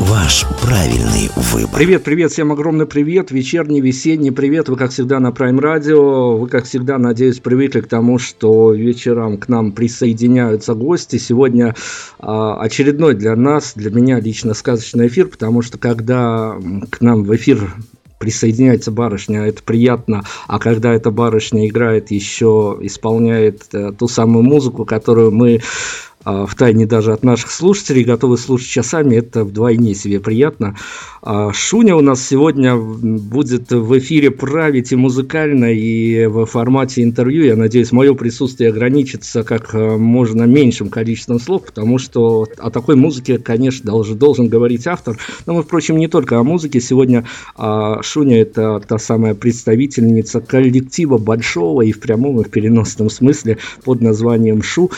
Ваш 0.00 0.44
правильный 0.60 1.30
выбор. 1.36 1.76
Привет, 1.76 2.02
привет, 2.02 2.32
всем 2.32 2.50
огромный 2.50 2.86
привет. 2.86 3.30
Вечерний, 3.30 3.80
весенний 3.80 4.32
привет. 4.32 4.68
Вы, 4.68 4.76
как 4.76 4.90
всегда, 4.90 5.20
на 5.20 5.28
Prime 5.28 5.58
Radio. 5.60 6.36
Вы, 6.36 6.48
как 6.48 6.64
всегда, 6.64 6.98
надеюсь, 6.98 7.38
привыкли 7.38 7.80
к 7.80 7.86
тому, 7.86 8.18
что 8.18 8.72
вечером 8.72 9.38
к 9.38 9.48
нам 9.48 9.72
присоединяются 9.72 10.74
гости. 10.74 11.16
Сегодня 11.16 11.74
а, 12.18 12.60
очередной 12.60 13.14
для 13.14 13.36
нас, 13.36 13.74
для 13.76 13.90
меня 13.90 14.18
лично 14.18 14.54
сказочный 14.54 15.06
эфир, 15.06 15.28
потому 15.28 15.62
что 15.62 15.78
когда 15.78 16.56
к 16.90 17.00
нам 17.00 17.22
в 17.22 17.34
эфир 17.34 17.72
присоединяется 18.18 18.90
барышня, 18.90 19.46
это 19.46 19.62
приятно, 19.62 20.24
а 20.48 20.58
когда 20.58 20.92
эта 20.92 21.10
барышня 21.10 21.68
играет, 21.68 22.10
еще 22.10 22.78
исполняет 22.80 23.66
э, 23.74 23.92
ту 23.92 24.08
самую 24.08 24.44
музыку, 24.44 24.86
которую 24.86 25.30
мы 25.30 25.60
в 26.24 26.54
тайне 26.56 26.86
даже 26.86 27.12
от 27.12 27.22
наших 27.22 27.50
слушателей, 27.50 28.02
готовы 28.02 28.38
слушать 28.38 28.68
часами, 28.68 29.16
это 29.16 29.44
вдвойне 29.44 29.94
себе 29.94 30.20
приятно. 30.20 30.76
А, 31.22 31.52
Шуня 31.52 31.96
у 31.96 32.00
нас 32.00 32.26
сегодня 32.26 32.76
будет 32.76 33.70
в 33.70 33.98
эфире 33.98 34.30
править 34.30 34.92
и 34.92 34.96
музыкально, 34.96 35.72
и 35.72 36.26
в 36.26 36.46
формате 36.46 37.02
интервью. 37.02 37.44
Я 37.44 37.56
надеюсь, 37.56 37.92
мое 37.92 38.14
присутствие 38.14 38.70
ограничится 38.70 39.42
как 39.44 39.74
э, 39.74 39.96
можно 39.96 40.44
меньшим 40.44 40.88
количеством 40.88 41.40
слов, 41.40 41.64
потому 41.66 41.98
что 41.98 42.46
о 42.58 42.70
такой 42.70 42.96
музыке, 42.96 43.38
конечно, 43.38 43.90
должен, 43.90 44.16
должен 44.16 44.48
говорить 44.48 44.86
автор. 44.86 45.18
Но 45.46 45.54
мы, 45.54 45.62
впрочем, 45.62 45.98
не 45.98 46.08
только 46.08 46.38
о 46.38 46.42
музыке. 46.42 46.80
Сегодня 46.80 47.26
а, 47.56 48.02
Шуня– 48.02 48.40
это 48.42 48.80
та 48.80 48.98
самая 48.98 49.34
представительница 49.34 50.40
коллектива 50.40 51.18
большого 51.18 51.82
и 51.82 51.92
в 51.92 52.00
прямом, 52.00 52.40
и 52.40 52.44
в 52.44 52.50
переносном 52.50 53.10
смысле 53.10 53.58
под 53.84 54.00
названием 54.00 54.62
Шу. 54.62 54.90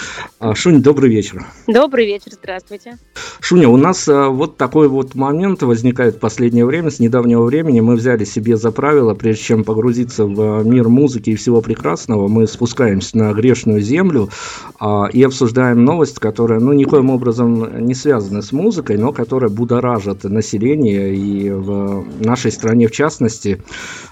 Шуня, 0.55 0.81
добрый 0.81 1.11
вечер 1.11 1.16
вечер. 1.17 1.47
Добрый 1.67 2.07
вечер, 2.07 2.33
здравствуйте. 2.33 2.99
Шуня, 3.41 3.69
у 3.69 3.77
нас 3.77 4.09
а, 4.09 4.29
вот 4.29 4.57
такой 4.57 4.89
вот 4.89 5.15
момент 5.15 5.63
возникает 5.63 6.17
в 6.17 6.19
последнее 6.19 6.67
время, 6.67 6.91
с 6.91 6.99
недавнего 6.99 7.45
времени. 7.45 7.81
Мы 7.81 7.97
взяли 7.97 8.25
себе 8.25 8.57
за 8.57 8.71
правило, 8.71 9.15
прежде 9.15 9.43
чем 9.43 9.65
погрузиться 9.65 10.27
в 10.27 10.65
мир 10.65 10.89
музыки 10.89 11.31
и 11.31 11.37
всего 11.37 11.63
прекрасного, 11.63 12.29
мы 12.29 12.47
спускаемся 12.47 13.17
на 13.17 13.33
грешную 13.33 13.81
землю 13.81 14.29
а, 14.79 15.09
и 15.13 15.23
обсуждаем 15.23 15.85
новость, 15.85 16.19
которая, 16.19 16.61
ну, 16.61 16.73
никоим 16.73 17.11
образом 17.11 17.87
не 17.87 17.95
связана 17.95 18.43
с 18.43 18.53
музыкой, 18.53 18.99
но 18.99 19.13
которая 19.13 19.51
будоражит 19.51 20.25
население 20.25 21.15
и 21.15 21.51
в 21.51 22.05
нашей 22.21 22.53
стране 22.53 22.89
в 22.89 22.93
частности. 22.93 23.63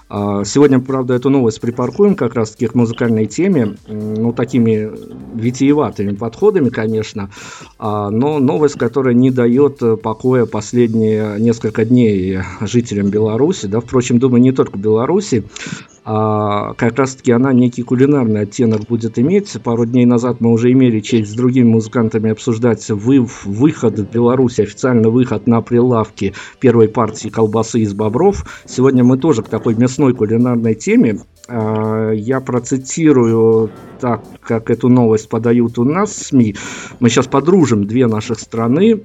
А, 0.07 0.43
сегодня, 0.43 0.79
правда, 0.79 1.15
эту 1.15 1.29
новость 1.29 1.59
припаркуем 1.59 2.15
как 2.15 2.35
раз-таки 2.35 2.67
к 2.67 2.75
музыкальной 2.75 3.25
теме, 3.25 3.75
ну, 3.87 4.33
такими 4.33 4.91
витиеватыми 5.35 6.15
подходами, 6.15 6.69
конечно, 6.69 7.31
а, 7.79 8.09
но 8.09 8.39
новость, 8.39 8.75
которая 8.75 9.15
не 9.15 9.31
дает 9.31 9.81
покоя 10.01 10.45
последние 10.45 11.39
несколько 11.39 11.85
дней 11.85 12.39
жителям 12.61 13.09
Беларуси, 13.09 13.65
да, 13.65 13.79
впрочем, 13.79 14.19
думаю, 14.19 14.41
не 14.41 14.51
только 14.51 14.77
Беларуси, 14.77 15.43
а 16.07 16.75
как 16.75 16.99
раз-таки 16.99 17.31
она 17.31 17.51
некий 17.51 17.81
кулинарный 17.81 18.41
оттенок 18.41 18.81
будет 18.81 19.17
иметь. 19.17 19.51
Пару 19.63 19.87
дней 19.87 20.05
назад 20.05 20.39
мы 20.39 20.51
уже 20.51 20.71
имели 20.71 20.99
честь 20.99 21.31
с 21.31 21.33
другими 21.33 21.67
музыкантами 21.67 22.29
обсуждать 22.29 22.87
вы, 22.91 23.25
выход 23.43 23.97
в 23.97 24.11
Беларуси, 24.11 24.61
официально 24.61 25.09
выход 25.09 25.47
на 25.47 25.61
прилавки 25.61 26.35
первой 26.59 26.89
партии 26.89 27.29
колбасы 27.29 27.79
из 27.79 27.95
бобров. 27.95 28.45
Сегодня 28.67 29.03
мы 29.03 29.17
тоже 29.17 29.41
к 29.41 29.49
такой 29.49 29.73
мясной 29.73 30.13
кулинарной 30.13 30.75
теме. 30.75 31.21
А, 31.47 32.11
я 32.11 32.39
процитирую 32.39 33.71
так, 33.99 34.23
как 34.41 34.69
эту 34.69 34.89
новость 34.89 35.27
подают 35.27 35.79
у 35.79 35.83
нас 35.83 36.15
СМИ. 36.15 36.55
Мы 36.99 37.09
сейчас 37.09 37.25
подружим 37.25 37.87
две 37.87 38.05
наших 38.05 38.39
страны. 38.39 39.01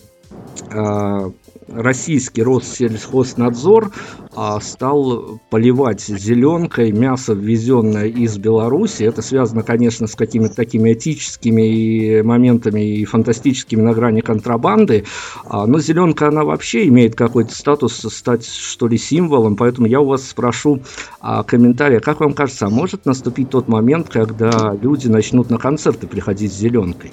Российский 1.72 2.42
Россельхознадзор 2.42 3.92
а, 4.34 4.60
стал 4.60 5.40
поливать 5.50 6.00
зеленкой 6.00 6.90
мясо, 6.90 7.32
ввезенное 7.32 8.06
из 8.06 8.38
Беларуси. 8.38 9.04
Это 9.04 9.22
связано, 9.22 9.62
конечно, 9.62 10.06
с 10.06 10.14
какими-то 10.14 10.56
такими 10.56 10.92
этическими 10.94 12.22
моментами 12.22 12.98
и 12.98 13.04
фантастическими 13.04 13.80
на 13.80 13.92
грани 13.92 14.20
контрабанды. 14.20 15.04
А, 15.44 15.66
но 15.66 15.78
зеленка, 15.78 16.28
она 16.28 16.44
вообще 16.44 16.88
имеет 16.88 17.14
какой-то 17.14 17.54
статус 17.54 17.94
стать, 17.94 18.46
что 18.46 18.88
ли, 18.88 18.98
символом. 18.98 19.56
Поэтому 19.56 19.86
я 19.86 20.00
у 20.00 20.06
вас 20.06 20.28
спрошу 20.28 20.82
а, 21.20 21.44
комментария. 21.44 22.00
Как 22.00 22.20
вам 22.20 22.32
кажется, 22.32 22.68
может 22.68 23.06
наступить 23.06 23.50
тот 23.50 23.68
момент, 23.68 24.08
когда 24.08 24.76
люди 24.80 25.06
начнут 25.06 25.50
на 25.50 25.58
концерты 25.58 26.06
приходить 26.08 26.52
с 26.52 26.56
зеленкой? 26.56 27.12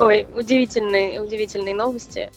Ой, 0.00 0.26
удивительные, 0.34 1.20
удивительные 1.20 1.74
новости. 1.74 2.30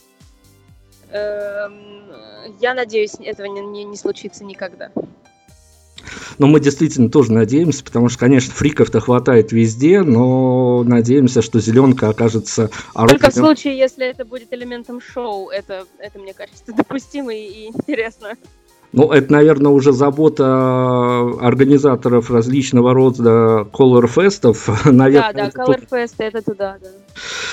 Эм, 1.11 2.13
я 2.59 2.73
надеюсь, 2.73 3.13
этого 3.19 3.47
не, 3.47 3.61
не, 3.61 3.83
не 3.85 3.95
случится 3.95 4.43
никогда. 4.43 4.91
Но 6.37 6.47
мы 6.47 6.59
действительно 6.59 7.09
тоже 7.09 7.31
надеемся, 7.31 7.83
потому 7.83 8.09
что, 8.09 8.19
конечно, 8.19 8.53
фриков-то 8.53 8.99
хватает 8.99 9.51
везде, 9.51 10.01
но 10.01 10.83
надеемся, 10.83 11.41
что 11.41 11.59
зеленка 11.59 12.09
окажется. 12.09 12.69
Только 12.93 13.29
в 13.29 13.33
случае, 13.33 13.77
если 13.77 14.05
это 14.05 14.25
будет 14.25 14.51
элементом 14.51 14.99
шоу, 14.99 15.49
это, 15.49 15.85
это 15.99 16.19
мне 16.19 16.33
кажется, 16.33 16.63
допустимо 16.67 17.33
и, 17.33 17.45
и 17.45 17.67
интересно. 17.67 18.35
Ну, 18.93 19.11
это, 19.11 19.31
наверное, 19.31 19.71
уже 19.71 19.91
забота 19.91 21.21
организаторов 21.41 22.29
различного 22.29 22.93
рода 22.93 23.67
колорфестов. 23.73 24.69
Да, 24.93 25.33
да, 25.33 25.51
колорфест, 25.51 26.15
это 26.19 26.41
туда, 26.41 26.77
да. 26.81 26.89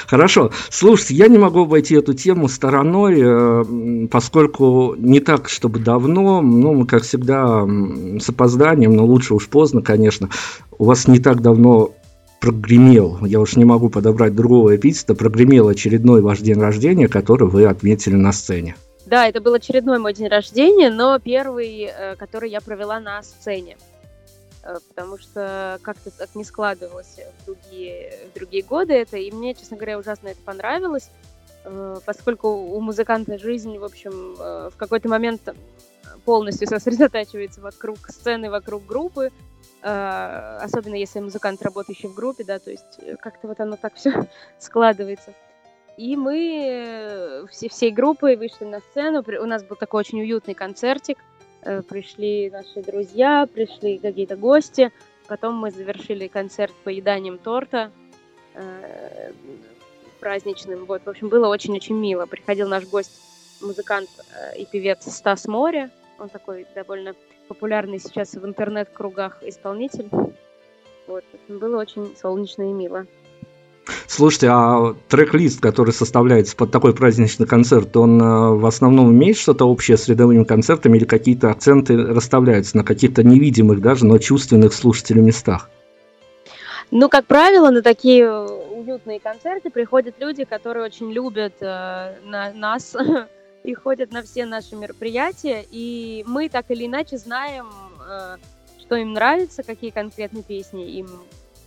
Хорошо. 0.06 0.50
Слушайте, 0.68 1.14
я 1.14 1.28
не 1.28 1.38
могу 1.38 1.62
обойти 1.62 1.94
эту 1.94 2.12
тему 2.12 2.48
стороной, 2.48 3.20
э, 3.22 4.06
поскольку 4.10 4.94
не 4.98 5.20
так, 5.20 5.48
чтобы 5.48 5.78
давно, 5.78 6.42
ну, 6.42 6.74
мы, 6.74 6.86
как 6.86 7.02
всегда, 7.02 7.66
с 8.18 8.28
опозданием, 8.28 8.94
но 8.94 9.04
лучше 9.04 9.34
уж 9.34 9.48
поздно, 9.48 9.82
конечно, 9.82 10.28
у 10.78 10.84
вас 10.84 11.08
не 11.08 11.18
так 11.18 11.40
давно 11.40 11.92
прогремел, 12.40 13.18
я 13.22 13.40
уж 13.40 13.56
не 13.56 13.64
могу 13.64 13.88
подобрать 13.88 14.34
другого 14.34 14.76
эпитета, 14.76 15.14
прогремел 15.14 15.68
очередной 15.68 16.22
ваш 16.22 16.40
день 16.40 16.60
рождения, 16.60 17.08
который 17.08 17.48
вы 17.48 17.64
отметили 17.64 18.14
на 18.14 18.32
сцене. 18.32 18.76
Да, 19.10 19.26
это 19.26 19.40
был 19.40 19.54
очередной 19.54 19.98
мой 19.98 20.14
день 20.14 20.28
рождения, 20.28 20.88
но 20.88 21.18
первый, 21.18 21.80
э, 21.82 22.14
который 22.14 22.48
я 22.48 22.60
провела 22.60 23.00
на 23.00 23.20
сцене. 23.24 23.76
Э, 24.62 24.76
потому 24.88 25.18
что 25.18 25.80
как-то 25.82 26.12
так 26.12 26.32
не 26.36 26.44
складывалось 26.44 27.18
в 27.40 27.44
другие, 27.44 28.28
в 28.30 28.38
другие 28.38 28.62
годы 28.62 28.94
это, 28.94 29.16
и 29.16 29.32
мне, 29.32 29.54
честно 29.54 29.76
говоря, 29.76 29.98
ужасно 29.98 30.28
это 30.28 30.40
понравилось, 30.42 31.10
э, 31.64 31.96
поскольку 32.06 32.50
у 32.50 32.80
музыканта 32.80 33.36
жизнь, 33.36 33.78
в 33.78 33.84
общем, 33.84 34.36
в 34.36 34.74
какой-то 34.76 35.08
момент 35.08 35.42
полностью 36.24 36.68
сосредотачивается 36.68 37.60
вокруг 37.60 37.98
сцены, 38.10 38.48
вокруг 38.48 38.86
группы, 38.86 39.32
особенно 39.82 40.94
если 40.94 41.18
музыкант, 41.18 41.62
работающий 41.62 42.08
в 42.08 42.14
группе, 42.14 42.44
да, 42.44 42.60
то 42.60 42.70
есть 42.70 43.00
как-то 43.20 43.48
вот 43.48 43.58
оно 43.58 43.76
так 43.76 43.94
все 43.94 44.28
складывается. 44.60 45.34
И 46.00 46.16
мы 46.16 46.64
э, 46.66 47.46
все, 47.50 47.68
всей 47.68 47.90
группой 47.90 48.34
вышли 48.36 48.64
на 48.64 48.80
сцену. 48.80 49.22
У 49.22 49.44
нас 49.44 49.62
был 49.62 49.76
такой 49.76 50.00
очень 50.00 50.22
уютный 50.22 50.54
концертик. 50.54 51.18
Э, 51.60 51.82
пришли 51.82 52.48
наши 52.48 52.80
друзья, 52.80 53.46
пришли 53.52 53.98
какие-то 53.98 54.36
гости. 54.36 54.92
Потом 55.28 55.56
мы 55.56 55.70
завершили 55.70 56.26
концерт 56.26 56.72
поеданием 56.84 57.36
торта 57.36 57.92
э, 58.54 59.32
праздничным. 60.20 60.86
Вот, 60.86 61.02
в 61.04 61.10
общем, 61.10 61.28
было 61.28 61.48
очень-очень 61.48 61.96
мило. 61.96 62.24
Приходил 62.24 62.66
наш 62.66 62.86
гость, 62.86 63.20
музыкант 63.60 64.08
и 64.56 64.64
певец 64.64 65.04
Стас 65.04 65.46
Море. 65.46 65.90
Он 66.18 66.30
такой 66.30 66.66
довольно 66.74 67.14
популярный 67.46 67.98
сейчас 67.98 68.32
в 68.32 68.46
интернет-кругах 68.46 69.42
исполнитель. 69.42 70.08
Вот, 71.06 71.24
было 71.48 71.78
очень 71.78 72.16
солнечно 72.16 72.62
и 72.62 72.72
мило. 72.72 73.06
Слушайте, 74.06 74.48
а 74.50 74.94
трек-лист, 75.08 75.60
который 75.60 75.92
составляется 75.92 76.56
под 76.56 76.70
такой 76.70 76.94
праздничный 76.94 77.46
концерт, 77.46 77.96
он 77.96 78.20
э, 78.20 78.50
в 78.54 78.66
основном 78.66 79.12
имеет 79.12 79.36
что-то 79.36 79.64
общее 79.64 79.96
с 79.96 80.08
рядовыми 80.08 80.44
концертами 80.44 80.96
или 80.96 81.04
какие-то 81.04 81.50
акценты 81.50 81.96
расставляются 81.96 82.76
на 82.76 82.84
каких-то 82.84 83.22
невидимых 83.22 83.80
даже, 83.80 84.06
но 84.06 84.18
чувственных 84.18 84.74
слушателю 84.74 85.22
местах? 85.22 85.70
Ну, 86.90 87.08
как 87.08 87.26
правило, 87.26 87.70
на 87.70 87.82
такие 87.82 88.30
уютные 88.30 89.20
концерты 89.20 89.70
приходят 89.70 90.16
люди, 90.18 90.44
которые 90.44 90.84
очень 90.84 91.12
любят 91.12 91.54
э, 91.60 92.14
на, 92.24 92.52
нас 92.52 92.96
и 93.64 93.74
ходят 93.74 94.12
на 94.12 94.22
все 94.22 94.44
наши 94.46 94.74
мероприятия, 94.74 95.64
и 95.70 96.24
мы 96.26 96.48
так 96.48 96.66
или 96.70 96.86
иначе 96.86 97.16
знаем 97.16 97.66
э, 98.08 98.36
что 98.90 98.96
им 98.96 99.12
нравится, 99.12 99.62
какие 99.62 99.90
конкретные 99.90 100.42
песни 100.42 100.84
им 100.96 101.06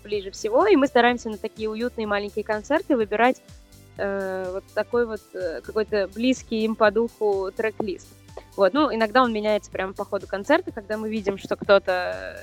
ближе 0.04 0.32
всего, 0.32 0.68
и 0.68 0.76
мы 0.76 0.88
стараемся 0.88 1.30
на 1.30 1.38
такие 1.38 1.70
уютные 1.70 2.08
маленькие 2.08 2.44
концерты 2.44 2.96
выбирать 2.96 3.42
э, 3.98 4.50
вот 4.52 4.64
такой 4.74 5.06
вот 5.06 5.22
э, 5.34 5.62
какой-то 5.62 6.10
близкий 6.14 6.64
им 6.64 6.76
по 6.76 6.92
духу 6.92 7.52
трек-лист. 7.56 8.08
Вот, 8.56 8.74
ну, 8.74 8.94
иногда 8.94 9.24
он 9.24 9.34
меняется 9.34 9.72
прямо 9.72 9.94
по 9.94 10.06
ходу 10.06 10.28
концерта, 10.28 10.72
когда 10.72 10.98
мы 10.98 11.10
видим, 11.10 11.38
что 11.38 11.56
кто-то, 11.56 12.38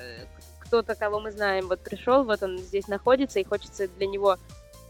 кто-то, 0.60 0.94
кого 0.94 1.20
мы 1.20 1.30
знаем, 1.30 1.68
вот 1.68 1.80
пришел, 1.80 2.24
вот 2.24 2.42
он 2.42 2.58
здесь 2.58 2.88
находится, 2.88 3.38
и 3.38 3.44
хочется 3.44 3.88
для 3.88 4.06
него 4.06 4.36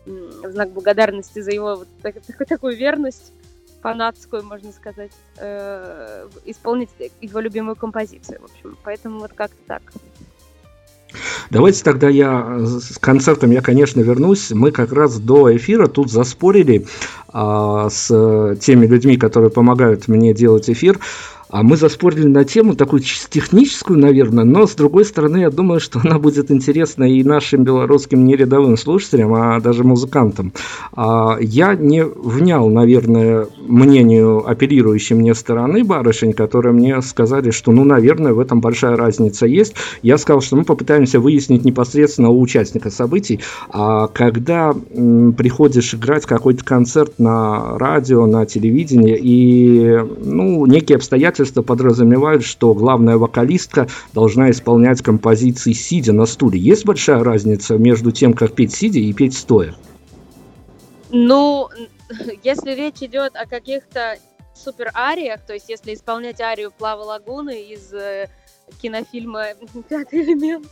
в 0.06 0.50
знак 0.50 0.70
благодарности 0.70 1.40
за 1.40 1.50
его 1.50 1.76
вот 1.76 1.88
так, 2.02 2.14
так, 2.26 2.48
такую 2.48 2.76
верность 2.76 3.32
фанатскую, 3.82 4.44
можно 4.44 4.72
сказать, 4.72 5.12
э, 5.38 6.28
исполнить 6.44 6.90
его 7.20 7.40
любимую 7.40 7.76
композицию, 7.76 8.40
в 8.40 8.44
общем. 8.44 8.76
Поэтому 8.84 9.20
вот 9.20 9.32
как-то 9.32 9.62
так. 9.66 9.82
Давайте 11.50 11.82
тогда 11.82 12.08
я 12.08 12.60
с 12.64 12.96
концертом 12.98 13.50
я, 13.50 13.60
конечно, 13.60 14.00
вернусь. 14.00 14.52
Мы 14.52 14.70
как 14.70 14.92
раз 14.92 15.18
до 15.18 15.54
эфира 15.56 15.88
тут 15.88 16.10
заспорили 16.10 16.86
а, 17.28 17.90
с 17.90 18.56
теми 18.60 18.86
людьми, 18.86 19.16
которые 19.16 19.50
помогают 19.50 20.06
мне 20.06 20.32
делать 20.32 20.70
эфир. 20.70 21.00
А 21.50 21.64
мы 21.64 21.76
заспорили 21.76 22.28
на 22.28 22.44
тему 22.44 22.76
такую 22.76 23.02
техническую, 23.02 23.98
наверное, 23.98 24.44
но 24.44 24.66
с 24.66 24.74
другой 24.74 25.04
стороны, 25.04 25.38
я 25.38 25.50
думаю, 25.50 25.80
что 25.80 26.00
она 26.04 26.18
будет 26.18 26.50
интересна 26.50 27.04
и 27.04 27.24
нашим 27.24 27.64
белорусским 27.64 28.24
нерядовым 28.24 28.76
слушателям, 28.76 29.34
а 29.34 29.60
даже 29.60 29.82
музыкантам. 29.82 30.52
А 30.94 31.38
я 31.40 31.74
не 31.74 32.04
внял, 32.04 32.68
наверное, 32.68 33.48
мнению 33.58 34.48
апеллирующей 34.48 35.16
мне 35.16 35.34
стороны 35.34 35.82
барышень, 35.82 36.34
которые 36.34 36.72
мне 36.72 37.02
сказали, 37.02 37.50
что, 37.50 37.72
ну, 37.72 37.84
наверное, 37.84 38.32
в 38.32 38.38
этом 38.38 38.60
большая 38.60 38.96
разница 38.96 39.46
есть. 39.46 39.74
Я 40.02 40.18
сказал, 40.18 40.42
что 40.42 40.54
мы 40.54 40.64
попытаемся 40.64 41.18
выяснить 41.18 41.64
непосредственно 41.64 42.28
у 42.28 42.40
участника 42.40 42.90
событий, 42.90 43.40
а 43.70 44.06
когда 44.06 44.72
приходишь 44.72 45.94
играть 45.94 46.26
какой-то 46.26 46.64
концерт 46.64 47.14
на 47.18 47.76
радио, 47.76 48.26
на 48.26 48.46
телевидении, 48.46 49.18
и, 49.20 49.98
ну, 50.24 50.64
некие 50.66 50.96
обстоятельства 50.96 51.39
обстоятельства 51.40 51.62
подразумевают, 51.62 52.44
что 52.44 52.74
главная 52.74 53.16
вокалистка 53.16 53.88
должна 54.12 54.50
исполнять 54.50 55.02
композиции 55.02 55.72
сидя 55.72 56.12
на 56.12 56.26
стуле. 56.26 56.58
Есть 56.58 56.84
большая 56.84 57.24
разница 57.24 57.76
между 57.76 58.12
тем, 58.12 58.34
как 58.34 58.54
петь 58.54 58.74
сидя 58.74 58.98
и 58.98 59.12
петь 59.12 59.36
стоя? 59.36 59.74
Ну, 61.10 61.68
если 62.44 62.72
речь 62.74 63.02
идет 63.02 63.36
о 63.36 63.46
каких-то 63.46 64.18
супер 64.54 64.90
ариях, 64.94 65.40
то 65.46 65.54
есть 65.54 65.68
если 65.68 65.94
исполнять 65.94 66.40
арию 66.40 66.70
Плава 66.76 67.02
Лагуны 67.02 67.62
из 67.62 67.92
э, 67.92 68.28
кинофильма 68.82 69.46
«Пятый 69.88 70.22
элемент», 70.22 70.66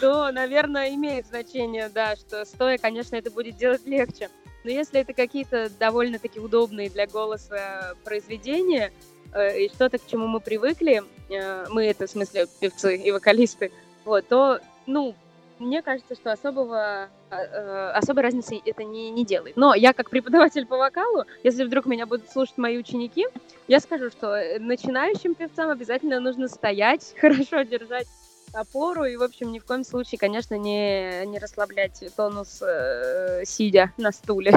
то, 0.00 0.30
наверное, 0.32 0.94
имеет 0.94 1.26
значение, 1.26 1.88
да, 1.88 2.16
что 2.16 2.44
стоя, 2.44 2.78
конечно, 2.78 3.16
это 3.16 3.30
будет 3.30 3.56
делать 3.56 3.86
легче. 3.86 4.28
Но 4.64 4.70
если 4.70 5.00
это 5.00 5.12
какие-то 5.12 5.70
довольно-таки 5.78 6.40
удобные 6.40 6.90
для 6.90 7.06
голоса 7.06 7.94
произведения, 8.04 8.92
и 9.34 9.68
что-то, 9.68 9.98
к 9.98 10.06
чему 10.06 10.26
мы 10.26 10.40
привыкли, 10.40 11.02
э, 11.28 11.66
мы 11.70 11.86
это, 11.86 12.06
в 12.06 12.10
смысле, 12.10 12.46
певцы 12.60 12.96
и 12.96 13.10
вокалисты, 13.10 13.72
вот, 14.04 14.26
то, 14.28 14.60
ну, 14.86 15.14
мне 15.58 15.82
кажется, 15.82 16.14
что 16.14 16.32
особого, 16.32 17.08
э, 17.30 17.90
особой 17.94 18.22
разницы 18.22 18.60
это 18.64 18.84
не, 18.84 19.10
не 19.10 19.24
делает. 19.24 19.56
Но 19.56 19.74
я 19.74 19.92
как 19.92 20.10
преподаватель 20.10 20.66
по 20.66 20.76
вокалу, 20.76 21.24
если 21.42 21.64
вдруг 21.64 21.86
меня 21.86 22.06
будут 22.06 22.30
слушать 22.30 22.58
мои 22.58 22.76
ученики, 22.76 23.26
я 23.68 23.80
скажу, 23.80 24.10
что 24.10 24.36
начинающим 24.58 25.34
певцам 25.34 25.70
обязательно 25.70 26.20
нужно 26.20 26.48
стоять, 26.48 27.14
хорошо 27.20 27.62
держать 27.62 28.08
опору 28.52 29.04
и, 29.04 29.16
в 29.16 29.22
общем, 29.22 29.52
ни 29.52 29.58
в 29.58 29.64
коем 29.64 29.84
случае, 29.84 30.18
конечно, 30.18 30.56
не, 30.56 31.26
не 31.26 31.38
расслаблять 31.38 32.02
тонус, 32.16 32.62
э, 32.62 33.42
сидя 33.44 33.92
на 33.96 34.12
стуле. 34.12 34.52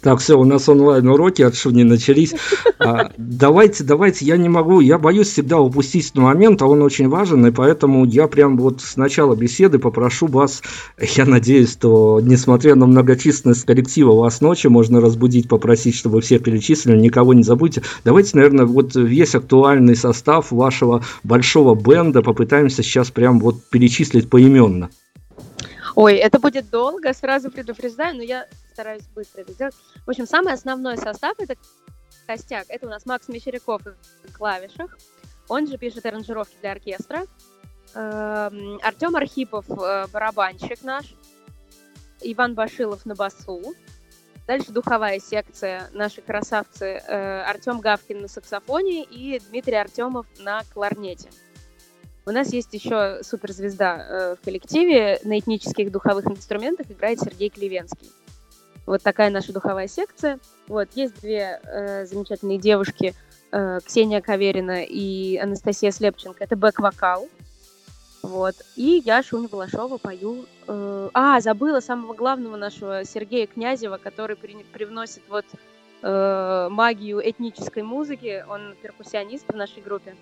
Так, 0.00 0.20
все, 0.20 0.38
у 0.38 0.44
нас 0.44 0.68
онлайн-уроки 0.68 1.42
от 1.42 1.56
Шуни 1.56 1.82
начались. 1.82 2.34
А, 2.78 3.10
давайте, 3.16 3.84
давайте, 3.84 4.24
я 4.24 4.36
не 4.36 4.48
могу, 4.48 4.80
я 4.80 4.98
боюсь 4.98 5.28
всегда 5.28 5.58
упустить 5.58 6.06
этот 6.06 6.18
момент, 6.18 6.62
а 6.62 6.66
он 6.66 6.82
очень 6.82 7.08
важен, 7.08 7.46
и 7.46 7.50
поэтому 7.50 8.04
я 8.04 8.28
прям 8.28 8.56
вот 8.58 8.80
с 8.80 8.96
начала 8.96 9.34
беседы 9.34 9.78
попрошу 9.78 10.26
вас, 10.26 10.62
я 10.98 11.24
надеюсь, 11.24 11.72
что, 11.72 12.20
несмотря 12.22 12.74
на 12.74 12.86
многочисленность 12.86 13.64
коллектива, 13.64 14.12
вас 14.12 14.40
ночью 14.40 14.70
можно 14.70 15.00
разбудить, 15.00 15.48
попросить, 15.48 15.94
чтобы 15.94 16.20
все 16.20 16.38
перечислили, 16.38 16.98
никого 16.98 17.34
не 17.34 17.42
забудьте. 17.42 17.82
Давайте, 18.04 18.36
наверное, 18.36 18.66
вот 18.66 18.94
весь 18.94 19.34
актуальный 19.34 19.96
состав 19.96 20.50
вашего 20.50 21.02
большого 21.24 21.74
бенда 21.74 22.22
попытаемся 22.22 22.82
сейчас 22.82 23.10
прям 23.10 23.40
вот 23.40 23.56
перечислить 23.70 24.28
поименно. 24.28 24.90
Ой, 25.96 26.16
это 26.16 26.38
будет 26.38 26.68
долго, 26.68 27.14
сразу 27.14 27.50
предупреждаю, 27.50 28.16
но 28.16 28.22
я 28.22 28.46
стараюсь 28.74 29.06
быстро 29.14 29.40
это 29.40 29.52
сделать. 29.52 29.74
В 30.04 30.10
общем, 30.10 30.26
самый 30.26 30.52
основной 30.52 30.98
состав— 30.98 31.32
это 31.38 31.56
костяк. 32.26 32.66
Это 32.68 32.86
у 32.86 32.90
нас 32.90 33.06
Макс 33.06 33.28
Мещеряков 33.28 33.82
на 33.86 33.94
клавишах. 34.36 34.98
Он 35.48 35.66
же 35.66 35.78
пишет 35.78 36.04
аранжировки 36.04 36.54
для 36.60 36.72
оркестра. 36.72 37.24
Эм, 37.94 38.78
Артем 38.82 39.16
Архипов, 39.16 39.64
э, 39.70 40.06
барабанщик 40.12 40.82
наш. 40.82 41.14
Иван 42.20 42.54
Башилов 42.54 43.06
на 43.06 43.14
басу. 43.14 43.62
Дальше 44.46 44.72
духовая 44.72 45.18
секция, 45.18 45.88
наши 45.92 46.20
красавцы 46.20 47.02
э, 47.06 47.42
Артем 47.42 47.80
Гавкин 47.80 48.20
на 48.20 48.28
саксофоне 48.28 49.02
и 49.02 49.40
Дмитрий 49.48 49.76
Артемов 49.76 50.26
на 50.40 50.62
кларнете. 50.74 51.30
У 52.28 52.32
нас 52.32 52.52
есть 52.52 52.74
еще 52.74 53.20
суперзвезда 53.22 53.96
э, 53.96 54.34
в 54.34 54.44
коллективе. 54.44 55.20
На 55.22 55.38
этнических 55.38 55.92
духовых 55.92 56.26
инструментах 56.26 56.90
играет 56.90 57.20
Сергей 57.20 57.50
Клевенский. 57.50 58.10
Вот 58.84 59.00
такая 59.04 59.30
наша 59.30 59.52
духовая 59.52 59.86
секция. 59.86 60.40
Вот, 60.66 60.88
есть 60.96 61.20
две 61.20 61.60
э, 61.62 62.04
замечательные 62.04 62.58
девушки, 62.58 63.14
э, 63.52 63.78
Ксения 63.84 64.20
Каверина 64.20 64.82
и 64.82 65.36
Анастасия 65.36 65.92
Слепченко. 65.92 66.42
Это 66.42 66.56
бэк-вокал. 66.56 67.28
Вот. 68.22 68.56
И 68.74 69.02
я, 69.04 69.22
Шуня 69.22 69.46
Балашова, 69.46 69.98
пою... 69.98 70.46
Э, 70.66 71.10
а, 71.14 71.40
забыла 71.40 71.78
самого 71.78 72.12
главного 72.14 72.56
нашего 72.56 73.04
Сергея 73.04 73.46
Князева, 73.46 73.98
который 73.98 74.34
при, 74.34 74.64
привносит 74.72 75.22
вот 75.28 75.44
э, 76.02 76.68
магию 76.72 77.20
этнической 77.20 77.84
музыки. 77.84 78.44
Он 78.48 78.74
перкуссионист 78.82 79.46
в 79.46 79.54
нашей 79.54 79.80
группе. 79.80 80.16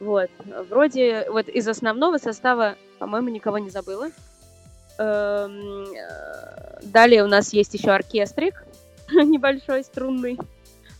Вот. 0.00 0.30
Вроде 0.68 1.26
вот 1.30 1.48
из 1.48 1.66
основного 1.66 2.18
состава, 2.18 2.76
по-моему, 2.98 3.28
никого 3.30 3.58
не 3.58 3.70
забыла. 3.70 4.10
Эм, 4.98 5.84
э, 5.84 6.80
далее 6.82 7.24
у 7.24 7.28
нас 7.28 7.52
есть 7.52 7.74
еще 7.74 7.90
оркестрик 7.90 8.64
небольшой, 9.10 9.84
струнный. 9.84 10.38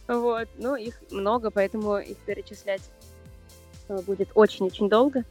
Вот. 0.06 0.48
Ну, 0.56 0.76
их 0.76 1.00
много, 1.10 1.50
поэтому 1.50 1.98
их 1.98 2.16
перечислять 2.18 2.82
э, 3.88 3.98
будет 4.02 4.30
очень-очень 4.34 4.88
долго. 4.88 5.24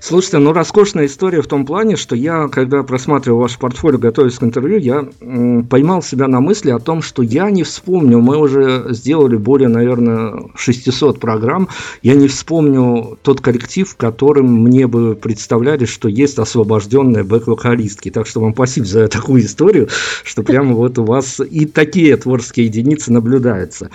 Слушайте, 0.00 0.38
ну 0.38 0.52
роскошная 0.52 1.06
история 1.06 1.40
в 1.40 1.46
том 1.46 1.64
плане, 1.64 1.96
что 1.96 2.16
я, 2.16 2.48
когда 2.48 2.82
просматривал 2.82 3.40
ваше 3.40 3.58
портфолио, 3.58 3.98
готовясь 3.98 4.38
к 4.38 4.42
интервью, 4.42 4.78
я 4.78 5.08
м, 5.20 5.66
поймал 5.66 6.02
себя 6.02 6.26
на 6.26 6.40
мысли 6.40 6.70
о 6.70 6.80
том, 6.80 7.00
что 7.00 7.22
я 7.22 7.48
не 7.50 7.62
вспомню, 7.62 8.20
мы 8.20 8.36
уже 8.38 8.86
сделали 8.90 9.36
более, 9.36 9.68
наверное, 9.68 10.50
600 10.56 11.20
программ, 11.20 11.68
я 12.02 12.14
не 12.14 12.26
вспомню 12.26 13.18
тот 13.22 13.40
коллектив, 13.40 13.88
в 13.88 13.96
котором 13.96 14.52
мне 14.52 14.88
бы 14.88 15.14
представляли, 15.14 15.84
что 15.84 16.08
есть 16.08 16.38
освобожденные 16.38 17.22
бэк-вокалистки. 17.22 18.10
Так 18.10 18.26
что 18.26 18.40
вам 18.40 18.54
спасибо 18.54 18.86
за 18.86 19.06
такую 19.08 19.44
историю, 19.44 19.88
что 20.24 20.42
прямо 20.42 20.74
вот 20.74 20.98
у 20.98 21.04
вас 21.04 21.40
и 21.40 21.66
такие 21.66 22.16
творческие 22.16 22.66
единицы 22.66 23.12
наблюдаются. 23.12 23.90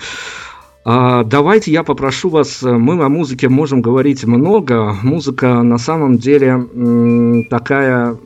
А, 0.86 1.24
давайте 1.24 1.72
я 1.72 1.82
попрошу 1.82 2.28
вас, 2.28 2.62
э, 2.62 2.70
мы 2.70 3.02
о 3.02 3.08
музыке 3.08 3.48
можем 3.48 3.80
говорить 3.80 4.24
много. 4.24 4.94
Музыка 5.02 5.62
на 5.62 5.78
самом 5.78 6.18
деле 6.18 7.44
такая 7.48 8.18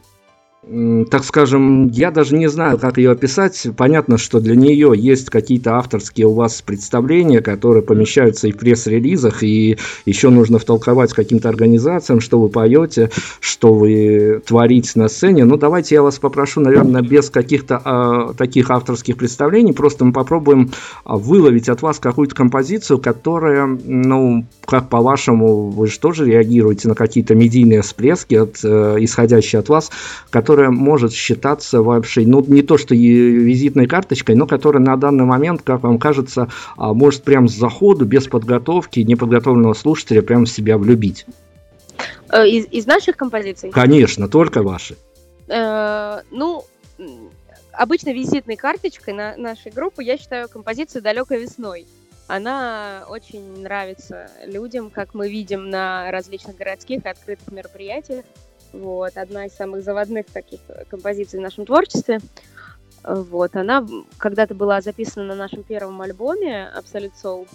так 1.11 1.25
скажем, 1.25 1.89
я 1.89 2.11
даже 2.11 2.37
не 2.37 2.49
знаю, 2.49 2.79
как 2.79 2.99
ее 2.99 3.13
описать. 3.13 3.69
Понятно, 3.77 4.19
что 4.19 4.39
для 4.39 4.55
нее 4.55 4.93
есть 4.95 5.31
какие-то 5.31 5.77
авторские 5.77 6.27
у 6.27 6.35
вас 6.35 6.61
представления, 6.61 7.41
которые 7.41 7.83
помещаются 7.83 8.49
и 8.49 8.53
в 8.53 8.59
пресс-релизах, 8.59 9.43
и 9.43 9.79
еще 10.05 10.29
нужно 10.29 10.59
втолковать 10.59 11.15
каким-то 11.15 11.49
организациям, 11.49 12.21
что 12.21 12.39
вы 12.39 12.51
поете, 12.51 13.11
что 13.41 13.73
вы 13.73 14.43
творите 14.45 14.93
на 14.97 15.09
сцене. 15.09 15.45
Ну, 15.45 15.57
давайте 15.57 15.95
я 15.95 16.03
вас 16.03 16.19
попрошу, 16.19 16.61
наверное, 16.61 17.01
без 17.01 17.31
каких-то 17.31 17.81
а, 17.83 18.35
таких 18.35 18.71
авторских 18.71 19.17
представлений, 19.17 19.73
просто 19.73 20.05
мы 20.05 20.13
попробуем 20.13 20.71
а, 21.05 21.17
выловить 21.17 21.71
от 21.71 21.81
вас 21.81 21.99
какую-то 21.99 22.35
композицию, 22.35 22.99
которая, 22.99 23.67
ну, 23.67 24.45
как 24.67 24.91
по-вашему, 24.91 25.71
вы 25.71 25.87
же 25.87 25.99
тоже 25.99 26.27
реагируете 26.27 26.89
на 26.89 26.95
какие-то 26.95 27.35
медийные 27.35 27.81
всплески, 27.81 28.35
от, 28.35 28.59
э, 28.63 28.97
исходящие 29.01 29.61
от 29.61 29.71
вас, 29.71 29.91
которые 30.29 30.58
которая 30.59 30.71
может 30.73 31.13
считаться 31.13 31.83
вообще, 31.83 32.23
ну, 32.23 32.45
не 32.45 32.63
то 32.63 32.79
что 32.79 32.93
визитной 32.93 33.87
карточкой, 33.87 34.35
но 34.35 34.45
которая 34.45 34.83
на 34.83 34.97
данный 34.97 35.25
момент, 35.25 35.63
как 35.63 35.85
вам 35.85 36.01
кажется, 36.01 36.49
а, 36.77 36.95
может 36.95 37.23
прям 37.23 37.49
с 37.49 37.53
заходу, 37.53 38.05
без 38.05 38.27
подготовки, 38.27 38.99
неподготовленного 39.01 39.75
слушателя 39.75 40.21
прям 40.21 40.47
в 40.47 40.51
себя 40.51 40.77
влюбить? 40.77 41.27
Э, 42.33 42.45
из, 42.45 42.67
из 42.73 42.87
наших 42.87 43.17
композиций? 43.17 43.71
Конечно, 43.71 44.27
только 44.27 44.65
ваши. 44.65 44.97
Э, 45.47 46.23
ну, 46.33 46.65
обычно 47.73 48.13
визитной 48.13 48.57
карточкой 48.57 49.15
на 49.15 49.37
нашей 49.37 49.71
группы 49.71 50.03
я 50.03 50.19
считаю 50.19 50.49
композицию 50.49 51.03
«Далекой 51.03 51.41
весной». 51.41 51.87
Она 52.27 53.05
очень 53.09 53.63
нравится 53.63 54.29
людям, 54.45 54.91
как 54.91 55.15
мы 55.15 55.31
видим 55.31 55.71
на 55.71 56.11
различных 56.11 56.57
городских 56.57 57.05
и 57.05 57.09
открытых 57.09 57.53
мероприятиях. 57.53 58.25
Вот, 58.73 59.17
одна 59.17 59.47
из 59.47 59.55
самых 59.55 59.83
заводных 59.83 60.27
таких 60.27 60.61
композиций 60.89 61.39
в 61.39 61.43
нашем 61.43 61.67
творчестве. 61.67 62.21
Вот, 63.03 63.57
она 63.57 63.87
когда-то 64.19 64.55
была 64.55 64.81
записана 64.81 65.27
на 65.27 65.35
нашем 65.35 65.63
первом 65.63 66.01
альбоме 66.03 66.71
Absolute 66.77 67.13
Soul 67.23 67.49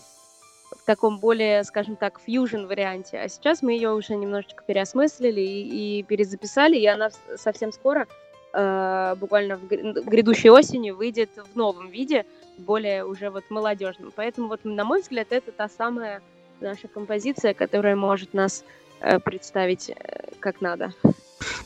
в 0.72 0.86
таком 0.86 1.20
более, 1.20 1.64
скажем 1.64 1.96
так, 1.96 2.20
фьюжн 2.20 2.66
варианте, 2.66 3.20
а 3.20 3.30
сейчас 3.30 3.62
мы 3.62 3.74
ее 3.74 3.94
уже 3.94 4.16
немножечко 4.16 4.64
переосмыслили 4.66 5.42
и, 5.42 6.00
и 6.00 6.04
перезаписали, 6.04 6.78
и 6.78 6.86
она 6.88 7.10
совсем 7.38 7.72
скоро, 7.72 8.08
э, 8.54 9.16
буквально 9.20 9.58
в 9.58 9.68
грядущей 9.68 10.50
осенью, 10.50 10.96
выйдет 10.96 11.30
в 11.54 11.56
новом 11.56 11.90
виде, 11.90 12.26
более 12.58 13.06
уже 13.06 13.30
вот 13.30 13.44
молодежным. 13.50 14.12
Поэтому 14.16 14.48
вот, 14.48 14.62
на 14.64 14.84
мой 14.84 15.02
взгляд, 15.02 15.28
это 15.32 15.52
та 15.52 15.70
самая 15.70 16.22
наша 16.60 16.88
композиция, 16.88 17.54
которая 17.54 17.96
может 17.96 18.34
нас 18.34 18.64
э, 18.64 18.83
представить 19.24 19.90
э, 19.90 19.94
как 20.40 20.62
надо. 20.62 20.94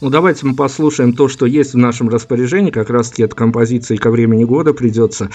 Ну, 0.02 0.10
давайте 0.10 0.46
мы 0.46 0.56
послушаем 0.56 1.14
то, 1.14 1.28
что 1.28 1.46
есть 1.46 1.74
в 1.74 1.78
нашем 1.78 2.10
распоряжении. 2.10 2.72
Как 2.72 2.90
раз-таки 2.90 3.24
от 3.24 3.34
композиции 3.34 3.96
ко 3.96 4.10
времени 4.10 4.44
года 4.44 4.74
придется. 4.74 5.30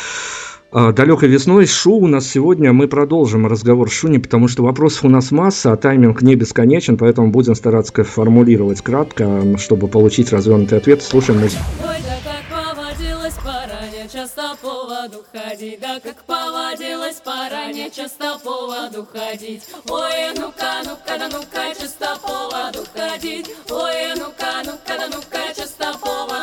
А, 0.71 0.93
Далекой 0.93 1.29
весной 1.29 1.67
Шу 1.67 1.97
у 1.97 2.07
нас 2.07 2.27
сегодня. 2.27 2.73
Мы 2.73 2.89
продолжим 2.89 3.47
разговор 3.47 3.91
с 3.91 3.93
Шуни, 3.93 4.19
потому 4.19 4.49
что 4.49 4.63
вопросов 4.63 5.05
у 5.05 5.09
нас 5.09 5.31
масса, 5.31 5.73
а 5.73 5.77
тайминг 5.77 6.23
не 6.23 6.35
бесконечен, 6.35 6.97
поэтому 6.97 7.31
будем 7.31 7.55
стараться 7.55 8.05
формулировать 8.05 8.81
кратко, 8.81 9.59
чтобы 9.59 9.89
получить 9.89 10.33
развернутый 10.33 10.79
ответ. 10.79 11.03
Слушаем 11.03 11.41
музыку 11.41 11.63
часто 14.23 14.57
по 14.63 14.85
воду 14.85 15.25
ходить, 15.33 15.81
да 15.81 15.99
как 15.99 16.23
поводилась 16.23 17.17
пора, 17.17 17.67
не 17.73 17.91
часто 17.91 18.39
по 18.39 18.69
ходить. 19.13 19.65
Ой, 19.89 20.33
ну-ка, 20.37 20.83
ну-ка, 20.85 21.19
да 21.19 21.29
ну-ка, 21.29 21.75
часто 21.75 22.17
по 22.23 22.49
воду 22.49 22.87
ходить. 22.95 23.51
Ой, 23.69 24.15
ну-ка, 24.17 24.63
ну-ка, 24.65 24.97
да 24.97 25.09
ну-ка, 25.09 25.53
часто 25.57 25.99
по 25.99 26.27
воду 26.27 26.42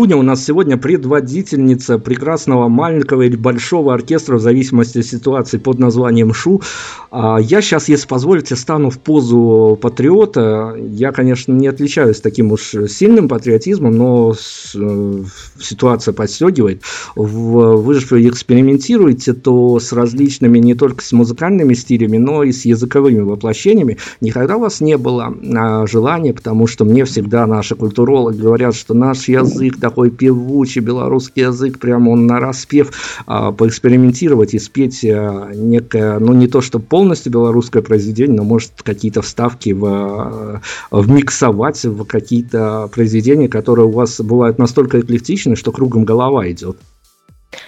Шуня 0.00 0.16
у 0.16 0.22
нас 0.22 0.42
сегодня 0.42 0.78
предводительница 0.78 1.98
прекрасного 1.98 2.68
маленького 2.68 3.20
или 3.20 3.36
большого 3.36 3.92
оркестра 3.92 4.36
в 4.36 4.40
зависимости 4.40 5.00
от 5.00 5.04
ситуации 5.04 5.58
под 5.58 5.78
названием 5.78 6.32
Шу. 6.32 6.62
А, 7.10 7.36
я 7.38 7.60
сейчас, 7.60 7.90
если 7.90 8.06
позволите, 8.06 8.56
стану 8.56 8.88
в 8.88 8.98
позу 8.98 9.78
патриота. 9.78 10.74
Я, 10.78 11.12
конечно, 11.12 11.52
не 11.52 11.66
отличаюсь 11.66 12.18
таким 12.22 12.50
уж 12.50 12.74
сильным 12.88 13.28
патриотизмом, 13.28 13.92
но 13.92 14.32
э, 14.74 15.24
ситуация 15.60 16.14
подстегивает. 16.14 16.80
Вы 17.14 17.92
же 17.92 18.26
экспериментируете 18.26 19.34
то 19.34 19.78
с 19.80 19.92
различными 19.92 20.58
не 20.60 20.74
только 20.74 21.04
с 21.04 21.12
музыкальными 21.12 21.74
стилями, 21.74 22.16
но 22.16 22.42
и 22.42 22.52
с 22.52 22.64
языковыми 22.64 23.20
воплощениями. 23.20 23.98
Никогда 24.22 24.56
у 24.56 24.60
вас 24.60 24.80
не 24.80 24.96
было 24.96 25.34
а, 25.54 25.86
желания, 25.86 26.32
потому 26.32 26.66
что 26.66 26.86
мне 26.86 27.04
всегда 27.04 27.46
наши 27.46 27.74
культурологи 27.74 28.40
говорят, 28.40 28.74
что 28.74 28.94
наш 28.94 29.28
язык 29.28 29.76
такой 29.90 30.10
певучий, 30.10 30.80
белорусский 30.80 31.42
язык, 31.42 31.80
прямо 31.80 32.10
он 32.10 32.26
на 32.26 32.38
распев, 32.38 32.92
а, 33.26 33.50
поэкспериментировать 33.50 34.54
и 34.54 34.58
спеть 34.60 35.04
а, 35.04 35.50
некое, 35.52 36.20
ну 36.20 36.32
не 36.32 36.46
то, 36.46 36.60
что 36.60 36.78
полностью 36.78 37.32
белорусское 37.32 37.82
произведение, 37.82 38.36
но 38.36 38.44
может 38.44 38.70
какие-то 38.82 39.20
вставки 39.20 39.72
в, 39.72 40.62
вмиксовать 40.92 41.84
в 41.84 42.04
какие-то 42.04 42.88
произведения, 42.92 43.48
которые 43.48 43.86
у 43.86 43.90
вас 43.90 44.20
бывают 44.20 44.58
настолько 44.58 45.00
эклектичны, 45.00 45.56
что 45.56 45.72
кругом 45.72 46.04
голова 46.04 46.48
идет. 46.48 46.76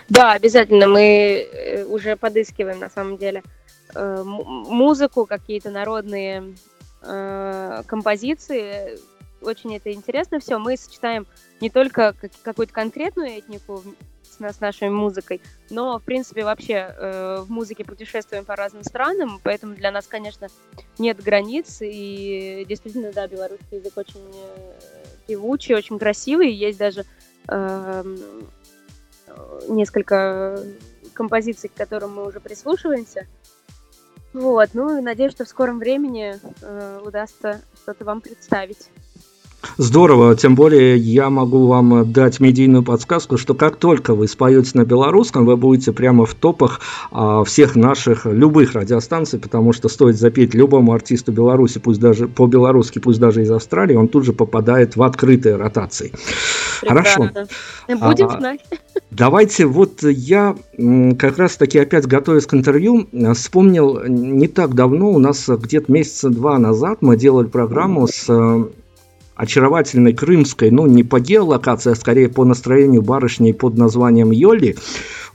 Да, 0.09 0.33
обязательно. 0.33 0.87
Мы 0.87 1.49
э, 1.53 1.85
уже 1.85 2.17
подыскиваем, 2.17 2.79
на 2.79 2.89
самом 2.89 3.17
деле, 3.17 3.43
э, 3.95 4.23
музыку, 4.25 5.27
какие-то 5.27 5.71
народные 5.71 6.55
э, 7.03 7.83
композиции. 7.87 8.99
Очень 9.43 9.77
это 9.77 9.93
интересно 9.93 10.41
все. 10.41 10.59
Мы 10.59 10.77
сочетаем 10.77 11.27
не 11.61 11.71
только 11.71 12.15
какую-то 12.43 12.73
конкретную 12.73 13.39
этнику 13.39 13.83
с 14.23 14.61
нашей 14.61 14.89
музыкой, 14.89 15.41
но, 15.71 15.99
в 15.99 16.03
принципе, 16.03 16.43
вообще 16.43 16.95
в 17.47 17.51
музыке 17.51 17.85
путешествуем 17.85 18.45
по 18.45 18.57
разным 18.57 18.83
странам, 18.83 19.41
поэтому 19.45 19.75
для 19.75 19.93
нас, 19.93 20.07
конечно, 20.07 20.49
нет 20.99 21.23
границ, 21.23 21.79
и 21.83 22.65
действительно, 22.67 23.13
да, 23.13 23.29
белорусский 23.29 23.77
язык 23.77 23.93
очень 23.97 24.25
певучий, 25.27 25.75
очень 25.75 25.99
красивый, 25.99 26.53
есть 26.53 26.79
даже 26.79 27.05
эм, 27.49 28.19
несколько 29.69 30.65
композиций, 31.13 31.69
к 31.69 31.75
которым 31.75 32.15
мы 32.15 32.27
уже 32.27 32.41
прислушиваемся. 32.41 33.27
Вот, 34.33 34.71
ну 34.73 35.01
надеюсь, 35.03 35.33
что 35.33 35.45
в 35.45 35.49
скором 35.49 35.79
времени 35.79 36.41
э, 36.63 37.01
удастся 37.05 37.61
что-то 37.83 38.05
вам 38.05 38.23
представить. 38.23 38.89
Здорово, 39.77 40.37
тем 40.37 40.55
более 40.55 40.97
я 40.97 41.31
могу 41.31 41.67
вам 41.67 42.13
дать 42.13 42.41
медийную 42.41 42.83
подсказку, 42.83 43.37
что 43.37 43.55
как 43.55 43.77
только 43.77 44.15
вы 44.15 44.29
споете 44.29 44.71
на 44.75 44.85
белорусском, 44.85 45.47
вы 45.47 45.57
будете 45.57 45.93
прямо 45.93 46.27
в 46.27 46.35
топах 46.35 46.81
а, 47.11 47.45
всех 47.45 47.77
наших, 47.77 48.27
любых 48.27 48.75
радиостанций, 48.75 49.39
потому 49.39 49.73
что 49.73 49.89
стоит 49.89 50.17
запеть 50.17 50.55
любому 50.55 50.93
артисту 50.93 51.33
Беларуси, 51.33 51.79
пусть 51.79 52.01
даже 52.01 52.29
по-белорусски, 52.29 52.99
пусть 52.99 53.21
даже 53.21 53.43
из 53.43 53.51
Австралии, 53.51 53.95
он 53.95 54.09
тут 54.09 54.25
же 54.25 54.33
попадает 54.33 54.97
в 54.97 55.03
открытые 55.03 55.57
ротации. 55.57 56.13
Хорошо. 56.81 57.31
Будем 57.89 58.29
а, 58.29 58.39
знать. 58.39 58.61
Давайте, 59.11 59.67
вот 59.67 60.03
я 60.03 60.57
как 61.19 61.39
раз 61.39 61.57
таки 61.57 61.79
опять 61.79 62.07
готовясь 62.07 62.47
к 62.47 62.55
интервью, 62.55 63.07
вспомнил 63.35 64.03
не 64.07 64.49
так 64.49 64.75
давно, 64.75 65.11
у 65.11 65.19
нас 65.19 65.49
где-то 65.49 65.93
месяца 65.93 66.31
два 66.31 66.59
назад 66.59 66.99
мы 67.01 67.17
делали 67.17 67.47
программу 67.47 68.09
с 68.09 68.27
очаровательной 69.43 70.13
крымской, 70.13 70.71
ну 70.71 70.87
не 70.87 71.03
по 71.03 71.19
геолокации, 71.19 71.91
а 71.91 71.97
скорее 71.97 72.29
по 72.29 72.45
настроению 72.45 73.03
барышни 73.03 73.51
под 73.51 73.77
названием 73.77 74.31
Йоли, 74.31 74.77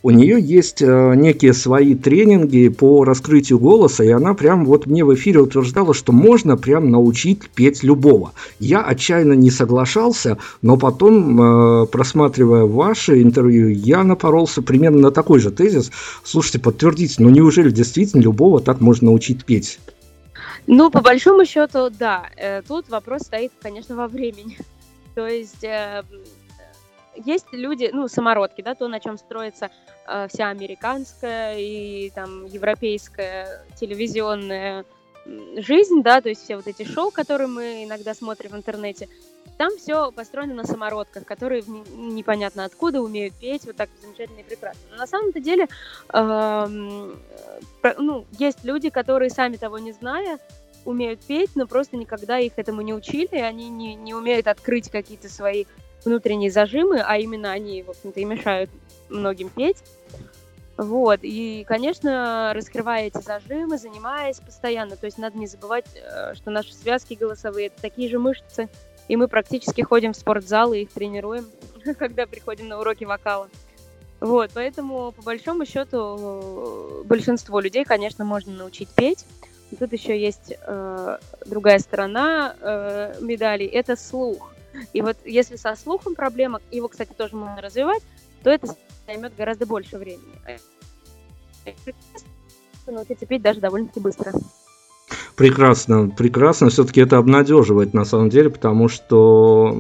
у 0.01 0.11
нее 0.11 0.39
есть 0.39 0.81
э, 0.81 1.13
некие 1.15 1.53
свои 1.53 1.93
тренинги 1.93 2.69
по 2.69 3.03
раскрытию 3.03 3.59
голоса, 3.59 4.05
и 4.05 4.09
она 4.09 4.33
прям 4.33 4.63
вот 4.63 4.85
мне 4.85 5.03
в 5.03 5.13
эфире 5.13 5.41
утверждала, 5.41 5.93
что 5.93 6.13
можно 6.13 6.55
прям 6.55 6.89
научить 6.89 7.49
петь 7.49 7.83
любого. 7.83 8.31
Я 8.59 8.81
отчаянно 8.81 9.33
не 9.33 9.51
соглашался, 9.51 10.37
но 10.61 10.77
потом, 10.77 11.41
э, 11.41 11.87
просматривая 11.87 12.63
ваши 12.63 13.21
интервью, 13.21 13.67
я 13.67 14.05
напоролся 14.05 14.61
примерно 14.61 14.99
на 14.99 15.11
такой 15.11 15.39
же 15.39 15.51
тезис. 15.51 15.91
Слушайте, 16.23 16.59
подтвердите, 16.59 17.15
ну 17.19 17.29
неужели 17.29 17.71
действительно 17.71 18.21
любого 18.21 18.61
так 18.61 18.79
можно 18.79 19.07
научить 19.07 19.43
петь? 19.43 19.79
Ну, 20.67 20.91
по 20.91 21.01
большому 21.01 21.45
счету, 21.45 21.89
да. 21.89 22.29
Э, 22.35 22.61
тут 22.61 22.89
вопрос 22.89 23.21
стоит, 23.21 23.53
конечно, 23.61 23.95
во 23.95 24.07
времени. 24.07 24.57
То 25.15 25.25
есть 25.25 25.63
э, 25.63 26.03
есть 27.15 27.47
люди, 27.53 27.89
ну, 27.93 28.09
самородки, 28.09 28.61
да, 28.61 28.75
то, 28.75 28.87
на 28.89 28.99
чем 28.99 29.17
строится 29.17 29.71
э, 30.07 30.27
вся 30.29 30.49
американская 30.49 31.57
и 31.57 32.11
там 32.13 32.45
европейская 32.45 33.65
телевизионная 33.79 34.85
жизнь, 35.57 36.03
да, 36.03 36.21
то 36.21 36.29
есть 36.29 36.43
все 36.43 36.55
вот 36.55 36.67
эти 36.67 36.83
шоу, 36.83 37.11
которые 37.11 37.47
мы 37.47 37.83
иногда 37.83 38.13
смотрим 38.13 38.51
в 38.51 38.55
интернете, 38.55 39.09
там 39.57 39.75
все 39.77 40.11
построено 40.11 40.53
на 40.53 40.65
самородках, 40.65 41.25
которые 41.25 41.63
непонятно 41.63 42.65
откуда 42.65 43.01
умеют 43.01 43.33
петь 43.35 43.65
вот 43.65 43.75
так 43.75 43.89
замечательно 44.01 44.39
и 44.39 44.43
прекрасно. 44.43 44.81
Но 44.91 44.97
на 44.97 45.07
самом-то 45.07 45.39
деле, 45.39 45.67
э, 46.13 46.67
ну, 47.97 48.25
есть 48.37 48.63
люди, 48.63 48.89
которые 48.89 49.29
сами 49.29 49.57
того 49.57 49.79
не 49.79 49.91
зная, 49.91 50.39
умеют 50.85 51.19
петь, 51.21 51.51
но 51.55 51.67
просто 51.67 51.97
никогда 51.97 52.39
их 52.39 52.53
этому 52.55 52.81
не 52.81 52.93
учили, 52.93 53.35
они 53.37 53.69
не, 53.69 53.95
не 53.95 54.13
умеют 54.13 54.47
открыть 54.47 54.89
какие-то 54.89 55.29
свои 55.29 55.65
внутренние 56.05 56.51
зажимы, 56.51 57.01
а 57.05 57.17
именно 57.17 57.51
они, 57.51 57.83
в 57.83 57.89
общем-то, 57.89 58.19
и 58.19 58.25
мешают 58.25 58.69
многим 59.09 59.49
петь. 59.49 59.77
Вот, 60.77 61.21
и, 61.23 61.65
конечно, 61.67 62.51
раскрывая 62.53 63.07
эти 63.07 63.19
зажимы, 63.19 63.79
занимаясь 63.79 64.39
постоянно, 64.39 64.95
то 64.95 65.05
есть 65.05 65.17
надо 65.17 65.35
не 65.35 65.47
забывать, 65.47 65.87
э, 65.95 66.35
что 66.35 66.51
наши 66.51 66.73
связки 66.75 67.15
голосовые— 67.15 67.67
это 67.67 67.81
такие 67.81 68.07
же 68.09 68.19
мышцы, 68.19 68.69
и 69.07 69.15
мы 69.15 69.27
практически 69.27 69.81
ходим 69.81 70.13
в 70.13 70.17
спортзал 70.17 70.73
и 70.73 70.81
их 70.81 70.91
тренируем, 70.91 71.47
когда 71.97 72.25
приходим 72.25 72.67
на 72.67 72.79
уроки 72.79 73.03
вокала. 73.03 73.49
Вот, 74.19 74.51
поэтому, 74.53 75.11
по 75.11 75.21
большому 75.21 75.65
счету, 75.65 77.03
большинство 77.05 77.59
людей, 77.59 77.85
конечно, 77.85 78.25
можно 78.25 78.51
научить 78.51 78.89
петь, 78.89 79.25
и 79.71 79.75
тут 79.75 79.93
еще 79.93 80.19
есть 80.19 80.53
э, 80.59 81.17
другая 81.45 81.77
сторона 81.79 82.55
э, 82.59 83.15
медали, 83.21 83.65
это 83.65 83.95
слух. 83.95 84.53
И 84.93 85.01
вот 85.01 85.17
если 85.25 85.55
со 85.55 85.75
слухом 85.75 86.15
проблема, 86.15 86.61
его, 86.71 86.87
кстати, 86.87 87.11
тоже 87.13 87.35
можно 87.35 87.61
развивать, 87.61 88.01
то 88.43 88.49
это 88.49 88.75
займет 89.05 89.35
гораздо 89.35 89.65
больше 89.65 89.97
времени. 89.97 90.39
Научиться 92.85 93.25
петь 93.25 93.41
даже 93.41 93.59
довольно-таки 93.59 93.99
быстро. 93.99 94.31
Прекрасно, 95.37 96.09
прекрасно. 96.09 96.69
Все-таки 96.69 96.99
это 96.99 97.19
обнадеживает 97.19 97.93
на 97.93 98.05
самом 98.05 98.29
деле, 98.29 98.49
потому 98.49 98.87
что, 98.87 99.71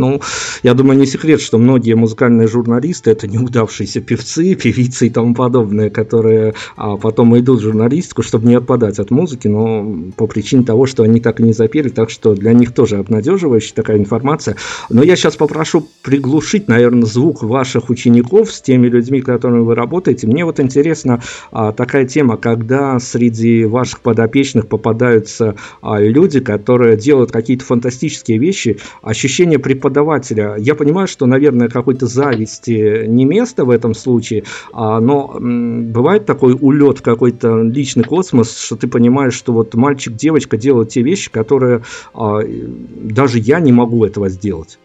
ну, 0.00 0.20
я 0.62 0.74
думаю, 0.74 0.98
не 0.98 1.06
секрет, 1.06 1.40
что 1.40 1.58
многие 1.58 1.94
музыкальные 1.94 2.48
журналисты 2.48 3.10
это 3.10 3.28
неудавшиеся 3.28 4.00
певцы, 4.00 4.54
певицы 4.54 5.06
и 5.06 5.10
тому 5.10 5.34
подобное, 5.34 5.90
которые 5.90 6.54
а, 6.76 6.96
потом 6.96 7.38
идут 7.38 7.60
в 7.60 7.62
журналистику, 7.62 8.22
чтобы 8.22 8.48
не 8.48 8.54
отпадать 8.54 8.98
от 8.98 9.10
музыки, 9.10 9.46
но 9.46 9.86
по 10.16 10.26
причине 10.26 10.64
того, 10.64 10.86
что 10.86 11.02
они 11.02 11.20
так 11.20 11.40
и 11.40 11.42
не 11.42 11.52
запели, 11.52 11.90
так 11.90 12.10
что 12.10 12.34
для 12.34 12.52
них 12.52 12.72
тоже 12.72 12.96
обнадеживающая 12.96 13.74
такая 13.74 13.98
информация. 13.98 14.56
Но 14.88 15.02
я 15.02 15.16
сейчас 15.16 15.36
попрошу 15.36 15.86
приглушить, 16.02 16.68
наверное, 16.68 17.04
звук 17.04 17.42
ваших 17.42 17.90
учеников 17.90 18.50
с 18.52 18.62
теми 18.62 18.88
людьми, 18.88 19.20
которыми 19.20 19.60
вы 19.60 19.74
работаете. 19.74 20.26
Мне 20.26 20.44
вот 20.44 20.60
интересна 20.60 21.20
а, 21.52 21.72
такая 21.72 22.06
тема, 22.06 22.36
когда 22.36 22.98
среди 22.98 23.64
ваших 23.64 24.00
подопечных 24.00 24.66
попадаются 24.66 25.56
а, 25.82 26.00
люди, 26.00 26.40
которые 26.40 26.96
делают 26.96 27.32
какие-то 27.32 27.64
фантастические 27.64 28.38
вещи. 28.38 28.78
Ощущение 29.02 29.58
преподавателя. 29.90 30.56
Я 30.56 30.74
понимаю, 30.74 31.08
что, 31.08 31.26
наверное, 31.26 31.68
какой-то 31.68 32.06
зависти 32.06 33.06
не 33.06 33.24
место 33.24 33.64
в 33.64 33.70
этом 33.70 33.94
случае, 33.94 34.44
а, 34.72 35.00
но 35.00 35.36
бывает 35.40 36.26
такой 36.26 36.56
улет 36.58 36.98
в 36.98 37.02
какой-то 37.02 37.62
личный 37.62 38.04
космос, 38.04 38.58
что 38.58 38.76
ты 38.76 38.88
понимаешь, 38.88 39.34
что 39.34 39.52
вот 39.52 39.74
мальчик, 39.74 40.14
девочка 40.14 40.56
делают 40.56 40.90
те 40.90 41.02
вещи, 41.02 41.30
которые 41.30 41.82
а, 42.14 42.40
даже 42.44 43.38
я 43.38 43.60
не 43.60 43.72
могу 43.72 44.04
этого 44.04 44.28
сделать. 44.28 44.78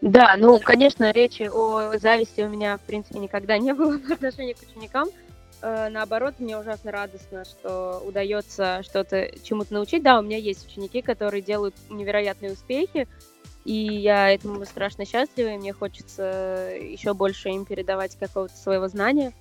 Да, 0.00 0.36
ну, 0.38 0.60
конечно, 0.62 1.10
речи 1.10 1.50
о 1.52 1.98
зависти 1.98 2.42
у 2.42 2.48
меня, 2.48 2.76
в 2.76 2.82
принципе, 2.82 3.18
никогда 3.18 3.58
не 3.58 3.74
было 3.74 3.98
в 4.08 4.12
отношении 4.12 4.52
к 4.52 4.58
ученикам. 4.70 5.08
Э, 5.60 5.88
наоборот, 5.88 6.34
мне 6.38 6.56
ужасно 6.56 6.92
радостно, 6.92 7.44
что 7.44 8.00
удается 8.06 8.82
что-то 8.84 9.28
чему-то 9.42 9.74
научить. 9.74 10.02
Да, 10.02 10.20
у 10.20 10.22
меня 10.22 10.36
есть 10.36 10.66
ученики, 10.66 11.02
которые 11.02 11.42
делают 11.42 11.74
невероятные 11.90 12.52
успехи, 12.52 13.08
и 13.68 14.00
я 14.00 14.30
этому 14.30 14.64
страшно 14.64 15.04
счастлива, 15.04 15.48
и 15.48 15.58
мне 15.58 15.74
хочется 15.74 16.72
еще 16.80 17.12
больше 17.12 17.50
им 17.50 17.66
передавать 17.66 18.16
какого-то 18.16 18.56
своего 18.56 18.88
знания. 18.88 19.34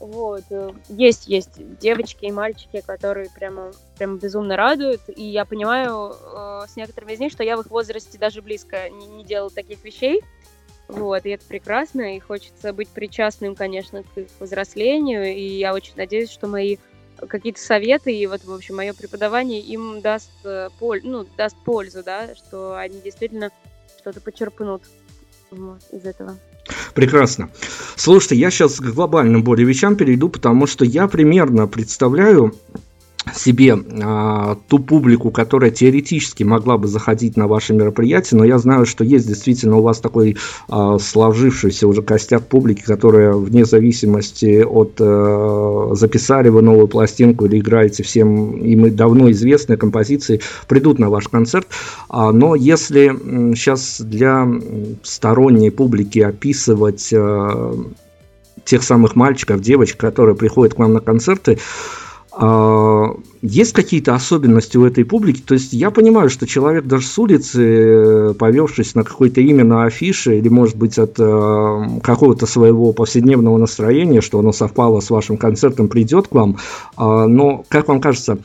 Вот. 0.00 0.44
Э, 0.50 0.72
есть, 0.90 1.28
есть 1.28 1.78
девочки 1.78 2.26
и 2.26 2.30
мальчики, 2.30 2.82
которые 2.86 3.30
прямо, 3.30 3.72
прямо 3.96 4.18
безумно 4.18 4.56
радуют. 4.56 5.00
И 5.08 5.24
я 5.24 5.46
понимаю 5.46 6.12
э, 6.12 6.66
с 6.68 6.76
некоторыми 6.76 7.12
из 7.12 7.20
них, 7.20 7.32
что 7.32 7.42
я 7.42 7.56
в 7.56 7.60
их 7.60 7.70
возрасте 7.70 8.18
даже 8.18 8.42
близко 8.42 8.90
не, 8.90 9.06
не 9.06 9.24
делала 9.24 9.50
таких 9.50 9.82
вещей. 9.82 10.20
Вот, 10.88 11.24
и 11.24 11.30
это 11.30 11.46
прекрасно, 11.46 12.14
и 12.14 12.20
хочется 12.20 12.74
быть 12.74 12.90
причастным, 12.90 13.54
конечно, 13.54 14.02
к 14.02 14.18
их 14.18 14.28
взрослению, 14.40 15.34
и 15.34 15.40
я 15.40 15.72
очень 15.72 15.94
надеюсь, 15.96 16.30
что 16.30 16.48
мои 16.48 16.76
какие-то 17.28 17.60
советы, 17.60 18.14
и 18.14 18.26
вот, 18.26 18.44
в 18.44 18.52
общем, 18.52 18.76
мое 18.76 18.92
преподавание 18.92 19.60
им 19.60 20.00
даст, 20.00 20.30
э, 20.44 20.68
поль, 20.78 21.00
ну, 21.04 21.26
даст 21.36 21.56
пользу, 21.64 22.02
да, 22.04 22.34
что 22.34 22.76
они 22.76 23.00
действительно 23.00 23.50
что-то 23.98 24.20
почерпнут 24.20 24.82
вот, 25.50 25.80
из 25.92 26.04
этого. 26.04 26.38
Прекрасно. 26.94 27.50
Слушайте, 27.96 28.36
я 28.36 28.50
сейчас 28.50 28.80
к 28.80 28.84
глобальным 28.84 29.42
более 29.42 29.66
вещам 29.66 29.96
перейду, 29.96 30.28
потому 30.28 30.66
что 30.66 30.84
я 30.84 31.08
примерно 31.08 31.66
представляю, 31.66 32.54
себе 33.34 33.78
а, 34.02 34.56
ту 34.68 34.78
публику, 34.78 35.30
которая 35.30 35.70
теоретически 35.70 36.42
могла 36.42 36.76
бы 36.76 36.88
заходить 36.88 37.36
на 37.36 37.46
ваши 37.46 37.72
мероприятия, 37.72 38.36
но 38.36 38.44
я 38.44 38.58
знаю, 38.58 38.86
что 38.86 39.04
есть 39.04 39.26
действительно 39.26 39.76
у 39.76 39.82
вас 39.82 40.00
такой 40.00 40.36
а, 40.68 40.98
сложившийся 40.98 41.88
уже 41.88 42.02
костяк 42.02 42.46
публики, 42.46 42.82
которая 42.82 43.32
вне 43.32 43.64
зависимости 43.64 44.62
от 44.62 44.96
а, 45.00 45.90
записали 45.94 46.48
вы 46.48 46.62
новую 46.62 46.88
пластинку 46.88 47.46
или 47.46 47.58
играете 47.58 48.02
всем 48.02 48.56
им 48.58 48.94
давно 48.94 49.30
известные 49.30 49.76
композиции, 49.76 50.40
придут 50.68 50.98
на 50.98 51.08
ваш 51.08 51.28
концерт. 51.28 51.68
А, 52.08 52.32
но 52.32 52.54
если 52.54 53.54
сейчас 53.54 54.00
для 54.00 54.46
сторонней 55.02 55.70
публики 55.70 56.18
описывать 56.18 57.10
а, 57.12 57.74
тех 58.64 58.82
самых 58.82 59.16
мальчиков, 59.16 59.60
девочек, 59.60 59.98
которые 59.98 60.36
приходят 60.36 60.74
к 60.74 60.78
вам 60.78 60.94
на 60.94 61.00
концерты, 61.00 61.58
есть 63.46 63.74
какие-то 63.74 64.14
особенности 64.14 64.78
у 64.78 64.86
этой 64.86 65.04
публики? 65.04 65.42
То 65.42 65.52
есть 65.52 65.74
я 65.74 65.90
понимаю, 65.90 66.30
что 66.30 66.46
человек 66.46 66.86
даже 66.86 67.06
с 67.06 67.18
улицы, 67.18 67.62
э, 67.62 68.34
повевшись 68.38 68.94
на 68.94 69.04
какое-то 69.04 69.42
имя 69.42 69.64
на 69.64 69.84
афише, 69.84 70.38
или, 70.38 70.48
может 70.48 70.76
быть, 70.76 70.98
от 70.98 71.16
э, 71.18 72.00
какого-то 72.02 72.46
своего 72.46 72.94
повседневного 72.94 73.58
настроения, 73.58 74.22
что 74.22 74.38
оно 74.38 74.52
совпало 74.52 75.00
с 75.00 75.10
вашим 75.10 75.36
концертом, 75.36 75.88
придет 75.88 76.28
к 76.28 76.34
вам. 76.34 76.56
Э, 76.96 77.26
но, 77.26 77.64
как 77.68 77.88
вам 77.88 78.00
кажется, 78.00 78.38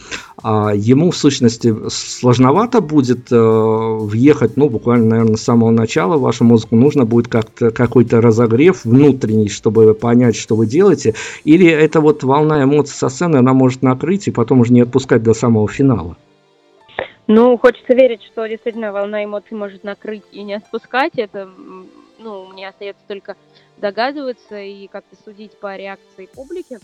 ему 0.44 1.12
в 1.12 1.18
сущности 1.18 1.74
сложновато 1.90 2.82
будет 2.82 3.32
э, 3.32 3.36
въехать, 3.36 4.58
ну, 4.58 4.70
буквально, 4.70 5.06
наверное, 5.06 5.36
с 5.36 5.44
самого 5.44 5.72
начала 5.72 6.18
вашу 6.18 6.44
музыку, 6.44 6.76
нужно 6.76 7.06
будет 7.06 7.28
как-то 7.28 7.72
какой-то 7.72 8.22
разогрев 8.22 8.86
внутренний, 8.86 9.50
чтобы 9.50 9.94
понять, 9.94 10.36
что 10.36 10.56
вы 10.56 10.66
делаете, 10.66 11.16
или 11.44 11.68
это 11.68 12.02
вот 12.02 12.24
волна 12.24 12.64
эмоций 12.64 12.96
со 12.96 13.10
сцены, 13.10 13.38
она 13.38 13.54
может 13.54 13.82
накрыть, 13.82 14.28
и 14.28 14.32
потом 14.32 14.62
уже 14.62 14.74
не 14.74 14.82
отпускать 14.82 15.24
до 15.24 15.34
самого 15.34 15.68
финала? 15.68 16.16
Ну, 17.28 17.58
хочется 17.58 17.94
верить, 17.94 18.24
что 18.24 18.48
действительно 18.48 18.92
волна 18.92 19.24
эмоций 19.24 19.56
может 19.56 19.84
накрыть 19.84 20.24
и 20.32 20.42
не 20.42 20.56
отпускать. 20.56 21.14
Это, 21.16 21.48
ну, 22.18 22.48
мне 22.48 22.68
остается 22.68 23.04
только 23.08 23.36
догадываться 23.78 24.60
и 24.60 24.88
как-то 24.88 25.16
судить 25.24 25.56
по 25.60 25.78
реакции 25.78 26.28
публики. 26.34 26.80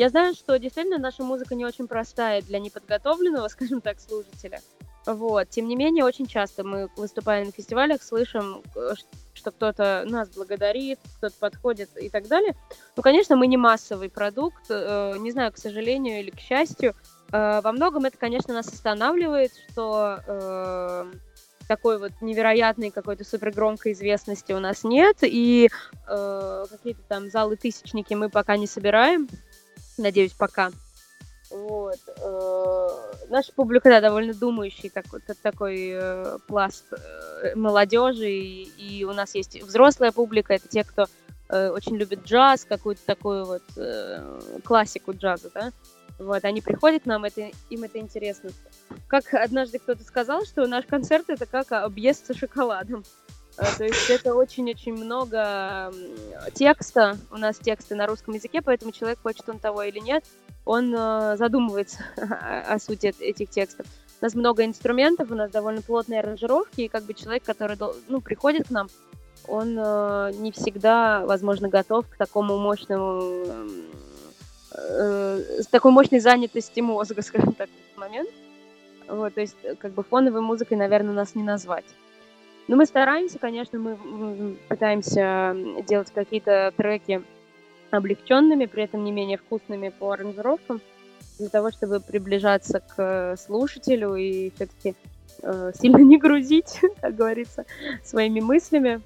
Я 0.00 0.08
знаю, 0.08 0.32
что 0.32 0.58
действительно 0.58 0.96
наша 0.96 1.22
музыка 1.22 1.54
не 1.54 1.66
очень 1.66 1.86
простая 1.86 2.40
для 2.40 2.58
неподготовленного, 2.58 3.48
скажем 3.48 3.82
так, 3.82 4.00
слушателя. 4.00 4.62
Вот. 5.04 5.50
Тем 5.50 5.68
не 5.68 5.76
менее, 5.76 6.06
очень 6.06 6.26
часто 6.26 6.64
мы, 6.64 6.88
выступая 6.96 7.44
на 7.44 7.52
фестивалях, 7.52 8.02
слышим, 8.02 8.62
э, 8.74 8.94
что 9.34 9.50
кто-то 9.50 10.06
нас 10.08 10.30
благодарит, 10.30 11.00
кто-то 11.18 11.34
подходит 11.38 11.90
и 11.98 12.08
так 12.08 12.28
далее. 12.28 12.56
Ну, 12.96 13.02
конечно, 13.02 13.36
мы 13.36 13.46
не 13.46 13.58
массовый 13.58 14.08
продукт, 14.08 14.64
э, 14.70 15.16
не 15.18 15.32
знаю, 15.32 15.52
к 15.52 15.58
сожалению 15.58 16.20
или 16.20 16.30
к 16.30 16.40
счастью, 16.40 16.94
Э, 17.32 17.60
во 17.62 17.70
многом 17.70 18.06
это, 18.06 18.18
конечно, 18.18 18.52
нас 18.52 18.66
останавливает, 18.66 19.52
что 19.70 21.06
такой 21.68 22.00
вот 22.00 22.10
невероятной 22.20 22.90
какой-то 22.90 23.22
супергромкой 23.22 23.92
известности 23.92 24.50
у 24.50 24.58
нас 24.58 24.82
нет, 24.82 25.18
и 25.22 25.70
э, 26.08 26.64
какие-то 26.68 27.00
там 27.06 27.30
залы-тысячники 27.30 28.12
мы 28.14 28.28
пока 28.28 28.56
не 28.56 28.66
собираем, 28.66 29.28
надеюсь, 30.00 30.32
пока. 30.32 30.70
Вот. 31.50 31.98
Э, 32.18 32.88
наша 33.28 33.52
публика, 33.52 33.88
да, 33.88 34.00
довольно 34.00 34.34
думающий 34.34 34.88
так, 34.88 35.06
такой 35.42 35.90
э, 35.92 36.38
пласт 36.46 36.84
э, 36.92 37.54
молодежи, 37.56 38.30
и, 38.30 38.62
и 38.78 39.04
у 39.04 39.12
нас 39.12 39.34
есть 39.34 39.60
взрослая 39.62 40.12
публика, 40.12 40.54
это 40.54 40.68
те, 40.68 40.84
кто 40.84 41.06
очень 41.52 41.96
любит 41.96 42.22
джаз, 42.22 42.64
какую-то 42.64 43.04
такую 43.04 43.44
вот 43.44 43.62
классику 44.62 45.12
джаза, 45.12 45.50
да, 45.52 45.72
вот, 46.20 46.44
они 46.44 46.60
приходят 46.60 47.04
к 47.04 47.06
нам, 47.06 47.24
это, 47.24 47.50
им 47.70 47.82
это 47.82 47.98
интересно. 47.98 48.50
Как 49.08 49.32
однажды 49.32 49.78
кто-то 49.78 50.04
сказал, 50.04 50.44
что 50.44 50.66
наш 50.66 50.84
концерт 50.84 51.30
это 51.30 51.46
как 51.46 51.72
объезд 51.72 52.26
со 52.26 52.34
шоколадом. 52.34 53.04
Э, 53.60 53.64
то 53.76 53.84
есть 53.84 54.08
это 54.10 54.34
очень-очень 54.34 54.94
много 54.94 55.92
текста. 56.54 57.18
У 57.30 57.36
нас 57.36 57.58
тексты 57.58 57.94
на 57.94 58.06
русском 58.06 58.34
языке, 58.34 58.62
поэтому 58.62 58.92
человек, 58.92 59.20
хочет 59.22 59.48
он 59.48 59.58
того 59.58 59.82
или 59.82 59.98
нет, 59.98 60.24
он 60.64 60.94
э, 60.96 61.36
задумывается 61.36 61.98
о 62.16 62.78
сути 62.78 63.14
этих 63.20 63.50
текстов. 63.50 63.86
У 64.20 64.24
нас 64.24 64.34
много 64.34 64.64
инструментов, 64.64 65.30
у 65.30 65.34
нас 65.34 65.50
довольно 65.50 65.82
плотные 65.82 66.20
аранжировки, 66.20 66.82
и 66.82 66.88
как 66.88 67.04
бы 67.04 67.14
человек, 67.14 67.42
который 67.42 67.76
ну, 68.08 68.20
приходит 68.20 68.68
к 68.68 68.70
нам, 68.70 68.88
он 69.46 69.76
э, 69.78 70.32
не 70.34 70.52
всегда, 70.52 71.24
возможно, 71.26 71.68
готов 71.68 72.06
к 72.08 72.16
такому 72.16 72.58
мощному 72.58 73.44
с 74.72 75.66
такой 75.66 75.90
мощной 75.90 76.20
занятости 76.20 76.80
мозга, 76.80 77.22
скажем 77.22 77.52
так, 77.54 77.68
в 77.68 77.72
этот 77.72 77.98
момент. 77.98 78.30
Вот, 79.08 79.34
то 79.34 79.40
есть, 79.40 79.56
как 79.80 79.92
бы 79.92 80.04
фоновой 80.04 80.40
музыкой, 80.40 80.78
наверное, 80.78 81.12
нас 81.12 81.34
не 81.34 81.42
назвать. 81.42 81.84
Но 82.70 82.76
мы 82.76 82.86
стараемся, 82.86 83.40
конечно, 83.40 83.80
мы 83.80 84.56
пытаемся 84.68 85.56
делать 85.88 86.12
какие-то 86.14 86.72
треки 86.76 87.20
облегченными, 87.90 88.66
при 88.66 88.84
этом 88.84 89.02
не 89.02 89.10
менее 89.10 89.38
вкусными 89.38 89.88
по 89.88 90.12
аранжировкам, 90.12 90.80
для 91.40 91.48
того, 91.48 91.72
чтобы 91.72 91.98
приближаться 91.98 92.78
к 92.78 93.34
слушателю 93.44 94.14
и 94.14 94.52
все-таки 94.54 94.94
э, 95.42 95.72
сильно 95.80 95.96
не 96.04 96.16
грузить, 96.16 96.80
как 97.00 97.16
говорится, 97.16 97.64
своими 98.04 98.38
мыслями. 98.38 99.00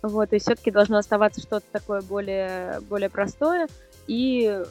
Вот, 0.00 0.32
и 0.32 0.38
все-таки 0.38 0.70
должно 0.70 0.98
оставаться 0.98 1.40
что-то 1.40 1.66
такое 1.72 2.02
более, 2.02 2.78
более 2.82 3.10
простое 3.10 3.66
и, 4.06 4.46
э, 4.48 4.64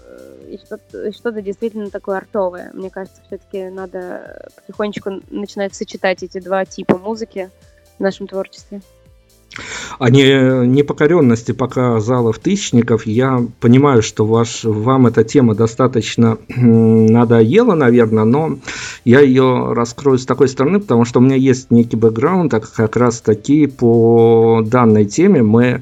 и 0.47 1.11
что-то 1.11 1.41
действительно 1.41 1.89
такое 1.89 2.15
артовое. 2.15 2.71
Мне 2.73 2.91
кажется, 2.91 3.21
все-таки 3.27 3.67
надо 3.67 4.49
потихонечку 4.55 5.19
начинать 5.31 5.75
сочетать 5.75 6.23
эти 6.23 6.39
два 6.39 6.63
типа 6.63 6.97
музыки 6.97 7.51
в 7.97 8.01
нашем 8.01 8.27
творчестве. 8.27 8.81
О 9.97 10.09
не, 10.09 10.67
непокоренности 10.67 11.51
пока 11.51 11.99
залов 11.99 12.37
тысячников 12.37 13.07
я 13.07 13.43
понимаю, 13.59 14.03
что 14.03 14.25
ваш, 14.25 14.63
вам 14.63 15.07
эта 15.07 15.23
тема 15.23 15.55
достаточно 15.55 16.37
надоела, 16.47 17.73
наверное, 17.73 18.25
но 18.25 18.59
я 19.03 19.21
ее 19.21 19.73
раскрою 19.73 20.19
с 20.19 20.25
такой 20.25 20.47
стороны, 20.47 20.79
потому 20.79 21.05
что 21.05 21.19
у 21.19 21.23
меня 21.23 21.35
есть 21.35 21.71
некий 21.71 21.95
бэкграунд, 21.95 22.51
так 22.51 22.71
как 22.71 22.95
раз 22.95 23.21
таки 23.21 23.65
по 23.65 24.61
данной 24.63 25.05
теме 25.05 25.41
мы 25.41 25.81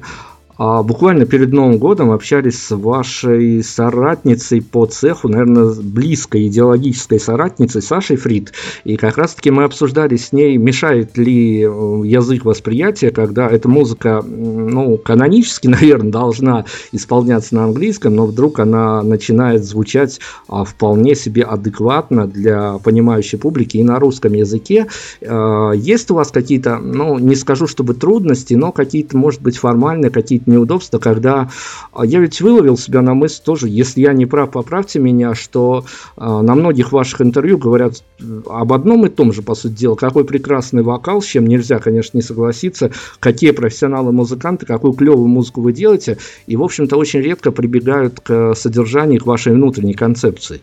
буквально 0.58 1.26
перед 1.26 1.52
Новым 1.52 1.78
годом 1.78 2.10
общались 2.10 2.62
с 2.62 2.74
вашей 2.74 3.62
соратницей 3.62 4.62
по 4.62 4.86
цеху, 4.86 5.28
наверное, 5.28 5.74
близкой 5.74 6.46
идеологической 6.48 7.20
соратницей 7.20 7.82
Сашей 7.82 8.16
Фрид. 8.16 8.52
И 8.84 8.96
как 8.96 9.18
раз-таки 9.18 9.50
мы 9.50 9.64
обсуждали 9.64 10.16
с 10.16 10.32
ней, 10.32 10.56
мешает 10.56 11.16
ли 11.18 11.62
э, 11.62 11.66
язык 11.66 12.44
восприятия, 12.44 13.10
когда 13.10 13.48
эта 13.48 13.68
музыка, 13.68 14.22
ну, 14.26 14.96
канонически, 14.96 15.66
наверное, 15.68 16.10
должна 16.10 16.64
исполняться 16.92 17.54
на 17.54 17.64
английском, 17.64 18.14
но 18.14 18.26
вдруг 18.26 18.60
она 18.60 19.02
начинает 19.02 19.64
звучать 19.64 20.20
а, 20.48 20.64
вполне 20.64 21.14
себе 21.14 21.42
адекватно 21.42 22.26
для 22.26 22.78
понимающей 22.78 23.38
публики 23.38 23.76
и 23.76 23.84
на 23.84 23.98
русском 23.98 24.32
языке. 24.32 24.86
А, 25.22 25.72
есть 25.72 26.10
у 26.10 26.14
вас 26.14 26.30
какие-то, 26.30 26.78
ну, 26.78 27.18
не 27.18 27.34
скажу, 27.34 27.66
чтобы 27.66 27.94
трудности, 27.94 28.54
но 28.54 28.72
какие-то, 28.72 29.16
может 29.16 29.42
быть, 29.42 29.56
формальные, 29.56 30.10
какие-то 30.10 30.45
неудобства, 30.46 30.98
когда 30.98 31.50
а, 31.92 32.04
я 32.04 32.20
ведь 32.20 32.40
выловил 32.40 32.76
себя 32.76 33.02
на 33.02 33.14
мысль 33.14 33.42
тоже, 33.42 33.68
если 33.68 34.00
я 34.00 34.12
не 34.12 34.26
прав, 34.26 34.50
поправьте 34.50 34.98
меня, 34.98 35.34
что 35.34 35.84
а, 36.16 36.42
на 36.42 36.54
многих 36.54 36.92
ваших 36.92 37.20
интервью 37.20 37.58
говорят 37.58 38.02
об 38.46 38.72
одном 38.72 39.06
и 39.06 39.08
том 39.08 39.32
же, 39.32 39.42
по 39.42 39.54
сути 39.54 39.74
дела, 39.74 39.94
какой 39.94 40.24
прекрасный 40.24 40.82
вокал, 40.82 41.20
с 41.20 41.26
чем 41.26 41.46
нельзя, 41.46 41.78
конечно, 41.78 42.16
не 42.16 42.22
согласиться, 42.22 42.92
какие 43.20 43.50
профессионалы-музыканты, 43.50 44.66
какую 44.66 44.92
клевую 44.94 45.28
музыку 45.28 45.60
вы 45.60 45.72
делаете, 45.72 46.18
и, 46.46 46.56
в 46.56 46.62
общем-то, 46.62 46.96
очень 46.96 47.20
редко 47.20 47.50
прибегают 47.52 48.20
к 48.20 48.54
содержанию, 48.54 49.20
к 49.20 49.26
вашей 49.26 49.52
внутренней 49.52 49.94
концепции. 49.94 50.60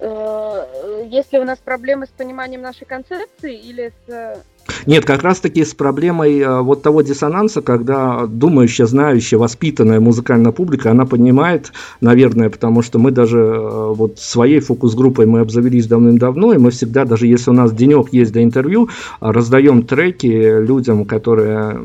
Э, 0.00 0.64
если 1.10 1.38
у 1.38 1.44
нас 1.44 1.58
проблемы 1.58 2.06
с 2.06 2.10
пониманием 2.10 2.62
нашей 2.62 2.86
концепции 2.86 3.56
или 3.56 3.92
с 4.06 4.42
Нет, 4.86 5.04
как 5.04 5.22
раз-таки 5.22 5.64
с 5.64 5.74
проблемой 5.74 6.38
э, 6.38 6.60
вот 6.60 6.82
того 6.82 7.02
диссонанса, 7.02 7.62
когда 7.62 8.26
думающая, 8.26 8.86
знающая, 8.86 9.38
воспитанная 9.38 10.00
музыкальная 10.00 10.52
публика, 10.52 10.90
она 10.90 11.06
понимает, 11.06 11.72
наверное, 12.00 12.50
потому 12.50 12.82
что 12.82 12.98
мы 12.98 13.10
даже 13.10 13.38
э, 13.38 13.92
вот 13.94 14.18
своей 14.18 14.60
фокус-группой 14.60 15.26
мы 15.26 15.40
обзавелись 15.40 15.86
давным-давно, 15.86 16.52
и 16.52 16.58
мы 16.58 16.70
всегда, 16.70 17.04
даже 17.04 17.26
если 17.26 17.50
у 17.50 17.54
нас 17.54 17.72
денек 17.72 18.12
есть 18.12 18.32
для 18.32 18.42
интервью, 18.42 18.88
раздаем 19.20 19.82
треки 19.84 20.60
людям, 20.60 21.04
которые 21.04 21.80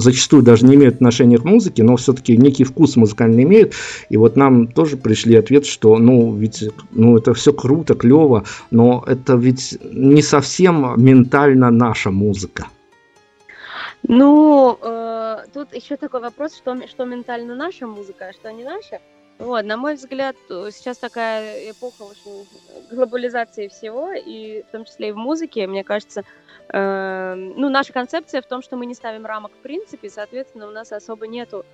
зачастую 0.00 0.42
даже 0.42 0.66
не 0.66 0.74
имеют 0.74 0.96
отношения 0.96 1.38
к 1.38 1.44
музыке, 1.44 1.82
но 1.82 1.96
все-таки 1.96 2.36
некий 2.36 2.64
вкус 2.64 2.96
музыкальный 2.96 3.44
имеют. 3.44 3.74
И 4.10 4.16
вот 4.16 4.36
нам 4.36 4.66
тоже 4.66 4.96
пришли 4.96 5.36
ответ, 5.36 5.66
что 5.66 5.98
ну 5.98 6.34
ведь 6.34 6.64
ну 6.92 7.16
это 7.16 7.34
все 7.34 7.52
круто, 7.52 7.94
клево, 7.94 8.44
но 8.70 9.04
это 9.06 9.34
ведь 9.34 9.78
не 9.92 10.22
совсем 10.22 10.94
ментально 10.96 11.70
наша 12.08 12.10
музыка. 12.10 12.66
Ну, 14.02 14.78
э, 14.80 15.44
тут 15.52 15.74
еще 15.74 15.96
такой 15.96 16.20
вопрос, 16.20 16.56
что, 16.56 16.86
что 16.88 17.04
ментально 17.04 17.54
наша 17.54 17.86
музыка, 17.86 18.28
а 18.28 18.32
что 18.32 18.52
не 18.52 18.64
наша. 18.64 19.00
Вот, 19.38 19.64
на 19.64 19.76
мой 19.76 19.94
взгляд, 19.94 20.36
сейчас 20.48 20.98
такая 20.98 21.70
эпоха 21.70 22.02
очень 22.02 22.46
глобализации 22.90 23.68
всего, 23.68 24.12
и 24.12 24.62
в 24.62 24.72
том 24.72 24.84
числе 24.84 25.08
и 25.08 25.12
в 25.12 25.16
музыке, 25.16 25.66
мне 25.66 25.84
кажется, 25.84 26.22
э, 26.72 27.34
ну, 27.34 27.68
наша 27.68 27.92
концепция 27.92 28.42
в 28.42 28.46
том, 28.46 28.62
что 28.62 28.76
мы 28.76 28.86
не 28.86 28.94
ставим 28.94 29.26
рамок 29.26 29.52
в 29.52 29.62
принципе, 29.62 30.10
соответственно, 30.10 30.66
у 30.68 30.72
нас 30.72 30.92
особо 30.92 31.28
нету 31.28 31.64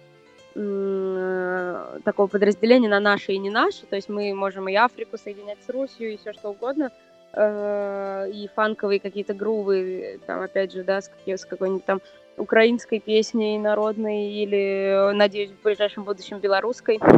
э, 0.54 2.00
такого 2.04 2.26
подразделения 2.26 2.88
на 2.88 3.00
наши 3.00 3.32
и 3.32 3.38
не 3.38 3.50
наши, 3.50 3.86
то 3.86 3.96
есть 3.96 4.10
мы 4.10 4.34
можем 4.34 4.68
и 4.68 4.74
Африку 4.74 5.16
соединять 5.16 5.58
с 5.66 5.70
Русью, 5.70 6.12
и 6.12 6.16
все 6.18 6.32
что 6.34 6.50
угодно, 6.50 6.90
э, 7.34 8.30
и 8.32 8.48
фанковые 8.54 9.00
какие-то 9.00 9.34
грувы, 9.34 10.20
там, 10.26 10.40
опять 10.42 10.72
же, 10.72 10.84
да, 10.84 11.00
с, 11.00 11.10
с 11.26 11.44
какой-нибудь 11.44 11.84
там 11.84 12.00
украинской 12.36 12.98
песней 12.98 13.58
народной 13.58 14.32
или, 14.32 15.12
надеюсь, 15.14 15.50
в 15.50 15.62
ближайшем 15.62 16.04
будущем 16.04 16.38
белорусской. 16.38 17.00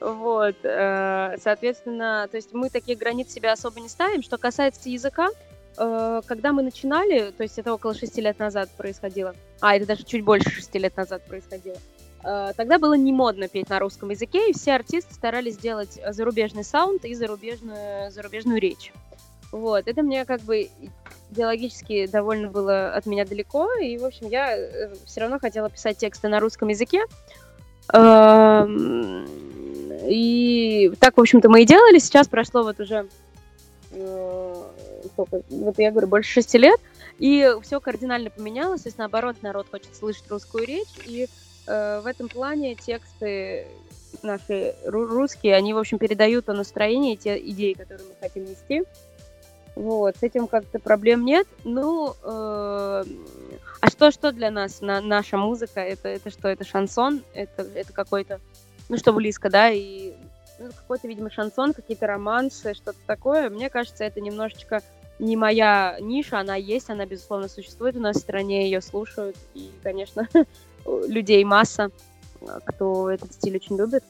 Вот, 0.00 0.56
э, 0.64 1.36
соответственно, 1.40 2.28
то 2.30 2.36
есть 2.36 2.52
мы 2.52 2.68
такие 2.68 2.96
границы 2.96 3.34
себя 3.34 3.52
особо 3.52 3.80
не 3.80 3.88
ставим. 3.88 4.22
Что 4.22 4.36
касается 4.36 4.90
языка, 4.90 5.28
э, 5.78 6.20
когда 6.26 6.52
мы 6.52 6.62
начинали, 6.62 7.30
то 7.30 7.42
есть 7.42 7.58
это 7.58 7.72
около 7.72 7.94
шести 7.94 8.20
лет 8.20 8.38
назад 8.38 8.68
происходило, 8.76 9.34
а 9.60 9.76
это 9.76 9.86
даже 9.86 10.04
чуть 10.04 10.22
больше 10.22 10.50
шести 10.50 10.78
лет 10.78 10.94
назад 10.96 11.24
происходило, 11.24 11.78
э, 12.22 12.52
тогда 12.54 12.78
было 12.78 12.94
не 12.94 13.12
модно 13.12 13.48
петь 13.48 13.70
на 13.70 13.78
русском 13.78 14.10
языке, 14.10 14.50
и 14.50 14.52
все 14.52 14.74
артисты 14.74 15.14
старались 15.14 15.54
сделать 15.54 15.98
зарубежный 16.08 16.64
саунд 16.64 17.06
и 17.06 17.14
зарубежную, 17.14 18.10
зарубежную 18.10 18.60
речь. 18.60 18.92
Вот, 19.54 19.86
это 19.86 20.02
мне 20.02 20.24
как 20.24 20.40
бы 20.40 20.68
идеологически 21.30 22.08
довольно 22.08 22.48
было 22.48 22.88
от 22.92 23.06
меня 23.06 23.24
далеко, 23.24 23.72
и, 23.74 23.96
в 23.98 24.04
общем, 24.04 24.26
я 24.28 24.56
э, 24.56 24.92
все 25.06 25.20
равно 25.20 25.38
хотела 25.38 25.70
писать 25.70 25.96
тексты 25.98 26.26
на 26.26 26.40
русском 26.40 26.66
языке. 26.70 27.04
И 30.08 30.92
так, 30.98 31.16
в 31.16 31.20
общем-то, 31.20 31.48
мы 31.48 31.62
и 31.62 31.66
делали. 31.66 32.00
Сейчас 32.00 32.26
прошло 32.26 32.64
вот 32.64 32.80
уже, 32.80 33.06
э, 33.92 34.54
сколько, 35.12 35.42
вот 35.48 35.78
я 35.78 35.92
говорю, 35.92 36.08
больше 36.08 36.32
шести 36.32 36.58
лет, 36.58 36.80
и 37.20 37.54
все 37.62 37.78
кардинально 37.78 38.30
поменялось. 38.30 38.82
То 38.82 38.88
есть, 38.88 38.98
наоборот, 38.98 39.36
народ 39.42 39.68
хочет 39.70 39.94
слышать 39.94 40.28
русскую 40.28 40.66
речь, 40.66 40.98
и 41.06 41.28
э, 41.68 42.00
в 42.00 42.08
этом 42.08 42.28
плане 42.28 42.74
тексты 42.74 43.68
наши 44.24 44.74
русские, 44.84 45.54
они, 45.54 45.74
в 45.74 45.78
общем, 45.78 45.98
передают 45.98 46.46
то 46.46 46.54
настроение, 46.54 47.14
те 47.14 47.38
идеи, 47.38 47.74
которые 47.74 48.08
мы 48.08 48.14
хотим 48.20 48.46
нести. 48.46 48.82
Вот, 49.76 50.16
с 50.16 50.22
этим 50.22 50.46
как-то 50.46 50.78
проблем 50.78 51.24
нет. 51.24 51.46
Ну, 51.64 52.14
э, 52.22 53.04
а 53.80 53.90
что, 53.90 54.10
что 54.10 54.32
для 54.32 54.50
нас 54.50 54.80
на, 54.80 55.00
наша 55.00 55.36
музыка? 55.36 55.80
Это, 55.80 56.08
это 56.08 56.30
что? 56.30 56.48
Это 56.48 56.64
шансон? 56.64 57.22
Это, 57.34 57.62
это 57.74 57.92
какой-то, 57.92 58.40
ну, 58.88 58.96
что 58.96 59.12
близко, 59.12 59.50
да, 59.50 59.70
и 59.70 60.14
ну, 60.60 60.68
какой-то, 60.68 61.08
видимо, 61.08 61.30
шансон, 61.30 61.72
какие-то 61.72 62.06
романсы, 62.06 62.74
что-то 62.74 62.98
такое. 63.06 63.50
Мне 63.50 63.68
кажется, 63.68 64.04
это 64.04 64.20
немножечко 64.20 64.80
не 65.18 65.36
моя 65.36 65.96
ниша, 66.00 66.38
она 66.38 66.56
есть, 66.56 66.90
она, 66.90 67.06
безусловно, 67.06 67.48
существует 67.48 67.96
у 67.96 68.00
нас 68.00 68.16
в 68.16 68.20
стране, 68.20 68.64
ее 68.64 68.80
слушают, 68.80 69.36
и, 69.54 69.70
конечно, 69.82 70.28
людей 70.86 71.44
масса, 71.44 71.90
кто 72.64 73.10
этот 73.10 73.32
стиль 73.32 73.56
очень 73.56 73.76
любит. 73.76 74.04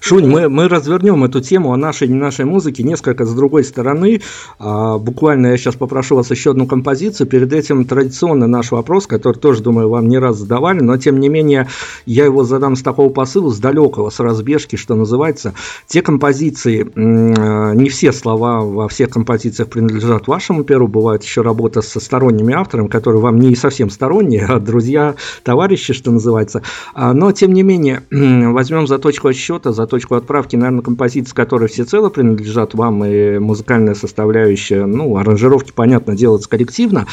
Шунь, 0.00 0.26
мы, 0.26 0.48
мы 0.48 0.68
развернем 0.68 1.24
эту 1.24 1.40
тему 1.40 1.72
о 1.72 1.76
нашей 1.76 2.08
не 2.08 2.14
нашей 2.14 2.44
музыке 2.44 2.82
несколько 2.82 3.24
с 3.24 3.34
другой 3.34 3.64
стороны. 3.64 4.20
А, 4.58 4.98
буквально 4.98 5.48
я 5.48 5.56
сейчас 5.56 5.76
попрошу 5.76 6.16
вас 6.16 6.30
еще 6.30 6.52
одну 6.52 6.66
композицию. 6.66 7.26
Перед 7.26 7.52
этим 7.52 7.84
традиционный 7.84 8.46
наш 8.46 8.70
вопрос, 8.70 9.06
который 9.06 9.36
тоже, 9.36 9.62
думаю, 9.62 9.88
вам 9.88 10.08
не 10.08 10.18
раз 10.18 10.38
задавали, 10.38 10.80
но 10.80 10.96
тем 10.96 11.20
не 11.20 11.28
менее 11.28 11.68
я 12.06 12.24
его 12.24 12.44
задам 12.44 12.76
с 12.76 12.82
такого 12.82 13.08
посыла, 13.08 13.50
с 13.50 13.58
далекого, 13.58 14.10
с 14.10 14.20
разбежки, 14.20 14.76
что 14.76 14.94
называется. 14.94 15.54
Те 15.86 16.02
композиции, 16.02 16.90
не 16.94 17.88
все 17.88 18.12
слова 18.12 18.60
во 18.60 18.88
всех 18.88 19.10
композициях 19.10 19.68
принадлежат 19.68 20.26
вашему 20.28 20.64
перу, 20.64 20.88
бывает 20.88 21.22
еще 21.22 21.42
работа 21.42 21.82
со 21.82 22.00
сторонними 22.00 22.54
авторами, 22.54 22.88
которые 22.88 23.20
вам 23.20 23.38
не 23.38 23.54
совсем 23.56 23.90
сторонние, 23.90 24.46
а 24.46 24.58
друзья, 24.58 25.16
товарищи, 25.42 25.92
что 25.92 26.10
называется. 26.10 26.62
А, 26.94 27.12
но 27.12 27.32
тем 27.32 27.52
не 27.52 27.62
менее, 27.62 28.02
возьмем 28.10 28.86
за 28.86 28.98
точку 28.98 29.28
отсчета 29.28 29.65
отсчета, 29.66 29.72
за 29.72 29.86
точку 29.86 30.14
отправки, 30.14 30.56
наверное, 30.56 30.82
композиции, 30.82 31.34
которые 31.34 31.68
всецело 31.68 32.08
принадлежат 32.08 32.74
вам, 32.74 33.04
и 33.04 33.38
музыкальная 33.38 33.94
составляющая, 33.94 34.86
ну, 34.86 35.16
аранжировки, 35.16 35.72
понятно, 35.74 36.16
делается 36.16 36.48
коллективно. 36.48 37.06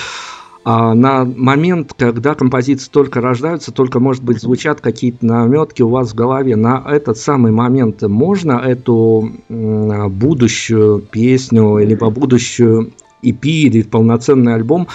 А 0.66 0.94
на 0.94 1.26
момент, 1.26 1.94
когда 1.98 2.36
композиции 2.36 2.90
только 2.90 3.20
рождаются, 3.20 3.74
только, 3.74 4.00
может 4.00 4.24
быть, 4.24 4.40
звучат 4.42 4.80
какие-то 4.80 5.26
наметки 5.26 5.82
у 5.82 5.90
вас 5.90 6.12
в 6.12 6.16
голове, 6.16 6.56
на 6.56 6.82
этот 6.88 7.18
самый 7.18 7.52
момент 7.52 8.02
можно 8.04 8.54
эту 8.54 9.30
будущую 9.50 11.00
песню, 11.00 11.80
либо 11.80 12.10
будущую 12.10 12.92
EP 13.22 13.42
или 13.42 13.82
полноценный 13.82 14.56
альбом 14.56 14.88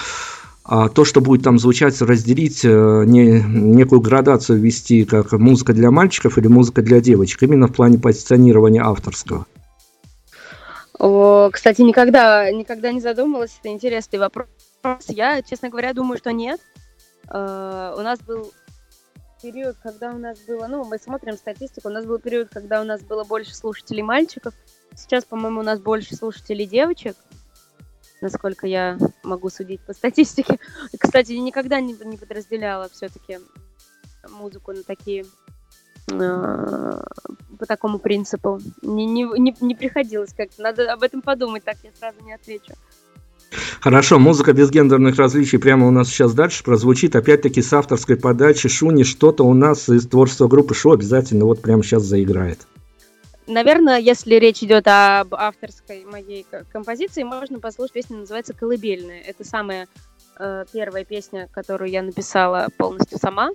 то, 0.69 1.03
что 1.03 1.19
будет 1.19 1.43
там 1.43 1.57
звучать, 1.57 1.99
разделить, 2.01 2.63
э, 2.63 3.03
не, 3.05 3.41
некую 3.41 4.01
градацию 4.01 4.59
ввести, 4.59 5.03
как 5.03 5.31
музыка 5.31 5.73
для 5.73 5.89
мальчиков 5.89 6.37
или 6.37 6.47
музыка 6.47 6.83
для 6.83 7.01
девочек, 7.01 7.41
именно 7.41 7.67
в 7.67 7.73
плане 7.73 7.97
позиционирования 7.97 8.83
авторского? 8.83 9.47
О, 10.99 11.49
кстати, 11.51 11.81
никогда, 11.81 12.51
никогда 12.51 12.91
не 12.91 13.01
задумывалась, 13.01 13.57
это 13.59 13.69
интересный 13.69 14.19
вопрос. 14.19 14.47
Я, 15.07 15.41
честно 15.41 15.69
говоря, 15.69 15.93
думаю, 15.93 16.17
что 16.17 16.31
нет. 16.31 16.59
Uh, 17.27 17.97
у 17.97 18.01
нас 18.01 18.19
был 18.19 18.51
период, 19.41 19.75
когда 19.81 20.11
у 20.11 20.17
нас 20.17 20.39
было, 20.47 20.67
ну, 20.67 20.83
мы 20.83 20.97
смотрим 20.97 21.37
статистику, 21.37 21.89
у 21.89 21.91
нас 21.91 22.05
был 22.05 22.19
период, 22.19 22.49
когда 22.51 22.81
у 22.81 22.83
нас 22.83 23.01
было 23.01 23.23
больше 23.23 23.55
слушателей 23.55 24.03
мальчиков. 24.03 24.53
Сейчас, 24.95 25.25
по-моему, 25.25 25.61
у 25.61 25.63
нас 25.63 25.79
больше 25.79 26.15
слушателей 26.15 26.65
девочек 26.65 27.15
насколько 28.21 28.67
я 28.67 28.97
могу 29.23 29.49
судить 29.49 29.81
по 29.81 29.93
статистике. 29.93 30.59
Кстати, 30.97 31.33
никогда 31.33 31.79
не, 31.81 31.95
не 32.05 32.17
подразделяла 32.17 32.89
все-таки 32.89 33.39
музыку 34.29 34.73
на 34.73 34.83
такие 34.83 35.25
э, 36.11 37.01
по 37.59 37.65
такому 37.65 37.99
принципу. 37.99 38.59
Не, 38.81 39.05
не, 39.05 39.23
не, 39.23 39.55
не 39.61 39.75
приходилось 39.75 40.33
как-то. 40.33 40.61
Надо 40.61 40.91
об 40.91 41.03
этом 41.03 41.21
подумать, 41.21 41.63
так 41.63 41.77
я 41.83 41.91
сразу 41.97 42.23
не 42.23 42.33
отвечу. 42.33 42.73
Хорошо, 43.81 44.19
музыка 44.19 44.53
без 44.53 44.69
гендерных 44.69 45.17
различий 45.17 45.57
прямо 45.57 45.87
у 45.87 45.91
нас 45.91 46.09
сейчас 46.09 46.33
дальше 46.33 46.63
прозвучит. 46.63 47.15
Опять-таки 47.15 47.61
с 47.61 47.73
авторской 47.73 48.15
подачи 48.15 48.69
Шуни 48.69 49.03
что-то 49.03 49.43
у 49.43 49.53
нас 49.53 49.89
из 49.89 50.07
творчества 50.07 50.47
группы 50.47 50.75
Шо 50.75 50.91
обязательно 50.91 51.45
вот 51.45 51.61
прямо 51.61 51.83
сейчас 51.83 52.03
заиграет. 52.03 52.67
Наверное, 53.49 53.99
если 53.99 54.35
речь 54.35 54.61
идет 54.61 54.87
об 54.87 55.33
авторской 55.33 56.05
моей 56.05 56.45
композиции, 56.71 57.23
можно 57.23 57.59
послушать 57.59 57.93
песню, 57.93 58.19
называется 58.19 58.53
«Колыбельная». 58.53 59.21
Это 59.21 59.43
самая 59.43 59.87
э, 60.37 60.65
первая 60.71 61.03
песня, 61.03 61.49
которую 61.51 61.89
я 61.89 62.03
написала 62.03 62.67
полностью 62.77 63.17
сама. 63.17 63.49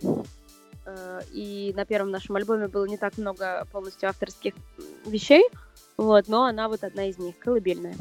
Э, 0.85 1.21
и 1.33 1.73
на 1.77 1.85
первом 1.85 2.11
нашем 2.11 2.35
альбоме 2.35 2.67
было 2.67 2.87
не 2.87 2.97
так 2.97 3.17
много 3.19 3.69
полностью 3.71 4.09
авторских 4.09 4.55
вещей, 5.07 5.45
вот, 5.97 6.27
но 6.27 6.45
она 6.45 6.69
вот 6.69 6.83
одна 6.83 7.09
из 7.09 7.19
них, 7.19 7.39
«Колыбельная». 7.39 7.95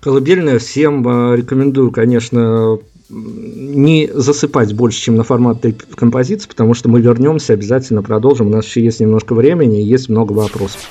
«Колыбельная» 0.00 0.58
всем 0.58 1.06
э, 1.06 1.36
рекомендую, 1.36 1.92
конечно, 1.92 2.80
не 3.08 4.10
засыпать 4.12 4.74
больше, 4.74 5.00
чем 5.00 5.14
на 5.14 5.22
формат 5.22 5.64
этой 5.64 5.74
композиции, 5.74 6.48
потому 6.48 6.74
что 6.74 6.88
мы 6.88 7.00
вернемся, 7.00 7.52
обязательно 7.52 8.02
продолжим. 8.02 8.48
У 8.48 8.50
нас 8.50 8.66
еще 8.66 8.82
есть 8.82 8.98
немножко 8.98 9.32
времени 9.32 9.80
и 9.80 9.84
есть 9.86 10.08
много 10.08 10.32
вопросов. 10.32 10.90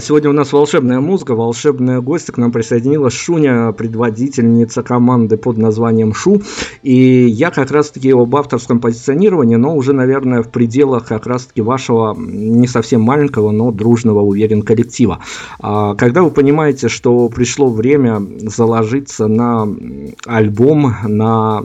Сегодня 0.00 0.30
у 0.30 0.32
нас 0.32 0.52
волшебная 0.52 1.00
музыка, 1.00 1.34
волшебная 1.34 2.00
гостья. 2.00 2.32
К 2.32 2.38
нам 2.38 2.52
присоединилась 2.52 3.12
Шуня, 3.12 3.72
предводительница 3.72 4.82
команды 4.82 5.36
под 5.36 5.58
названием 5.58 6.14
Шу. 6.14 6.42
И 6.82 7.26
я 7.26 7.50
как 7.50 7.70
раз-таки 7.70 8.10
об 8.12 8.34
авторском 8.34 8.80
позиционировании, 8.80 9.56
но 9.56 9.76
уже, 9.76 9.92
наверное, 9.92 10.42
в 10.42 10.48
пределах 10.48 11.06
как 11.06 11.26
раз-таки 11.26 11.60
вашего 11.60 12.16
не 12.18 12.66
совсем 12.66 13.02
маленького, 13.02 13.50
но 13.50 13.70
дружного, 13.72 14.20
уверен, 14.20 14.62
коллектива. 14.62 15.18
А 15.60 15.94
Когда 15.94 16.22
вы 16.22 16.30
понимаете, 16.30 16.88
что 16.88 17.28
пришло 17.28 17.68
время 17.68 18.22
заложиться 18.40 19.26
на 19.26 19.68
альбом, 20.26 20.94
на 21.06 21.64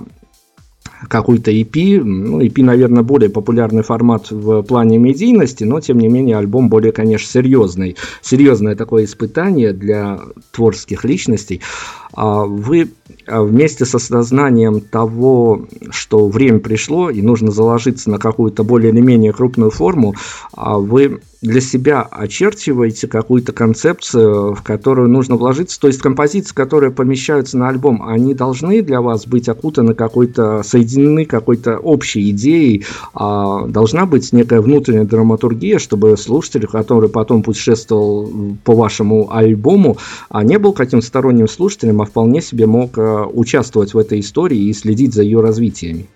какой-то 1.08 1.52
EP. 1.52 2.02
Ну, 2.04 2.42
EP, 2.42 2.64
наверное, 2.64 3.04
более 3.04 3.30
популярный 3.30 3.84
формат 3.84 4.32
в 4.32 4.62
плане 4.64 4.98
медийности, 4.98 5.64
но, 5.64 5.80
тем 5.80 6.00
не 6.00 6.08
менее, 6.08 6.38
альбом 6.38 6.70
более, 6.70 6.92
конечно, 6.92 7.28
серьезный. 7.28 7.96
Серьезное 8.22 8.76
такое 8.76 9.06
испытание 9.06 9.74
для 9.74 10.20
творческих 10.52 11.04
личностей. 11.06 11.62
А 12.14 12.46
Вы 12.46 12.90
а 13.28 13.42
вместе 13.42 13.86
с 13.86 13.96
осознанием 13.96 14.82
того, 14.82 15.68
что 15.90 16.28
время 16.28 16.60
пришло 16.60 17.10
и 17.10 17.22
нужно 17.22 17.52
заложиться 17.52 18.10
на 18.10 18.20
какую-то 18.20 18.64
более 18.64 18.92
или 18.92 19.02
менее 19.02 19.34
крупную 19.34 19.72
форму, 19.72 20.16
а 20.54 20.78
вы 20.78 21.22
для 21.46 21.62
себя 21.62 22.02
очерчиваете 22.02 23.08
какую-то 23.08 23.54
концепцию, 23.54 24.54
в 24.56 24.62
которую 24.64 25.10
нужно 25.10 25.36
вложиться. 25.36 25.80
То 25.80 25.88
есть 25.88 26.02
композиции, 26.02 26.54
которые 26.54 26.92
помещаются 26.92 27.58
на 27.58 27.70
альбом, 27.70 28.08
они 28.08 28.34
должны 28.34 28.82
для 28.82 29.02
вас 29.02 29.28
быть 29.28 29.48
окутаны 29.50 29.94
какой-то, 29.94 30.64
соединены 30.64 31.26
какой-то 31.26 31.78
общей 31.78 32.30
идеей. 32.32 32.86
А 33.14 33.66
должна 33.68 34.06
быть 34.06 34.32
некая 34.34 34.62
внутренняя 34.62 35.06
драматургия, 35.06 35.80
чтобы 35.80 36.18
слушатель, 36.18 36.68
который 36.68 37.10
потом 37.10 37.44
путешествовал 37.44 38.32
по 38.64 38.74
вашему 38.74 39.34
альбому, 39.34 39.98
а 40.30 40.44
не 40.44 40.58
был 40.60 40.74
каким-то 40.74 41.06
сторонним 41.06 41.48
слушателем, 41.48 42.02
а 42.02 42.06
вполне 42.06 42.42
себе 42.42 42.66
мог 42.66 42.98
э, 42.98 43.26
участвовать 43.34 43.94
в 43.94 43.98
этой 43.98 44.20
истории 44.20 44.60
и 44.60 44.74
следить 44.74 45.14
за 45.14 45.24
ее 45.24 45.42
развитиями. 45.42 46.08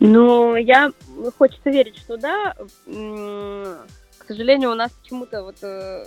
Ну, 0.00 0.54
я 0.54 0.92
хочется 1.36 1.70
верить, 1.70 1.96
что 1.96 2.16
да. 2.16 2.54
К 2.86 4.26
сожалению, 4.26 4.72
у 4.72 4.74
нас 4.74 4.92
почему-то 4.92 5.42
вот 5.42 5.56
э, 5.62 6.04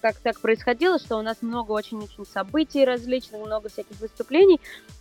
так, 0.00 0.16
так 0.16 0.40
происходило, 0.40 0.98
что 0.98 1.18
у 1.18 1.22
нас 1.22 1.42
много 1.42 1.72
очень-очень 1.72 2.24
событий 2.24 2.86
различных, 2.86 3.44
много 3.44 3.68
всяких 3.68 4.00
выступлений. 4.00 4.60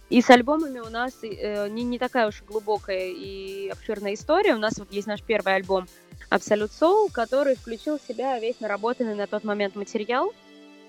И 0.10 0.22
с 0.22 0.30
альбомами 0.30 0.80
у 0.80 0.90
нас 0.90 1.14
э, 1.24 1.70
не, 1.70 1.84
не 1.84 1.98
такая 1.98 2.28
уж 2.28 2.44
глубокая 2.44 3.12
и 3.12 3.70
обширная 3.70 4.14
история. 4.14 4.56
У 4.56 4.58
нас 4.58 4.78
вот 4.78 4.92
есть 4.92 5.08
наш 5.08 5.22
первый 5.24 5.56
альбом 5.56 5.88
Absolute 6.32 6.72
Soul, 6.72 7.10
который 7.14 7.56
включил 7.56 7.98
в 7.98 8.02
себя 8.02 8.38
весь 8.40 8.60
наработанный 8.60 9.16
на 9.16 9.28
тот 9.28 9.46
момент 9.46 9.76
материал. 9.78 10.34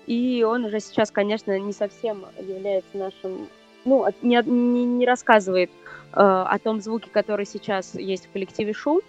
И 0.07 0.43
он 0.43 0.65
уже 0.65 0.81
сейчас, 0.81 1.09
конечно, 1.09 1.57
не 1.57 1.71
совсем 1.71 2.25
является 2.37 2.97
нашим... 2.97 3.47
Ну, 3.85 4.05
не, 4.21 4.41
не, 4.45 4.83
не 4.83 5.05
рассказывает 5.05 5.71
Э, 5.71 5.80
о 6.13 6.59
том 6.59 6.81
звуке, 6.81 7.09
который 7.09 7.45
сейчас 7.45 7.95
есть 7.95 8.27
в 8.27 8.31
коллективе 8.31 8.73
Шу. 8.73 9.01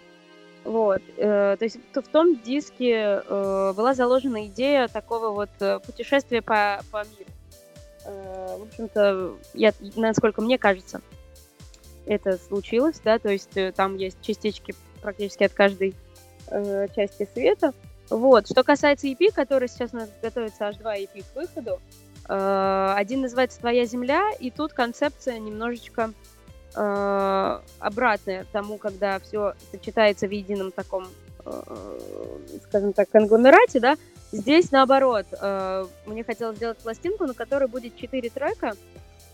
Вот. 0.63 1.01
Э, 1.17 1.57
то 1.57 1.65
есть 1.65 1.77
в 1.93 2.07
том 2.07 2.39
диске 2.39 3.21
э, 3.25 3.73
была 3.75 3.93
заложена 3.93 4.47
идея 4.47 4.87
такого 4.87 5.29
вот 5.29 5.49
путешествия 5.85 6.41
по, 6.41 6.81
по 6.91 7.03
миру. 7.03 7.29
В 8.05 8.63
общем-то, 8.63 9.35
я, 9.53 9.71
насколько 9.95 10.41
мне 10.41 10.57
кажется, 10.57 11.01
это 12.05 12.37
случилось, 12.37 12.99
да, 13.01 13.17
то 13.17 13.29
есть 13.29 13.57
там 13.75 13.95
есть 13.95 14.17
частички 14.21 14.75
практически 15.01 15.43
от 15.43 15.53
каждой 15.53 15.95
части 16.49 17.25
света. 17.33 17.73
Вот. 18.09 18.49
Что 18.49 18.63
касается 18.63 19.07
EP, 19.07 19.31
который 19.33 19.69
сейчас 19.69 19.93
у 19.93 19.97
нас 19.97 20.09
готовится 20.21 20.67
аж 20.67 20.75
два 20.77 20.97
EP 20.97 21.23
к 21.23 21.35
выходу, 21.35 21.79
один 22.27 23.21
называется 23.21 23.59
«Твоя 23.59 23.85
земля», 23.85 24.31
и 24.37 24.51
тут 24.51 24.73
концепция 24.73 25.39
немножечко 25.39 26.11
э, 26.11 26.32
обратное 26.75 28.45
тому, 28.51 28.77
когда 28.77 29.19
все 29.19 29.53
сочетается 29.71 30.27
в 30.27 30.31
едином 30.31 30.71
таком, 30.71 31.07
э, 31.45 31.99
скажем 32.67 32.93
так, 32.93 33.09
конгломерате, 33.09 33.79
да, 33.79 33.97
здесь 34.31 34.71
наоборот. 34.71 35.25
Э, 35.39 35.85
мне 36.05 36.23
хотелось 36.23 36.57
сделать 36.57 36.79
пластинку, 36.79 37.25
на 37.25 37.33
которой 37.33 37.67
будет 37.67 37.95
четыре 37.95 38.29
трека, 38.29 38.73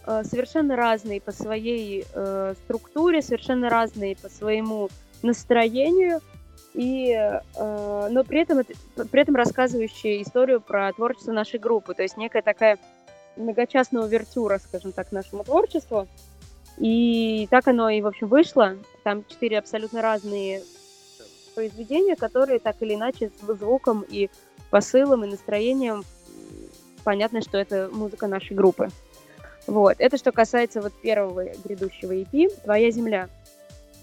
э, 0.06 0.24
совершенно 0.24 0.76
разные 0.76 1.22
по 1.22 1.32
своей 1.32 2.06
э, 2.14 2.56
структуре, 2.66 3.22
совершенно 3.22 3.70
разные 3.70 4.16
по 4.16 4.30
своему 4.30 4.90
настроению, 5.22 6.22
и, 6.74 7.12
э, 7.12 8.08
но 8.10 8.24
при 8.24 8.42
этом, 8.42 8.64
при 9.12 9.22
этом 9.22 9.36
рассказывающие 9.36 10.22
историю 10.22 10.62
про 10.62 10.92
творчество 10.94 11.32
нашей 11.32 11.60
группы, 11.60 11.94
то 11.94 12.04
есть 12.04 12.18
некая 12.18 12.42
такая 12.42 12.78
многочастная 13.38 14.04
увертюра, 14.04 14.60
скажем 14.60 14.92
так, 14.92 15.12
нашему 15.12 15.44
творчеству. 15.44 16.08
И 16.80 17.48
так 17.52 17.68
оно 17.68 17.90
и, 17.90 18.02
в 18.02 18.08
общем, 18.08 18.28
вышло. 18.28 18.78
Там 19.04 19.24
четыре 19.28 19.60
абсолютно 19.60 20.02
разные 20.02 20.64
произведения, 21.54 22.16
которые 22.16 22.60
так 22.60 22.78
или 22.80 22.96
иначе 22.96 23.30
с 23.30 23.54
звуком 23.54 24.06
и 24.08 24.30
посылом, 24.70 25.26
и 25.26 25.28
настроением 25.28 26.04
понятно, 27.04 27.42
что 27.42 27.58
это 27.58 27.90
музыка 27.92 28.28
нашей 28.28 28.56
группы. 28.56 28.90
Вот. 29.68 29.96
Это 30.00 30.18
что 30.18 30.32
касается 30.32 30.82
вот 30.82 30.94
первого 30.94 31.46
грядущего 31.64 32.14
EP 32.14 32.50
«Твоя 32.64 32.92
земля». 32.92 33.30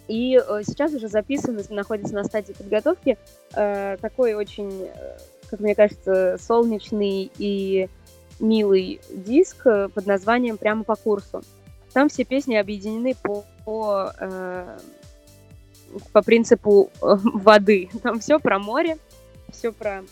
И 0.06 0.36
э, 0.36 0.62
сейчас 0.64 0.92
уже 0.92 1.08
записан, 1.08 1.58
находится 1.70 2.14
на 2.14 2.24
стадии 2.24 2.52
подготовки 2.52 3.18
э, 3.54 3.96
такой 4.00 4.34
очень, 4.34 4.84
э, 4.84 5.18
как 5.50 5.58
мне 5.60 5.74
кажется, 5.74 6.38
солнечный 6.40 7.32
и 7.38 7.88
милый 8.38 9.00
диск 9.10 9.66
э, 9.66 9.88
под 9.88 10.06
названием 10.06 10.58
«Прямо 10.58 10.84
по 10.84 10.94
курсу». 10.94 11.42
Там 11.96 12.10
все 12.10 12.24
песни 12.24 12.56
объединены 12.56 13.14
по, 13.14 13.46
по, 13.64 14.12
э, 14.20 14.78
по 16.12 16.20
принципу 16.20 16.90
э, 17.00 17.16
воды. 17.22 17.88
Там 18.02 18.20
все 18.20 18.38
про 18.38 18.58
море, 18.58 18.98
все 19.50 19.72
про 19.72 20.04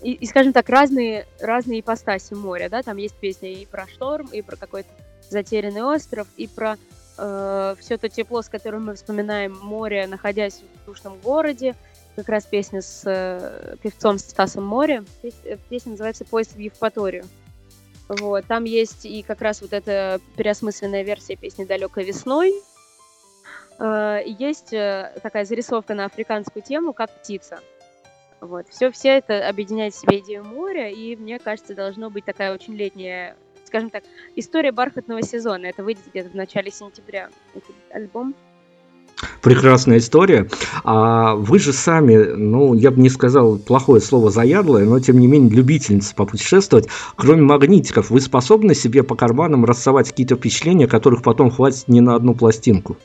и, 0.00 0.12
и, 0.12 0.24
скажем 0.24 0.54
так, 0.54 0.66
разные, 0.70 1.26
разные 1.40 1.80
ипостаси 1.80 2.32
моря, 2.32 2.70
да, 2.70 2.82
там 2.82 2.96
есть 2.96 3.16
песни 3.16 3.52
и 3.52 3.66
про 3.66 3.86
шторм, 3.86 4.28
и 4.28 4.40
про 4.40 4.56
какой-то 4.56 4.88
затерянный 5.28 5.82
остров, 5.82 6.26
и 6.38 6.46
про 6.46 6.78
э, 7.18 7.74
все 7.78 7.98
то 7.98 8.08
тепло, 8.08 8.40
с 8.40 8.48
которым 8.48 8.86
мы 8.86 8.94
вспоминаем 8.94 9.58
море, 9.60 10.06
находясь 10.06 10.62
в 10.62 10.86
душном 10.86 11.18
городе, 11.22 11.74
как 12.16 12.30
раз 12.30 12.46
песня 12.46 12.80
с 12.80 13.02
э, 13.04 13.76
певцом 13.82 14.18
Стасом 14.18 14.64
Море, 14.64 15.04
песня, 15.20 15.58
песня 15.68 15.90
называется 15.90 16.24
«Поезд 16.24 16.54
в 16.54 16.58
Евпаторию». 16.58 17.26
Вот, 18.08 18.46
там 18.46 18.64
есть 18.64 19.04
и 19.04 19.22
как 19.22 19.42
раз 19.42 19.60
вот 19.60 19.72
эта 19.72 20.20
переосмысленная 20.36 21.02
версия 21.02 21.36
песни 21.36 21.64
«Далекой 21.64 22.04
весной». 22.04 22.54
Э, 23.78 24.20
есть 24.24 24.72
э, 24.72 25.12
такая 25.22 25.44
зарисовка 25.44 25.94
на 25.94 26.06
африканскую 26.06 26.62
тему, 26.62 26.94
как 26.94 27.10
птица. 27.10 27.60
Вот, 28.40 28.66
все, 28.68 28.90
все 28.90 29.18
это 29.18 29.46
объединяет 29.46 29.94
в 29.94 29.98
себе 29.98 30.20
идею 30.20 30.44
моря, 30.44 30.88
и 30.88 31.16
мне 31.16 31.38
кажется, 31.38 31.74
должно 31.74 32.08
быть 32.08 32.24
такая 32.24 32.54
очень 32.54 32.74
летняя, 32.76 33.36
скажем 33.64 33.90
так, 33.90 34.04
история 34.36 34.72
бархатного 34.72 35.22
сезона. 35.22 35.66
Это 35.66 35.82
выйдет 35.82 36.06
где-то 36.06 36.30
в 36.30 36.34
начале 36.34 36.70
сентября, 36.70 37.28
этот 37.54 37.74
альбом 37.90 38.34
прекрасная 39.42 39.98
история. 39.98 40.48
А 40.84 41.34
вы 41.34 41.58
же 41.58 41.72
сами, 41.72 42.16
ну, 42.16 42.74
я 42.74 42.90
бы 42.90 43.00
не 43.00 43.08
сказал 43.08 43.58
плохое 43.58 44.00
слово 44.00 44.30
заядлое, 44.30 44.84
но 44.84 45.00
тем 45.00 45.18
не 45.18 45.26
менее 45.26 45.50
любительница 45.50 46.14
попутешествовать. 46.14 46.88
Кроме 47.16 47.42
магнитиков, 47.42 48.10
вы 48.10 48.20
способны 48.20 48.74
себе 48.74 49.02
по 49.02 49.14
карманам 49.14 49.64
рассовать 49.64 50.08
какие-то 50.10 50.36
впечатления, 50.36 50.86
которых 50.86 51.22
потом 51.22 51.50
хватит 51.50 51.88
не 51.88 52.00
на 52.00 52.14
одну 52.14 52.34
пластинку? 52.34 52.96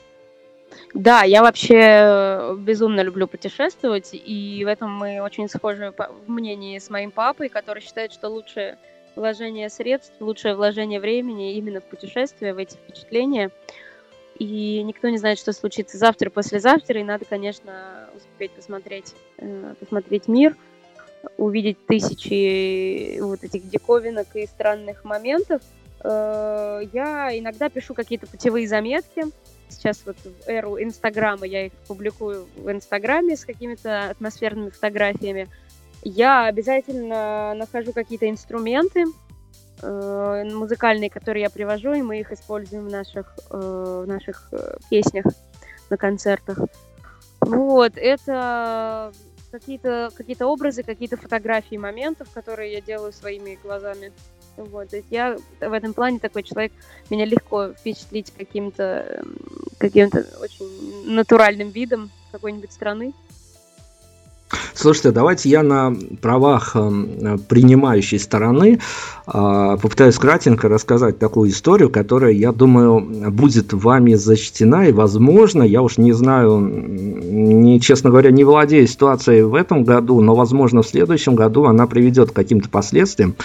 Да, 0.94 1.24
я 1.24 1.42
вообще 1.42 1.80
э, 1.80 2.56
безумно 2.60 3.02
люблю 3.02 3.28
путешествовать, 3.28 4.12
и 4.14 4.62
в 4.64 4.68
этом 4.68 4.92
мы 4.92 5.22
очень 5.22 5.50
схожи 5.50 5.92
в 5.98 6.30
мнении 6.30 6.78
с 6.78 6.92
моим 6.92 7.10
папой, 7.10 7.50
который 7.50 7.82
считает, 7.82 8.14
что 8.14 8.30
лучшее 8.30 8.78
вложение 9.16 9.70
средств, 9.70 10.14
лучшее 10.20 10.56
вложение 10.56 11.00
времени 11.00 11.56
именно 11.56 11.82
в 11.82 11.86
путешествия, 11.86 12.54
в 12.54 12.60
эти 12.60 12.76
впечатления– 12.76 13.50
и 14.40 14.82
никто 14.84 15.10
не 15.10 15.18
знает, 15.18 15.38
что 15.38 15.54
случится 15.54 15.98
завтра, 15.98 16.30
послезавтра, 16.30 17.00
и 17.00 17.04
надо, 17.04 17.26
конечно, 17.26 18.10
успеть 18.16 18.52
посмотреть, 18.52 19.14
э, 19.38 19.76
посмотреть 19.80 20.28
мир, 20.28 20.56
увидеть 21.38 21.86
тысячи 21.86 23.20
вот 23.20 23.44
этих 23.44 23.70
диковинок 23.70 24.36
и 24.36 24.46
странных 24.46 25.04
моментов. 25.04 25.62
Э, 26.04 26.82
я 26.92 27.38
иногда 27.38 27.70
пишу 27.70 27.94
какие-то 27.94 28.28
путевые 28.28 28.68
заметки. 28.68 29.26
Сейчас 29.70 30.02
вот 30.06 30.18
в 30.18 30.50
эру 30.50 30.82
Инстаграма 30.82 31.46
я 31.46 31.68
их 31.68 31.74
публикую 31.88 32.48
в 32.58 32.72
Инстаграме 32.72 33.36
с 33.36 33.46
какими-то 33.46 34.10
атмосферными 34.10 34.70
фотографиями. 34.70 35.48
Я 36.04 36.46
обязательно 36.46 37.54
нахожу 37.54 37.94
какие-то 37.94 38.30
инструменты, 38.30 39.06
э, 39.84 40.44
музыкальные, 40.54 41.10
которые 41.10 41.44
я 41.44 41.50
привожу, 41.50 41.94
и 41.94 42.02
мы 42.02 42.20
их 42.20 42.32
используем 42.32 42.88
в 42.88 42.92
наших, 42.92 43.38
э, 43.50 44.04
в 44.06 44.08
наших 44.08 44.48
э, 44.52 44.78
песнях 44.90 45.26
на 45.90 45.98
концертах. 45.98 46.60
Вот, 47.42 47.94
это 47.96 49.12
какие-то 49.52 50.10
какие 50.16 50.42
образы, 50.42 50.84
какие-то 50.84 51.18
фотографии 51.18 51.76
моментов, 51.76 52.30
которые 52.34 52.74
я 52.74 52.82
делаю 52.82 53.12
своими 53.12 53.60
глазами. 53.62 54.12
Вот, 54.58 54.90
то 54.90 54.98
есть 54.98 55.08
я 55.12 55.38
в 55.60 55.74
этом 55.74 55.94
плане 55.94 56.20
такой 56.20 56.44
человек, 56.44 56.72
меня 57.10 57.26
легко 57.26 57.74
впечатлить 57.74 58.32
каким-то 58.32 59.24
каким-то 59.78 60.26
очень 60.40 61.12
натуральным 61.12 61.70
видом 61.70 62.10
какой-нибудь 62.32 62.72
страны. 62.72 63.14
Слушайте, 64.74 65.12
давайте 65.12 65.50
я 65.50 65.64
на 65.64 65.94
правах 66.22 66.72
э, 66.76 67.38
принимающей 67.48 68.20
стороны 68.20 68.80
э, 69.28 69.32
попытаюсь 69.82 70.18
кратенько 70.18 70.68
рассказать 70.68 71.20
такую 71.20 71.50
историю, 71.52 71.90
которая, 71.90 72.32
я 72.32 72.52
думаю, 72.52 73.00
будет 73.32 73.74
вами 73.74 74.16
зачтена, 74.16 74.88
и, 74.88 74.92
возможно, 74.92 75.64
я 75.64 75.82
уж 75.82 75.98
не 75.98 76.14
знаю, 76.14 76.60
не, 76.60 77.80
честно 77.80 78.10
говоря, 78.10 78.32
не 78.32 78.44
владею 78.44 78.88
ситуацией 78.88 79.44
в 79.44 79.56
этом 79.56 79.84
году, 79.84 80.22
но, 80.22 80.36
возможно, 80.36 80.82
в 80.82 80.88
следующем 80.88 81.36
году 81.36 81.66
она 81.66 81.88
приведет 81.88 82.32
к 82.32 82.36
каким-то 82.36 82.70
последствиям. 82.70 83.36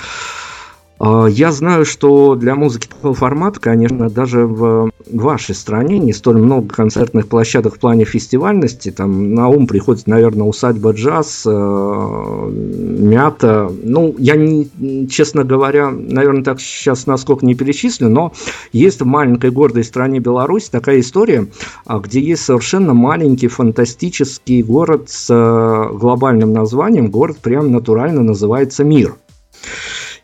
А, 0.98 1.26
я 1.26 1.52
знаю, 1.52 1.84
что 1.84 2.34
для 2.34 2.54
музыки 2.54 2.88
такого 2.88 3.14
формата, 3.14 3.60
конечно, 3.60 4.10
даже 4.10 4.46
в 4.46 4.90
вашей 5.10 5.54
стране 5.54 5.98
не 5.98 6.12
столь 6.12 6.38
много 6.38 6.68
концертных 6.68 7.28
площадок 7.28 7.76
в 7.76 7.78
плане 7.78 8.04
фестивальности. 8.04 8.90
Там 8.90 9.34
на 9.34 9.48
ум 9.48 9.66
приходит, 9.66 10.06
наверное, 10.06 10.46
усадьба 10.46 10.92
джаз, 10.92 11.44
э, 11.46 12.50
мята. 12.50 13.70
Ну, 13.82 14.14
я, 14.18 14.36
не, 14.36 14.68
честно 15.08 15.44
говоря, 15.44 15.90
наверное, 15.90 16.42
так 16.42 16.60
сейчас 16.60 17.06
насколько 17.06 17.46
не 17.46 17.54
перечислю, 17.54 18.08
но 18.08 18.32
есть 18.72 19.00
в 19.00 19.06
маленькой 19.06 19.50
гордой 19.50 19.84
стране 19.84 20.18
Беларусь 20.18 20.68
такая 20.68 21.00
история, 21.00 21.46
а, 21.86 22.00
где 22.00 22.20
есть 22.20 22.44
совершенно 22.44 22.92
маленький 22.92 23.48
фантастический 23.48 24.62
город 24.62 25.08
с 25.08 25.28
э, 25.30 25.96
глобальным 25.96 26.52
названием. 26.52 27.10
Город 27.10 27.38
прям 27.38 27.70
натурально 27.70 28.22
называется 28.22 28.84
Мир. 28.84 29.14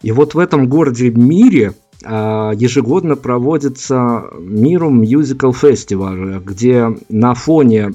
И 0.04 0.12
вот 0.12 0.34
в 0.34 0.38
этом 0.38 0.68
городе 0.68 1.10
мире 1.10 1.72
а, 2.04 2.52
ежегодно 2.52 3.16
проводится 3.16 4.24
Миру 4.38 4.90
Musical 4.90 5.56
Festival, 5.58 6.44
где 6.44 6.94
на 7.08 7.32
фоне 7.32 7.94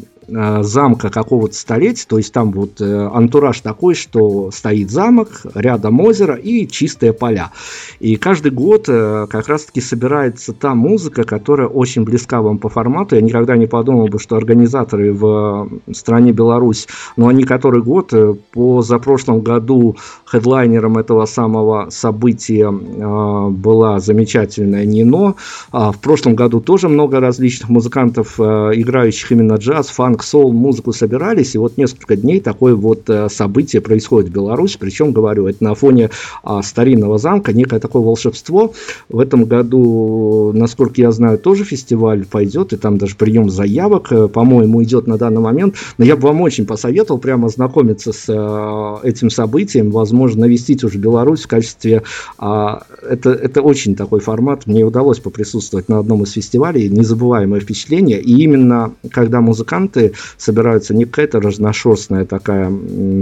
замка 0.63 1.09
какого-то 1.09 1.55
столетия, 1.55 2.05
то 2.07 2.17
есть 2.17 2.33
там 2.33 2.51
вот 2.51 2.81
э, 2.81 3.09
антураж 3.13 3.59
такой, 3.61 3.95
что 3.95 4.51
стоит 4.51 4.91
замок, 4.91 5.41
рядом 5.53 5.99
озеро 6.01 6.35
и 6.35 6.67
чистые 6.67 7.13
поля. 7.13 7.51
И 7.99 8.15
каждый 8.15 8.51
год 8.51 8.85
э, 8.87 9.27
как 9.29 9.47
раз-таки 9.47 9.81
собирается 9.81 10.53
та 10.53 10.75
музыка, 10.75 11.23
которая 11.23 11.67
очень 11.67 12.03
близка 12.03 12.41
вам 12.41 12.57
по 12.57 12.69
формату. 12.69 13.15
Я 13.15 13.21
никогда 13.21 13.57
не 13.57 13.65
подумал 13.65 14.07
бы, 14.07 14.19
что 14.19 14.35
организаторы 14.35 15.13
в 15.13 15.69
стране 15.93 16.31
Беларусь, 16.31 16.87
но 17.17 17.27
они 17.27 17.43
который 17.43 17.81
год, 17.81 18.13
по 18.51 18.81
запрошлом 18.81 19.41
году 19.41 19.97
хедлайнером 20.25 20.97
этого 20.97 21.25
самого 21.25 21.89
события 21.89 22.69
была 22.71 23.99
замечательная 23.99 24.85
Нино. 24.85 25.35
А 25.71 25.91
в 25.91 25.99
прошлом 25.99 26.35
году 26.35 26.59
тоже 26.59 26.89
много 26.89 27.19
различных 27.19 27.69
музыкантов, 27.69 28.39
играющих 28.39 29.31
именно 29.31 29.55
джаз, 29.55 29.89
фанк, 29.89 30.18
фанк, 30.19 30.23
соул, 30.23 30.53
музыку 30.53 30.93
собирались, 30.93 31.55
и 31.55 31.57
вот 31.57 31.77
несколько 31.77 32.15
дней 32.15 32.39
такое 32.39 32.75
вот 32.75 33.09
э, 33.09 33.29
событие 33.29 33.81
происходит 33.81 34.29
в 34.29 34.33
Беларуси, 34.33 34.77
причем, 34.79 35.11
говорю, 35.11 35.47
это 35.47 35.63
на 35.63 35.75
фоне 35.75 36.09
а, 36.43 36.61
старинного 36.61 37.17
замка, 37.17 37.53
некое 37.53 37.79
такое 37.79 38.01
волшебство. 38.01 38.73
В 39.09 39.19
этом 39.19 39.45
году, 39.45 40.51
насколько 40.53 41.01
я 41.01 41.11
знаю, 41.11 41.37
тоже 41.37 41.63
фестиваль 41.63 42.25
пойдет, 42.25 42.73
и 42.73 42.77
там 42.77 42.97
даже 42.97 43.15
прием 43.15 43.49
заявок, 43.49 44.11
э, 44.11 44.27
по-моему, 44.27 44.83
идет 44.83 45.07
на 45.07 45.17
данный 45.17 45.41
момент. 45.41 45.75
Но 45.97 46.05
я 46.05 46.15
бы 46.15 46.27
вам 46.27 46.41
очень 46.41 46.65
посоветовал 46.65 47.19
прямо 47.19 47.47
ознакомиться 47.47 48.11
с 48.11 48.25
э, 48.27 49.07
этим 49.07 49.29
событием, 49.29 49.91
возможно, 49.91 50.41
навестить 50.41 50.83
уже 50.83 50.97
Беларусь 50.97 51.43
в 51.43 51.47
качестве... 51.47 52.03
А, 52.37 52.83
это, 53.09 53.31
это 53.31 53.61
очень 53.61 53.95
такой 53.95 54.19
формат, 54.19 54.67
мне 54.67 54.83
удалось 54.83 55.19
поприсутствовать 55.19 55.89
на 55.89 55.99
одном 55.99 56.23
из 56.23 56.31
фестивалей, 56.31 56.89
незабываемое 56.89 57.59
впечатление, 57.59 58.21
и 58.21 58.43
именно 58.43 58.93
когда 59.11 59.41
музыканты 59.41 60.08
собираются 60.37 60.93
не 60.93 61.05
какая-то 61.05 61.39
разношерстная 61.39 62.25
такая, 62.25 62.71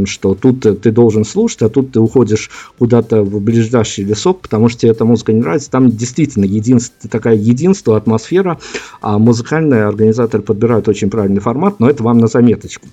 что 0.05 0.35
тут 0.35 0.81
ты 0.81 0.91
должен 0.91 1.25
слушать, 1.25 1.61
а 1.61 1.69
тут 1.69 1.91
ты 1.91 1.99
уходишь 1.99 2.49
куда-то 2.77 3.23
в 3.23 3.41
ближайший 3.41 4.03
лесок, 4.03 4.41
потому 4.41 4.69
что 4.69 4.81
тебе 4.81 4.91
эта 4.91 5.05
музыка 5.05 5.33
не 5.33 5.41
нравится. 5.41 5.71
Там 5.71 5.89
действительно 5.89 6.45
единство, 6.45 7.09
такая 7.09 7.35
единство, 7.35 7.97
атмосфера, 7.97 8.59
а 9.01 9.17
музыкальные 9.17 9.85
организаторы 9.85 10.43
подбирают 10.43 10.87
очень 10.87 11.09
правильный 11.09 11.41
формат, 11.41 11.79
но 11.79 11.89
это 11.89 12.03
вам 12.03 12.17
на 12.17 12.27
заметочку. 12.27 12.87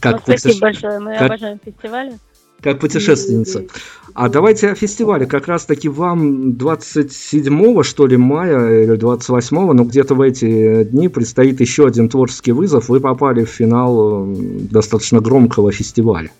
Как 0.00 0.26
ну, 0.26 0.36
спасибо 0.36 0.60
большое, 0.60 0.98
мы 0.98 1.16
как... 1.16 1.30
обожаем 1.30 1.60
фестивали 1.64 2.18
как 2.64 2.80
путешественница. 2.80 3.66
А 4.14 4.30
давайте 4.30 4.70
о 4.70 4.74
фестивале. 4.74 5.26
Как 5.26 5.48
раз 5.48 5.66
таки 5.66 5.88
вам 5.88 6.56
27 6.56 7.82
что 7.82 8.06
ли, 8.06 8.16
мая 8.16 8.84
или 8.84 8.96
28 8.96 9.72
но 9.72 9.84
где-то 9.84 10.14
в 10.14 10.22
эти 10.22 10.84
дни 10.84 11.08
предстоит 11.08 11.60
еще 11.60 11.86
один 11.86 12.08
творческий 12.08 12.52
вызов. 12.52 12.88
Вы 12.88 13.00
попали 13.00 13.44
в 13.44 13.50
финал 13.50 14.24
достаточно 14.26 15.20
громкого 15.20 15.72
фестиваля. 15.72 16.30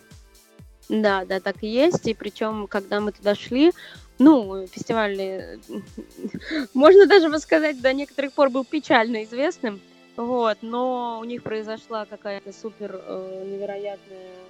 Да, 0.89 1.27
да, 1.27 1.41
так 1.41 1.57
и 1.61 1.67
есть. 1.67 2.07
И 2.09 2.15
причем, 2.15 2.69
когда 2.69 3.01
мы 3.01 3.13
туда 3.13 3.35
шли, 3.35 3.73
ну, 4.19 4.67
фестиваль, 4.73 5.59
можно 6.75 7.07
даже 7.07 7.39
сказать, 7.39 7.83
до 7.83 7.93
некоторых 7.93 8.33
пор 8.33 8.49
был 8.49 8.65
печально 8.65 9.25
известным. 9.25 9.81
Вот, 10.17 10.59
но 10.63 11.19
у 11.21 11.25
них 11.25 11.43
произошла 11.43 12.07
какая-то 12.07 12.53
супер 12.53 13.01
э, 13.05 13.45
невероятная 13.51 14.44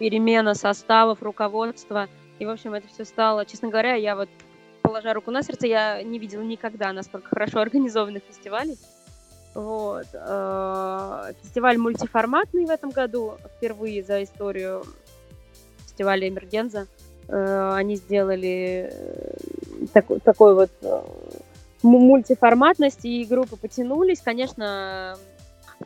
перемена 0.00 0.54
составов, 0.54 1.22
руководства. 1.22 2.08
И, 2.38 2.46
в 2.46 2.50
общем, 2.50 2.72
это 2.72 2.88
все 2.88 3.04
стало, 3.04 3.44
честно 3.44 3.68
говоря, 3.68 3.94
я 3.94 4.16
вот, 4.16 4.30
положа 4.80 5.12
руку 5.12 5.30
на 5.30 5.42
сердце, 5.42 5.66
я 5.66 6.02
не 6.02 6.18
видела 6.18 6.40
никогда 6.40 6.90
настолько 6.92 7.28
хорошо 7.28 7.60
организованных 7.60 8.22
фестивалей. 8.26 8.78
Вот. 9.54 10.06
Э, 10.14 11.32
фестиваль 11.42 11.76
мультиформатный 11.76 12.64
в 12.64 12.70
этом 12.70 12.90
году, 12.90 13.34
впервые 13.58 14.02
за 14.02 14.22
историю 14.22 14.84
фестиваля 15.84 16.28
Эмергенза. 16.28 16.86
Э, 17.28 17.72
они 17.74 17.96
сделали 17.96 18.90
такой, 19.92 20.20
такой 20.20 20.54
вот 20.54 20.70
э, 20.80 21.02
мультиформатность, 21.82 23.04
и 23.04 23.26
группы 23.26 23.56
потянулись. 23.56 24.22
Конечно, 24.22 25.18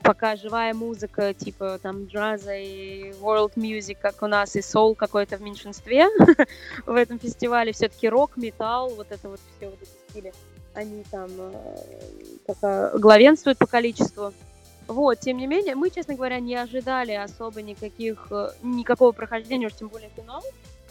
пока 0.02 0.36
живая 0.36 0.74
музыка, 0.74 1.34
типа 1.34 1.78
там 1.82 2.06
джаза 2.06 2.54
и 2.54 3.12
world 3.12 3.52
music, 3.54 3.98
как 4.00 4.22
у 4.22 4.26
нас, 4.26 4.56
и 4.56 4.60
soul 4.60 4.94
какой-то 4.94 5.36
в 5.36 5.40
меньшинстве 5.40 6.06
в 6.86 6.94
этом 6.94 7.18
фестивале, 7.18 7.72
все-таки 7.72 8.08
рок, 8.08 8.36
металл, 8.36 8.90
вот 8.90 9.06
это 9.10 9.28
вот 9.28 9.40
все 9.56 9.68
вот 9.68 9.78
эти 9.80 9.90
стили, 10.10 10.32
они 10.74 11.04
там 11.10 11.30
э, 11.38 11.76
пока 12.46 12.90
главенствуют 12.98 13.58
по 13.58 13.66
количеству. 13.66 14.32
Вот, 14.86 15.20
тем 15.20 15.38
не 15.38 15.46
менее, 15.46 15.76
мы, 15.76 15.88
честно 15.88 16.14
говоря, 16.14 16.40
не 16.40 16.56
ожидали 16.56 17.12
особо 17.12 17.62
никаких, 17.62 18.26
э, 18.30 18.50
никакого 18.62 19.12
прохождения, 19.12 19.68
уж 19.68 19.74
тем 19.74 19.88
более 19.88 20.10
финал. 20.14 20.42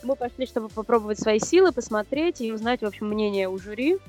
Мы 0.01 0.15
пошли, 0.15 0.45
чтобы 0.45 0.69
попробовать 0.69 1.19
свои 1.19 1.39
силы, 1.39 1.71
посмотреть 1.71 2.41
и 2.41 2.51
узнать, 2.51 2.81
в 2.81 2.85
общем, 2.85 3.07
мнение 3.07 3.47
у 3.47 3.57
жюри. 3.57 3.99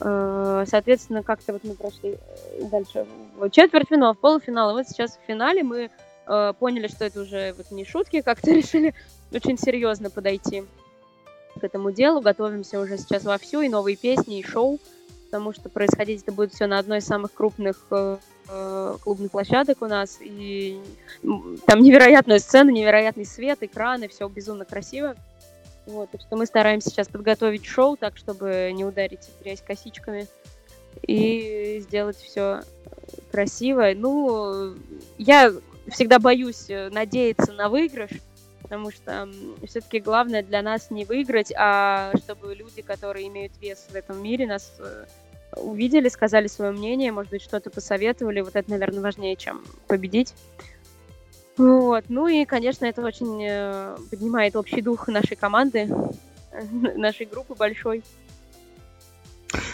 Э, 0.00 0.64
соответственно, 0.66 1.22
как-то 1.22 1.52
вот 1.52 1.64
мы 1.64 1.74
прошли 1.74 2.16
э, 2.16 2.64
дальше 2.70 3.06
четвертьфинал, 3.50 4.14
полуфинал, 4.14 4.70
и 4.70 4.72
вот 4.74 4.88
сейчас 4.88 5.16
в 5.16 5.26
финале 5.26 5.62
мы 5.62 5.90
э, 6.26 6.52
поняли, 6.58 6.88
что 6.88 7.04
это 7.04 7.20
уже 7.20 7.54
вот 7.56 7.70
не 7.70 7.84
шутки, 7.84 8.20
как-то 8.24 8.50
решили 8.52 8.94
очень 9.32 9.58
серьезно 9.58 10.10
подойти 10.10 10.64
к 11.60 11.62
этому 11.62 11.92
делу, 11.92 12.20
готовимся 12.20 12.80
уже 12.80 12.96
сейчас 12.96 13.24
вовсю, 13.24 13.60
и 13.60 13.68
новые 13.68 13.96
песни, 13.96 14.38
и 14.38 14.42
шоу, 14.42 14.80
потому 15.26 15.52
что 15.52 15.68
происходить 15.68 16.22
это 16.22 16.32
будет 16.32 16.54
все 16.54 16.66
на 16.66 16.78
одной 16.78 16.98
из 16.98 17.06
самых 17.06 17.32
крупных 17.32 17.86
клубных 19.04 19.30
площадок 19.30 19.82
у 19.82 19.86
нас, 19.86 20.18
и 20.20 20.82
там 21.64 21.80
невероятная 21.80 22.38
сцена, 22.38 22.70
невероятный 22.70 23.24
свет, 23.24 23.58
экраны, 23.62 24.08
все 24.08 24.28
безумно 24.28 24.64
красиво. 24.64 25.14
Вот, 25.86 26.10
так 26.10 26.20
что 26.20 26.36
мы 26.36 26.46
стараемся 26.46 26.90
сейчас 26.90 27.08
подготовить 27.08 27.64
шоу 27.64 27.96
так, 27.96 28.16
чтобы 28.16 28.70
не 28.72 28.84
ударить 28.84 29.28
грязь 29.42 29.62
косичками 29.62 30.28
и 31.02 31.80
сделать 31.82 32.16
все 32.16 32.62
красиво. 33.30 33.92
Ну, 33.94 34.74
я 35.18 35.52
всегда 35.88 36.18
боюсь 36.18 36.66
э, 36.68 36.90
надеяться 36.90 37.52
на 37.52 37.68
выигрыш, 37.68 38.10
потому 38.62 38.90
что 38.90 39.28
все-таки 39.66 40.00
главное 40.00 40.42
для 40.42 40.62
нас 40.62 40.90
не 40.90 41.04
выиграть, 41.04 41.52
а 41.56 42.12
чтобы 42.18 42.54
люди, 42.54 42.82
которые 42.82 43.26
имеют 43.28 43.52
вес 43.60 43.86
в 43.90 43.94
этом 43.94 44.22
мире, 44.22 44.46
нас 44.46 44.72
э, 44.78 45.06
увидели, 45.56 46.08
сказали 46.08 46.46
свое 46.46 46.72
мнение, 46.72 47.12
может 47.12 47.32
быть, 47.32 47.42
что-то 47.42 47.70
посоветовали. 47.70 48.40
Вот 48.40 48.56
это, 48.56 48.70
наверное, 48.70 49.02
важнее, 49.02 49.36
чем 49.36 49.64
победить. 49.88 50.34
Вот. 51.56 52.04
Ну 52.08 52.28
и, 52.28 52.44
конечно, 52.44 52.86
это 52.86 53.02
очень 53.02 53.44
э, 53.44 53.96
поднимает 54.10 54.56
общий 54.56 54.80
дух 54.80 55.08
нашей 55.08 55.36
команды, 55.36 55.88
нашей 56.96 57.26
группы 57.26 57.54
большой. 57.54 58.02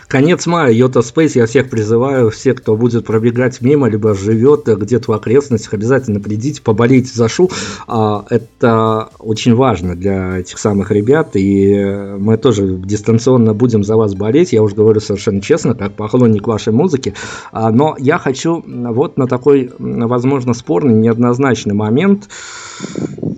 Конец 0.09 0.47
мая, 0.47 0.73
Йота 0.73 1.01
Space, 1.01 1.33
я 1.35 1.45
всех 1.45 1.69
призываю, 1.69 2.31
все, 2.31 2.55
кто 2.55 2.77
будет 2.77 3.05
пробегать 3.05 3.61
мимо, 3.61 3.91
либо 3.91 4.15
живет 4.15 4.65
где-то 4.67 5.13
в 5.13 5.15
окрестностях, 5.15 5.75
обязательно 5.75 6.19
придите, 6.19 6.63
поболейте 6.63 7.13
за 7.13 7.29
Шу. 7.29 7.51
А, 7.87 8.25
это 8.31 9.11
очень 9.19 9.55
важно 9.55 9.95
для 9.95 10.39
этих 10.39 10.59
самых 10.59 10.91
ребят, 10.93 11.33
и 11.35 12.17
мы 12.19 12.39
тоже 12.39 12.79
дистанционно 12.79 13.53
будем 13.53 13.85
за 13.85 13.97
вас 13.97 14.15
болеть, 14.15 14.55
я 14.55 14.63
уже 14.63 14.75
говорю 14.75 15.01
совершенно 15.01 15.43
честно, 15.43 15.75
как 15.75 15.93
поклонник 15.93 16.47
вашей 16.47 16.73
музыки. 16.73 17.13
А, 17.53 17.71
но 17.71 17.95
я 17.99 18.17
хочу 18.17 18.65
вот 18.67 19.19
на 19.19 19.27
такой, 19.27 19.71
возможно, 19.79 20.55
спорный, 20.55 20.95
неоднозначный 20.95 21.75
момент 21.75 22.31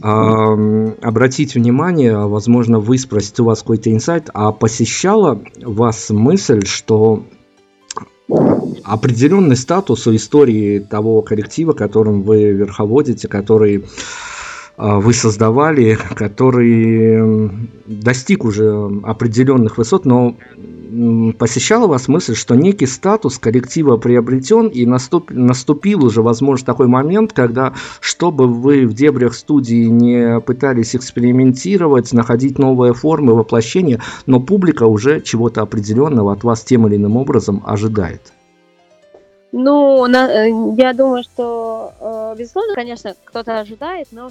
обратить 0.02 1.54
внимание, 1.54 2.16
возможно, 2.26 2.78
вы 2.78 2.96
спросите 2.96 3.42
у 3.42 3.46
вас 3.46 3.60
какой-то 3.60 3.92
инсайт, 3.92 4.30
а 4.32 4.52
посещала 4.52 5.40
вас 5.62 6.08
мысль, 6.10 6.59
что 6.68 7.24
определенный 8.84 9.56
статус 9.56 10.06
у 10.06 10.14
истории 10.14 10.78
того 10.78 11.22
коллектива, 11.22 11.72
которым 11.72 12.22
вы 12.22 12.52
верховодите, 12.52 13.28
который 13.28 13.84
вы 14.76 15.12
создавали, 15.12 15.98
который 16.14 17.50
достиг 17.86 18.44
уже 18.44 18.90
определенных 19.04 19.78
высот, 19.78 20.06
но 20.06 20.36
посещала 21.38 21.86
вас 21.86 22.08
мысль, 22.08 22.34
что 22.34 22.54
некий 22.54 22.86
статус 22.86 23.38
коллектива 23.38 23.96
приобретен 23.96 24.68
и 24.68 24.86
наступ, 24.86 25.30
наступил 25.30 26.04
уже, 26.04 26.22
возможно, 26.22 26.66
такой 26.66 26.86
момент, 26.86 27.32
когда, 27.32 27.74
чтобы 28.00 28.46
вы 28.46 28.86
в 28.86 28.94
дебрях 28.94 29.34
студии 29.34 29.84
не 29.84 30.40
пытались 30.40 30.96
экспериментировать, 30.96 32.12
находить 32.12 32.58
новые 32.58 32.94
формы 32.94 33.34
воплощения, 33.34 34.00
но 34.26 34.40
публика 34.40 34.84
уже 34.84 35.20
чего-то 35.20 35.62
определенного 35.62 36.32
от 36.32 36.44
вас 36.44 36.62
тем 36.62 36.86
или 36.86 36.96
иным 36.96 37.16
образом 37.16 37.62
ожидает? 37.66 38.32
Ну, 39.52 40.06
на, 40.06 40.30
э, 40.30 40.50
я 40.76 40.92
думаю, 40.92 41.24
что, 41.24 41.92
э, 42.00 42.38
безусловно, 42.38 42.74
конечно, 42.74 43.14
кто-то 43.24 43.58
ожидает, 43.58 44.08
но 44.12 44.30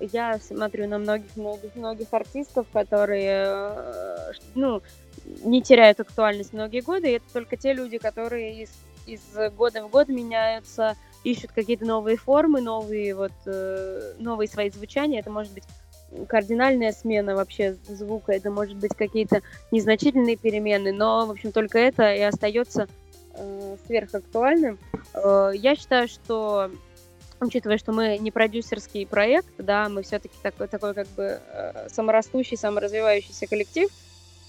я 0.00 0.38
смотрю 0.38 0.88
на 0.88 0.98
многих-многих-многих 0.98 2.08
артистов, 2.10 2.66
которые, 2.72 3.46
э, 3.46 4.32
ну, 4.54 4.82
не 5.44 5.62
теряют 5.62 6.00
актуальность 6.00 6.52
многие 6.52 6.80
годы, 6.80 7.10
и 7.10 7.16
это 7.16 7.24
только 7.32 7.56
те 7.56 7.72
люди, 7.72 7.98
которые 7.98 8.62
из, 8.62 8.70
из 9.06 9.20
года 9.52 9.84
в 9.84 9.90
год 9.90 10.08
меняются, 10.08 10.96
ищут 11.24 11.52
какие-то 11.52 11.84
новые 11.84 12.16
формы, 12.16 12.60
новые 12.60 13.14
вот 13.14 13.32
э, 13.46 14.14
новые 14.18 14.48
свои 14.48 14.70
звучания. 14.70 15.20
Это 15.20 15.30
может 15.30 15.52
быть 15.52 15.64
кардинальная 16.26 16.92
смена 16.92 17.34
вообще 17.34 17.76
звука, 17.86 18.32
это 18.32 18.50
может 18.50 18.76
быть 18.76 18.94
какие-то 18.94 19.42
незначительные 19.70 20.36
перемены, 20.36 20.92
но, 20.92 21.26
в 21.26 21.30
общем, 21.30 21.52
только 21.52 21.78
это 21.78 22.14
и 22.14 22.20
остается 22.20 22.88
э, 23.34 23.76
сверхактуальным. 23.86 24.78
Э, 25.14 25.52
я 25.54 25.76
считаю, 25.76 26.08
что 26.08 26.70
учитывая, 27.40 27.78
что 27.78 27.92
мы 27.92 28.18
не 28.18 28.30
продюсерский 28.30 29.06
проект, 29.06 29.52
да, 29.58 29.88
мы 29.88 30.02
все-таки 30.02 30.34
такой, 30.42 30.68
такой 30.68 30.94
как 30.94 31.08
бы 31.08 31.40
э, 31.52 31.88
саморастущий, 31.90 32.56
саморазвивающийся 32.56 33.46
коллектив, 33.46 33.90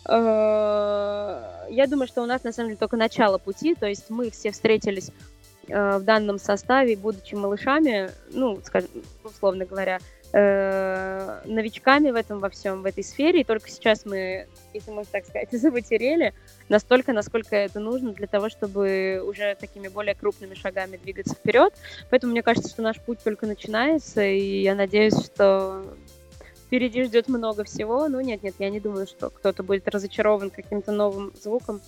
я 0.07 1.87
думаю, 1.87 2.07
что 2.07 2.21
у 2.21 2.25
нас 2.25 2.43
на 2.43 2.51
самом 2.51 2.69
деле 2.69 2.79
только 2.79 2.97
начало 2.97 3.37
пути, 3.37 3.75
то 3.75 3.87
есть 3.87 4.09
мы 4.09 4.31
все 4.31 4.51
встретились 4.51 5.11
э, 5.67 5.97
в 5.97 6.03
данном 6.03 6.39
составе, 6.39 6.95
будучи 6.95 7.35
малышами, 7.35 8.11
ну, 8.31 8.59
скажем, 8.63 8.89
условно 9.23 9.65
говоря, 9.65 9.99
э, 10.33 11.41
новичками 11.45 12.11
в 12.11 12.15
этом 12.15 12.39
во 12.39 12.49
всем, 12.49 12.81
в 12.81 12.85
этой 12.85 13.03
сфере, 13.03 13.41
и 13.41 13.43
только 13.43 13.69
сейчас 13.69 14.05
мы, 14.05 14.47
если 14.73 14.91
можно 14.91 15.11
так 15.11 15.25
сказать, 15.25 15.49
завотерели 15.51 16.33
настолько, 16.69 17.13
насколько 17.13 17.55
это 17.55 17.79
нужно 17.79 18.13
для 18.13 18.27
того, 18.27 18.49
чтобы 18.49 19.21
уже 19.25 19.55
такими 19.55 19.87
более 19.87 20.15
крупными 20.15 20.53
шагами 20.53 20.97
двигаться 20.97 21.35
вперед. 21.35 21.73
Поэтому 22.09 22.31
мне 22.31 22.43
кажется, 22.43 22.69
что 22.69 22.81
наш 22.81 22.99
путь 22.99 23.19
только 23.23 23.47
начинается, 23.47 24.23
и 24.23 24.61
я 24.61 24.75
надеюсь, 24.75 25.17
что 25.23 25.83
впереди 26.69 27.03
ждет 27.03 27.27
много 27.27 27.63
всего. 27.63 28.07
Ну, 28.07 28.21
нет, 28.21 28.43
нет, 28.43 28.53
я 28.59 28.69
не 28.69 28.79
думаю, 28.79 29.07
что 29.07 29.31
кто-то 29.31 29.63
будет 29.63 29.87
разочарован 29.87 30.51
каким-то 30.51 30.91
новым 30.91 31.31
звуком 31.41 31.81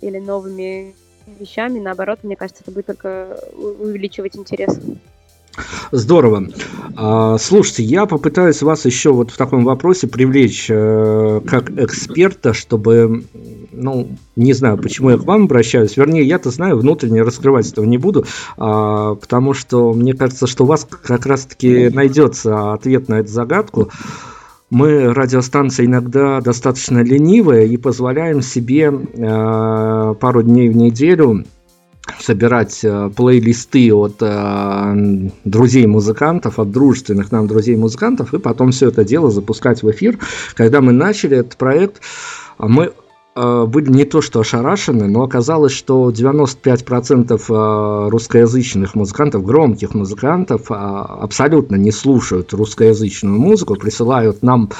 или 0.00 0.18
новыми 0.18 0.94
вещами. 1.40 1.80
Наоборот, 1.80 2.20
мне 2.22 2.36
кажется, 2.36 2.62
это 2.62 2.70
будет 2.70 2.86
только 2.86 3.36
увеличивать 3.52 4.36
интерес. 4.36 4.78
Здорово. 5.90 6.46
А, 6.96 7.36
слушайте, 7.38 7.82
я 7.82 8.06
попытаюсь 8.06 8.62
вас 8.62 8.84
еще 8.84 9.10
вот 9.10 9.32
в 9.32 9.36
таком 9.36 9.64
вопросе 9.64 10.06
привлечь 10.06 10.66
э, 10.68 11.40
как 11.44 11.70
эксперта, 11.70 12.52
чтобы, 12.52 13.24
ну, 13.72 14.08
не 14.36 14.52
знаю, 14.52 14.78
почему 14.78 15.10
я 15.10 15.16
к 15.16 15.24
вам 15.24 15.44
обращаюсь. 15.44 15.96
Вернее, 15.96 16.22
я-то 16.22 16.50
знаю, 16.50 16.78
внутренне 16.78 17.22
раскрывать 17.22 17.72
этого 17.72 17.84
не 17.86 17.98
буду, 17.98 18.24
а, 18.56 19.16
потому 19.16 19.52
что 19.52 19.92
мне 19.92 20.14
кажется, 20.14 20.46
что 20.46 20.62
у 20.62 20.66
вас 20.68 20.86
как 20.88 21.26
раз-таки 21.26 21.88
найдется 21.88 22.72
ответ 22.72 23.08
на 23.08 23.20
эту 23.20 23.30
загадку. 23.30 23.90
Мы, 24.70 25.14
радиостанция, 25.14 25.86
иногда 25.86 26.40
достаточно 26.40 27.02
ленивая 27.02 27.64
и 27.64 27.76
позволяем 27.78 28.42
себе 28.42 28.92
э, 28.92 30.14
пару 30.20 30.42
дней 30.42 30.68
в 30.68 30.76
неделю 30.76 31.44
собирать 32.20 32.80
э, 32.84 33.10
плейлисты 33.16 33.94
от 33.94 34.16
э, 34.20 35.30
друзей 35.44 35.86
музыкантов, 35.86 36.58
от 36.58 36.70
дружественных 36.70 37.32
нам 37.32 37.46
друзей 37.46 37.76
музыкантов, 37.76 38.34
и 38.34 38.38
потом 38.38 38.72
все 38.72 38.88
это 38.88 39.04
дело 39.04 39.30
запускать 39.30 39.82
в 39.82 39.90
эфир. 39.90 40.18
Когда 40.54 40.82
мы 40.82 40.92
начали 40.92 41.38
этот 41.38 41.56
проект, 41.56 42.02
мы 42.58 42.92
были 43.66 43.90
не 43.90 44.04
то 44.04 44.20
что 44.20 44.40
ошарашены, 44.40 45.06
но 45.06 45.22
оказалось, 45.22 45.72
что 45.72 46.10
95% 46.10 47.40
э, 47.48 48.08
русскоязычных 48.10 48.94
музыкантов, 48.94 49.44
громких 49.44 49.94
музыкантов, 49.94 50.70
э, 50.70 50.74
абсолютно 50.74 51.76
не 51.76 51.92
слушают 51.92 52.52
русскоязычную 52.52 53.38
музыку, 53.38 53.76
присылают 53.76 54.42
нам 54.42 54.70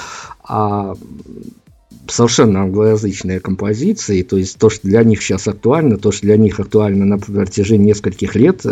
совершенно 2.11 2.63
англоязычные 2.63 3.39
композиции, 3.39 4.23
то 4.23 4.37
есть 4.37 4.59
то, 4.59 4.71
что 4.71 4.89
для 4.89 5.03
них 5.05 5.23
сейчас 5.23 5.47
актуально, 5.47 5.99
то, 5.99 6.11
что 6.11 6.23
для 6.23 6.37
них 6.37 6.59
актуально 6.59 7.05
на 7.05 7.19
протяжении 7.19 7.89
нескольких 7.89 8.35
лет 8.35 8.65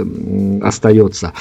остается. 0.63 1.33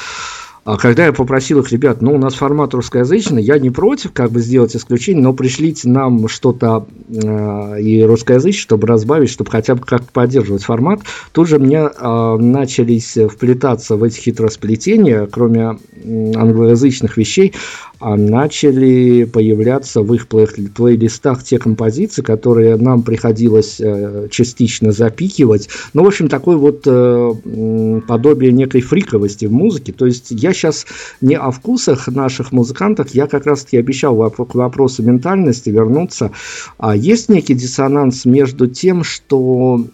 А 0.65 0.77
когда 0.77 1.05
я 1.05 1.13
попросил 1.13 1.59
их, 1.59 1.71
ребят, 1.71 2.01
ну, 2.01 2.15
у 2.15 2.17
нас 2.17 2.33
формат 2.33 2.73
русскоязычный, 2.73 3.43
я 3.43 3.59
не 3.59 3.69
против 3.69 4.13
как 4.13 4.31
бы 4.31 4.41
сделать 4.41 4.75
исключение, 4.75 5.21
но 5.21 5.31
пришлите 5.31 5.87
нам 5.87 6.27
что-то 6.27 6.87
э, 7.07 7.81
и 7.81 8.01
русскоязычное, 8.01 8.61
чтобы 8.61 8.87
разбавить, 8.87 9.29
чтобы 9.29 9.51
хотя 9.51 9.75
бы 9.75 9.81
как-то 9.85 10.07
поддерживать 10.11 10.63
формат. 10.63 11.01
Тут 11.33 11.49
же 11.49 11.59
мне 11.59 11.81
э, 11.81 12.37
начались 12.39 13.15
вплетаться 13.15 13.95
в 13.95 14.01
эти 14.01 14.19
хитросплетения, 14.19 15.27
кроме 15.31 15.77
англоязычных 16.03 17.15
вещей, 17.17 17.53
а 17.99 18.17
начали 18.17 19.23
появляться 19.23 20.01
в 20.01 20.13
их 20.13 20.27
плей- 20.27 20.69
плейлистах 20.69 21.43
те 21.43 21.59
композиции, 21.59 22.21
которые 22.21 22.75
нам 22.75 23.03
приходилось 23.03 23.79
э, 23.79 24.27
частично 24.31 24.91
запикивать. 24.91 25.69
Ну, 25.93 26.03
в 26.03 26.07
общем, 26.07 26.27
такой 26.27 26.57
вот 26.57 26.81
э, 26.85 28.01
подобие 28.07 28.51
некой 28.51 28.81
фриковости 28.81 29.45
в 29.45 29.51
музыке. 29.51 29.93
То 29.93 30.05
есть 30.05 30.27
я 30.31 30.53
сейчас 30.55 30.85
не 31.21 31.35
о 31.35 31.51
вкусах 31.51 32.07
наших 32.07 32.51
музыкантов, 32.51 33.09
я 33.13 33.27
как 33.27 33.45
раз-таки 33.45 33.77
обещал 33.77 34.15
к 34.29 34.55
вопросу 34.55 35.03
ментальности 35.03 35.69
вернуться. 35.69 36.31
А 36.77 36.95
есть 36.95 37.29
некий 37.29 37.53
диссонанс 37.53 38.25
между 38.25 38.67
тем, 38.67 39.03
что 39.03 39.85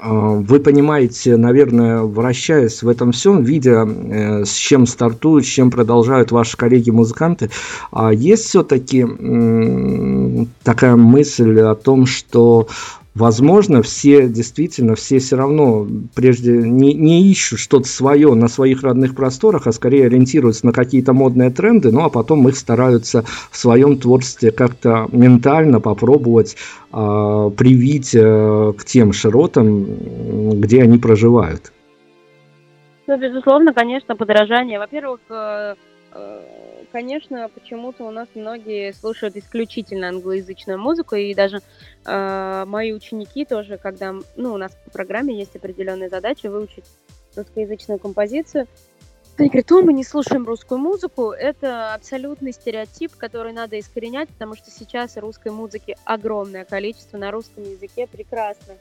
а, 0.00 0.34
вы 0.34 0.60
понимаете, 0.60 1.36
наверное, 1.36 2.02
вращаясь 2.02 2.82
в 2.82 2.88
этом 2.88 3.12
всем, 3.12 3.42
видя, 3.42 3.86
э, 3.86 4.44
с 4.44 4.54
чем 4.54 4.86
стартуют, 4.86 5.44
с 5.44 5.48
чем 5.48 5.70
продолжают 5.70 6.32
ваши 6.32 6.56
коллеги-музыканты, 6.56 7.50
а 7.90 8.12
есть 8.12 8.44
все-таки 8.44 9.06
такая 10.62 10.96
мысль 10.96 11.60
о 11.60 11.74
том, 11.74 12.06
что 12.06 12.68
Возможно, 13.14 13.82
все 13.82 14.26
действительно, 14.26 14.94
все 14.94 15.18
все 15.18 15.36
равно 15.36 15.86
прежде 16.14 16.52
не, 16.56 16.94
не 16.94 17.30
ищут 17.30 17.58
что-то 17.58 17.86
свое 17.86 18.32
на 18.32 18.48
своих 18.48 18.82
родных 18.82 19.14
просторах, 19.14 19.66
а 19.66 19.72
скорее 19.72 20.06
ориентируются 20.06 20.64
на 20.64 20.72
какие-то 20.72 21.12
модные 21.12 21.50
тренды, 21.50 21.92
ну 21.92 22.04
а 22.04 22.08
потом 22.08 22.48
их 22.48 22.56
стараются 22.56 23.22
в 23.50 23.56
своем 23.58 23.98
творчестве 23.98 24.50
как-то 24.50 25.08
ментально 25.12 25.78
попробовать 25.78 26.56
э, 26.90 27.50
привить 27.54 28.14
э, 28.14 28.72
к 28.78 28.84
тем 28.86 29.12
широтам, 29.12 30.60
где 30.60 30.82
они 30.82 30.96
проживают. 30.96 31.70
Ну, 33.06 33.18
безусловно, 33.18 33.74
конечно, 33.74 34.16
подражание. 34.16 34.78
Во-первых, 34.78 35.20
э 35.28 35.74
конечно, 36.92 37.48
почему-то 37.48 38.04
у 38.04 38.10
нас 38.10 38.28
многие 38.34 38.92
слушают 38.92 39.36
исключительно 39.36 40.08
англоязычную 40.08 40.78
музыку, 40.78 41.16
и 41.16 41.34
даже 41.34 41.60
э, 42.04 42.64
мои 42.66 42.92
ученики 42.92 43.44
тоже, 43.44 43.78
когда, 43.78 44.14
ну, 44.36 44.54
у 44.54 44.58
нас 44.58 44.72
по 44.84 44.90
программе 44.90 45.36
есть 45.36 45.56
определенные 45.56 46.08
задачи 46.08 46.46
выучить 46.46 46.84
русскоязычную 47.34 47.98
композицию, 47.98 48.66
они 49.38 49.48
говорят, 49.48 49.72
о, 49.72 49.80
мы 49.80 49.92
не 49.94 50.04
слушаем 50.04 50.46
русскую 50.46 50.78
музыку. 50.78 51.30
Это 51.30 51.94
абсолютный 51.94 52.52
стереотип, 52.52 53.16
который 53.16 53.52
надо 53.52 53.80
искоренять, 53.80 54.28
потому 54.28 54.54
что 54.56 54.70
сейчас 54.70 55.16
русской 55.16 55.50
музыки 55.50 55.96
огромное 56.04 56.66
количество 56.66 57.16
на 57.16 57.30
русском 57.30 57.64
языке. 57.64 58.06
Прекрасно 58.06 58.74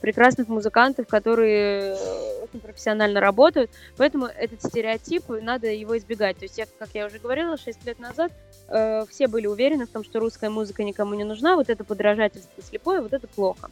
прекрасных 0.00 0.48
музыкантов, 0.48 1.06
которые 1.06 1.94
э, 1.94 2.44
очень 2.44 2.60
профессионально 2.60 3.20
работают, 3.20 3.70
поэтому 3.96 4.26
этот 4.26 4.62
стереотип, 4.62 5.24
надо 5.28 5.68
его 5.68 5.96
избегать. 5.96 6.38
То 6.38 6.44
есть, 6.44 6.58
я, 6.58 6.66
как 6.78 6.90
я 6.94 7.06
уже 7.06 7.18
говорила, 7.18 7.56
6 7.56 7.84
лет 7.86 7.98
назад 7.98 8.32
э, 8.68 9.04
все 9.10 9.28
были 9.28 9.46
уверены 9.46 9.86
в 9.86 9.90
том, 9.90 10.04
что 10.04 10.20
русская 10.20 10.50
музыка 10.50 10.84
никому 10.84 11.14
не 11.14 11.24
нужна, 11.24 11.56
вот 11.56 11.70
это 11.70 11.84
подражательство 11.84 12.62
слепое, 12.62 13.00
вот 13.00 13.12
это 13.12 13.26
плохо. 13.26 13.70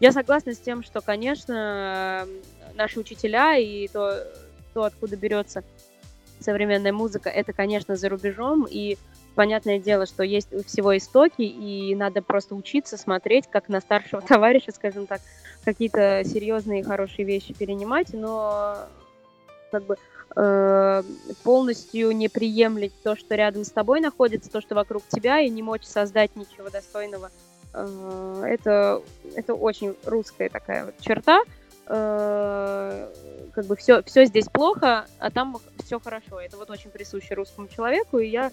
Я 0.00 0.12
согласна 0.12 0.54
с 0.54 0.58
тем, 0.58 0.82
что, 0.82 1.00
конечно, 1.00 2.26
наши 2.74 2.98
учителя 2.98 3.56
и 3.56 3.86
то, 3.88 4.26
то 4.74 4.84
откуда 4.84 5.16
берется 5.16 5.62
современная 6.40 6.92
музыка, 6.92 7.30
это, 7.30 7.52
конечно, 7.52 7.96
за 7.96 8.08
рубежом, 8.08 8.66
и 8.68 8.98
понятное 9.34 9.78
дело, 9.78 10.06
что 10.06 10.22
есть 10.22 10.48
всего 10.66 10.96
истоки, 10.96 11.42
и 11.42 11.94
надо 11.94 12.22
просто 12.22 12.54
учиться 12.54 12.96
смотреть, 12.96 13.46
как 13.50 13.68
на 13.68 13.80
старшего 13.80 14.22
товарища, 14.26 14.72
скажем 14.72 15.06
так, 15.06 15.20
какие-то 15.64 16.22
серьезные 16.24 16.80
и 16.80 16.84
хорошие 16.84 17.24
вещи 17.24 17.54
перенимать, 17.54 18.12
но 18.12 18.76
как 19.70 19.84
бы 19.84 19.96
э, 20.36 21.02
полностью 21.42 22.12
не 22.12 22.28
приемлить 22.28 22.92
то, 23.02 23.16
что 23.16 23.34
рядом 23.34 23.64
с 23.64 23.70
тобой 23.70 24.00
находится, 24.00 24.50
то, 24.50 24.60
что 24.60 24.74
вокруг 24.74 25.02
тебя, 25.08 25.40
и 25.40 25.48
не 25.48 25.62
мочь 25.62 25.84
создать 25.84 26.36
ничего 26.36 26.68
достойного. 26.68 27.30
Э, 27.74 28.44
это, 28.46 29.02
это 29.34 29.54
очень 29.54 29.94
русская 30.04 30.48
такая 30.48 30.86
вот 30.86 30.94
черта. 31.00 31.42
Э, 31.86 33.08
как 33.52 33.66
бы 33.66 33.76
все, 33.76 34.02
все 34.04 34.24
здесь 34.24 34.46
плохо, 34.46 35.06
а 35.18 35.30
там 35.30 35.56
все 35.84 35.98
хорошо. 35.98 36.40
Это 36.40 36.56
вот 36.56 36.70
очень 36.70 36.90
присуще 36.90 37.34
русскому 37.34 37.68
человеку, 37.68 38.18
и 38.18 38.28
я 38.28 38.52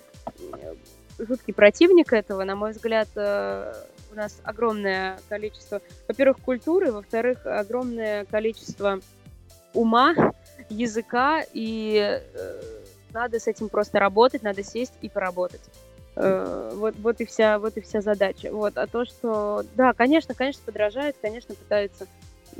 э, 0.53 0.75
жуткий 1.19 1.53
противник 1.53 2.11
этого. 2.11 2.43
На 2.43 2.55
мой 2.55 2.71
взгляд, 2.71 3.07
э, 3.15 3.73
у 4.11 4.15
нас 4.15 4.39
огромное 4.43 5.19
количество, 5.29 5.81
во-первых, 6.07 6.39
культуры, 6.39 6.91
во-вторых, 6.91 7.45
огромное 7.45 8.25
количество 8.25 8.99
ума, 9.73 10.15
языка, 10.69 11.43
и 11.53 12.19
надо 13.13 13.39
с 13.39 13.45
этим 13.45 13.69
просто 13.69 13.99
работать, 13.99 14.41
надо 14.41 14.63
сесть 14.63 14.93
и 15.01 15.09
поработать. 15.09 15.61
Вот, 16.15 16.95
вот, 16.97 17.21
и 17.21 17.25
вся, 17.25 17.59
вот 17.59 17.77
и 17.77 17.81
вся 17.81 18.01
задача. 18.01 18.51
Вот. 18.51 18.77
А 18.79 18.87
то, 18.87 19.05
что, 19.05 19.63
да, 19.75 19.93
конечно, 19.93 20.33
конечно, 20.33 20.63
подражают, 20.65 21.15
конечно, 21.21 21.53
пытаются 21.53 22.07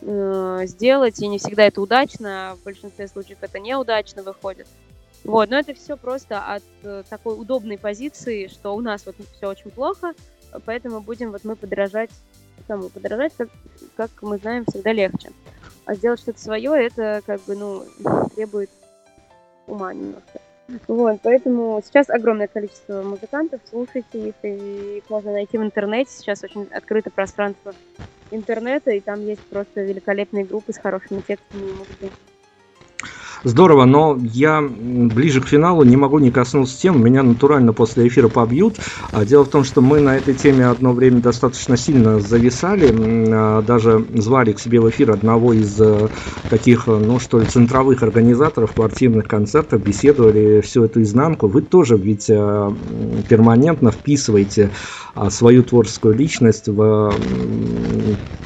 э, 0.02 0.62
сделать, 0.66 1.22
и 1.22 1.28
не 1.28 1.39
всегда 1.39 1.66
это 1.66 1.82
удачно, 1.82 2.58
в 2.60 2.64
большинстве 2.64 3.08
случаев 3.08 3.39
это 3.41 3.60
неудачно 3.60 4.24
выходит. 4.24 4.68
Вот, 5.24 5.50
но 5.50 5.60
это 5.60 5.74
все 5.74 5.97
просто 5.97 6.39
от 6.39 6.64
э, 6.84 7.04
такой 7.10 7.39
удобной 7.39 7.78
позиции, 7.78 8.47
что 8.47 8.76
у 8.76 8.82
нас 8.82 9.06
вот 9.06 9.16
все 9.36 9.47
очень 9.47 9.70
плохо, 9.72 10.14
поэтому 10.66 11.02
будем 11.02 11.32
вот 11.32 11.43
мы 11.43 11.56
подражать 11.56 12.12
кому 12.70 12.89
подражать, 12.89 13.34
как, 13.36 13.50
как 13.95 14.10
мы 14.22 14.38
знаем, 14.38 14.64
всегда 14.68 14.93
легче. 14.93 15.32
А 15.86 15.95
сделать 15.95 16.20
что-то 16.20 16.39
свое, 16.39 16.86
это 16.86 17.22
как 17.26 17.41
бы, 17.41 17.56
ну, 17.56 17.84
требует 18.36 18.70
ума 19.66 19.93
немножко. 19.93 20.39
Вот, 20.88 21.20
поэтому 21.24 21.82
сейчас 21.84 22.12
огромное 22.12 22.47
количество 22.47 23.02
музыкантов, 23.02 23.60
слушайте 23.68 24.30
их, 24.30 24.36
и 24.43 24.97
их 24.97 25.10
можно 25.10 25.32
найти 25.32 25.58
в 25.58 25.64
интернете. 25.64 26.12
Сейчас 26.12 26.43
очень 26.43 26.68
открыто 26.72 27.10
пространство 27.10 27.74
интернета, 28.32 28.92
и 28.92 29.00
там 29.00 29.26
есть 29.26 29.42
просто 29.42 29.82
великолепные 29.82 30.46
группы 30.46 30.74
с 30.74 30.78
хорошими 30.78 31.22
текстами 31.22 31.62
и 31.62 31.74
музыкой. 31.74 32.12
Здорово, 33.44 33.86
но 33.86 34.18
я 34.22 34.62
ближе 34.62 35.42
к 35.42 35.48
финалу 35.48 35.84
не 35.84 35.96
могу 35.96 36.20
не 36.20 36.30
коснуться 36.30 36.78
тем, 36.78 37.02
меня 37.02 37.24
натурально 37.24 37.72
после 37.72 38.08
эфира 38.08 38.28
побьют. 38.28 38.76
А 39.14 39.24
дело 39.24 39.46
в 39.46 39.50
том, 39.50 39.64
что 39.64 39.82
мы 39.82 40.02
на 40.02 40.18
этой 40.18 40.34
теме 40.34 40.66
одно 40.68 40.92
время 40.92 41.22
достаточно 41.22 41.78
сильно 41.78 42.20
зависали, 42.20 42.94
а, 43.32 43.62
даже 43.62 44.06
звали 44.16 44.52
к 44.52 44.60
себе 44.60 44.82
в 44.82 44.90
эфир 44.90 45.12
одного 45.12 45.54
из 45.54 45.80
э, 45.80 46.10
таких, 46.50 46.88
ну 46.88 47.20
что 47.20 47.40
ли, 47.40 47.46
центровых 47.46 48.04
организаторов 48.04 48.74
квартирных 48.74 49.28
концертов, 49.28 49.82
беседовали 49.82 50.60
всю 50.60 50.84
эту 50.84 51.02
изнанку. 51.02 51.48
Вы 51.48 51.62
тоже 51.62 51.96
ведь 51.96 52.30
э, 52.30 52.72
перманентно 53.30 53.92
вписываете 53.92 54.70
свою 55.30 55.63
творческую 55.63 56.15
личность 56.15 56.67
в 56.67 57.11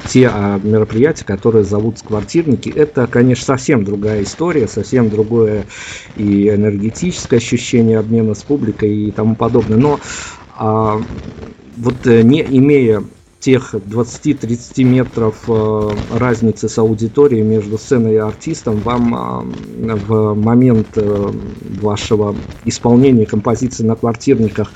те 0.04 0.28
а, 0.28 0.60
мероприятия, 0.62 1.24
которые 1.24 1.64
зовут 1.64 2.00
квартирники. 2.02 2.68
Это, 2.68 3.06
конечно, 3.06 3.44
совсем 3.44 3.84
другая 3.84 4.22
история, 4.22 4.68
совсем 4.68 5.08
другое 5.08 5.66
и 6.16 6.48
энергетическое 6.48 7.38
ощущение 7.38 7.98
обмена 7.98 8.34
с 8.34 8.42
публикой 8.42 8.94
и 8.94 9.12
тому 9.12 9.34
подобное. 9.34 9.78
Но 9.78 10.00
а, 10.56 11.00
вот 11.76 12.06
э, 12.06 12.22
не 12.22 12.42
имея 12.42 13.02
тех 13.40 13.74
20-30 13.74 14.84
метров 14.84 15.44
э, 15.48 15.90
разницы 16.10 16.68
с 16.68 16.78
аудиторией 16.78 17.42
между 17.42 17.76
сценой 17.78 18.14
и 18.14 18.16
артистом, 18.16 18.80
вам 18.80 19.54
в 19.76 20.34
момент 20.34 20.88
э, 20.96 21.30
вашего 21.80 22.34
исполнения 22.64 23.26
композиции 23.26 23.84
на 23.84 23.96
квартирниках 23.96 24.72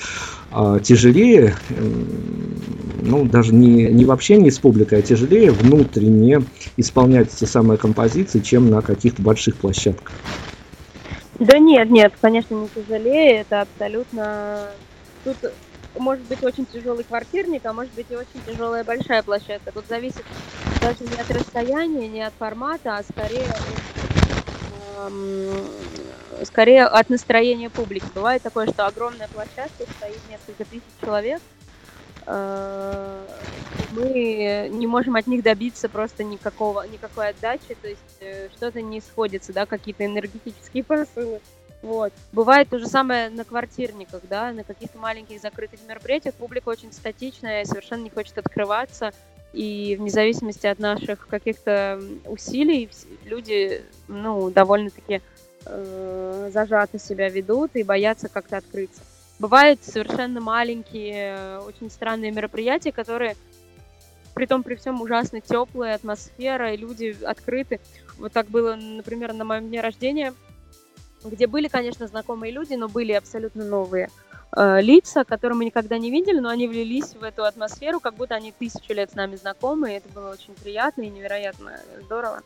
тяжелее, 0.82 1.54
э, 1.68 1.74
ну, 1.74 3.24
даже 3.26 3.54
не, 3.54 3.84
не 3.92 4.04
в 4.04 4.10
общении 4.10 4.50
с 4.50 4.58
публикой, 4.58 5.00
а 5.00 5.02
тяжелее 5.02 5.52
внутренне 5.52 6.42
исполнять 6.76 7.34
те 7.34 7.46
самые 7.46 7.78
композиции, 7.78 8.40
чем 8.40 8.70
на 8.70 8.82
каких-то 8.82 9.22
больших 9.22 9.58
площадках? 9.58 10.14
Да 11.38 11.58
нет, 11.58 11.90
нет, 11.90 12.14
конечно, 12.20 12.54
не 12.54 12.68
тяжелее, 12.70 13.40
это 13.42 13.60
абсолютно... 13.62 14.72
Тут 15.24 15.38
может 15.96 16.26
быть 16.26 16.42
очень 16.42 16.66
тяжелый 16.66 17.04
квартирник, 17.04 17.64
а 17.64 17.72
может 17.72 17.92
быть 17.94 18.06
и 18.10 18.16
очень 18.16 18.40
тяжелая 18.42 18.84
большая 18.84 19.22
площадка. 19.22 19.72
Тут 19.72 19.86
зависит 19.88 20.24
даже 20.80 21.04
не 21.04 21.20
от 21.20 21.30
расстояния, 21.30 22.08
не 22.08 22.22
от 22.22 22.34
формата, 22.38 22.96
а 22.96 23.02
скорее 23.02 23.52
от, 23.52 23.64
эм, 24.70 26.10
скорее 26.44 26.84
от 26.84 27.10
настроения 27.10 27.70
публики. 27.70 28.06
Бывает 28.14 28.42
такое, 28.42 28.66
что 28.66 28.86
огромная 28.86 29.28
площадка, 29.28 29.84
стоит 29.96 30.20
несколько 30.28 30.64
тысяч 30.64 30.84
человек, 31.00 31.40
э, 32.26 33.26
мы 33.92 34.68
не 34.70 34.86
можем 34.86 35.16
от 35.16 35.26
них 35.26 35.42
добиться 35.42 35.88
просто 35.88 36.24
никакого, 36.24 36.86
никакой 36.86 37.28
отдачи, 37.30 37.76
то 37.80 37.88
есть 37.88 38.00
э, 38.20 38.48
что-то 38.56 38.82
не 38.82 39.00
сходится, 39.00 39.52
да, 39.52 39.66
какие-то 39.66 40.04
энергетические 40.04 40.84
посылы. 40.84 41.40
Вот. 41.80 42.12
Бывает 42.32 42.68
то 42.68 42.78
же 42.78 42.86
самое 42.86 43.30
на 43.30 43.44
квартирниках, 43.44 44.22
да, 44.28 44.52
на 44.52 44.64
каких-то 44.64 44.98
маленьких 44.98 45.40
закрытых 45.40 45.80
мероприятиях 45.86 46.34
публика 46.34 46.68
очень 46.68 46.92
статичная, 46.92 47.64
совершенно 47.64 48.02
не 48.02 48.10
хочет 48.10 48.36
открываться, 48.36 49.12
и 49.52 49.96
вне 49.98 50.10
зависимости 50.10 50.66
от 50.66 50.78
наших 50.78 51.26
каких-то 51.28 52.02
усилий 52.26 52.90
люди, 53.24 53.82
ну, 54.08 54.50
довольно-таки 54.50 55.22
э, 55.68 56.50
зажато 56.52 56.98
себя 56.98 57.28
ведут 57.28 57.72
и 57.74 57.82
боятся 57.82 58.28
как-то 58.28 58.56
открыться. 58.56 59.00
Бывают 59.38 59.84
совершенно 59.84 60.40
маленькие, 60.40 61.60
очень 61.60 61.90
странные 61.90 62.32
мероприятия, 62.32 62.90
которые 62.90 63.36
при 64.34 64.46
том 64.46 64.62
при 64.62 64.74
всем 64.74 65.00
ужасно 65.00 65.40
теплая 65.40 65.94
атмосфера, 65.94 66.72
и 66.72 66.76
люди 66.76 67.16
открыты. 67.24 67.80
Вот 68.18 68.32
так 68.32 68.48
было, 68.48 68.74
например, 68.74 69.32
на 69.32 69.44
моем 69.44 69.68
дне 69.68 69.80
рождения– 69.80 70.34
где 71.24 71.46
были, 71.46 71.68
конечно, 71.68 72.06
знакомые 72.06 72.52
люди, 72.52 72.74
но 72.74 72.88
были 72.88 73.12
абсолютно 73.12 73.64
новые 73.64 74.10
э, 74.56 74.80
лица, 74.80 75.24
которые 75.24 75.56
мы 75.56 75.64
никогда 75.64 75.98
не 75.98 76.10
видели, 76.10 76.38
но 76.38 76.48
они 76.48 76.68
влились 76.68 77.14
в 77.14 77.22
эту 77.22 77.44
атмосферу, 77.44 78.00
как 78.00 78.14
будто 78.14 78.34
они 78.34 78.52
тысячу 78.52 78.92
лет 78.92 79.10
с 79.10 79.14
нами 79.14 79.36
знакомы, 79.36 79.92
и 79.92 79.96
это 79.96 80.08
было 80.10 80.30
очень 80.30 80.54
приятно 80.54 81.02
и 81.02 81.10
невероятно 81.10 81.80
здорово. 82.02 82.42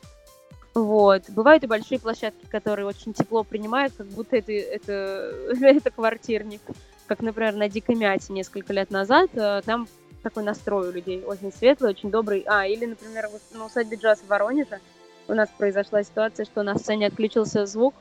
Вот. 0.75 1.29
Бывают 1.29 1.65
и 1.65 1.67
большие 1.67 1.99
площадки, 1.99 2.47
которые 2.47 2.87
очень 2.87 3.13
тепло 3.13 3.45
принимают, 3.45 3.93
как 3.97 4.07
будто 4.07 4.37
это, 4.37 4.53
это, 4.53 5.35
это 5.61 5.91
квартирник. 5.91 6.63
Как, 7.07 7.21
например, 7.21 7.55
на 7.55 7.69
Дикой 7.69 7.95
Мяте 7.95 8.33
несколько 8.33 8.73
лет 8.73 8.91
назад. 8.91 9.31
Э, 9.35 9.61
там 9.65 9.87
такой 10.23 10.45
настрой 10.45 10.89
у 10.89 10.93
людей 10.93 11.23
очень 11.25 11.53
светлый, 11.53 11.91
очень 11.91 12.11
добрый. 12.11 12.45
А, 12.47 12.67
или, 12.67 12.87
например, 12.87 13.29
на 13.53 13.67
усадьбе 13.67 13.97
джаз 13.97 14.21
в 14.21 14.29
Воронеже 14.29 14.81
у 15.29 15.35
нас 15.35 15.49
произошла 15.57 16.03
ситуация, 16.03 16.47
что 16.47 16.63
на 16.63 16.79
сцене 16.79 17.09
отключился 17.09 17.67
звук, 17.67 17.95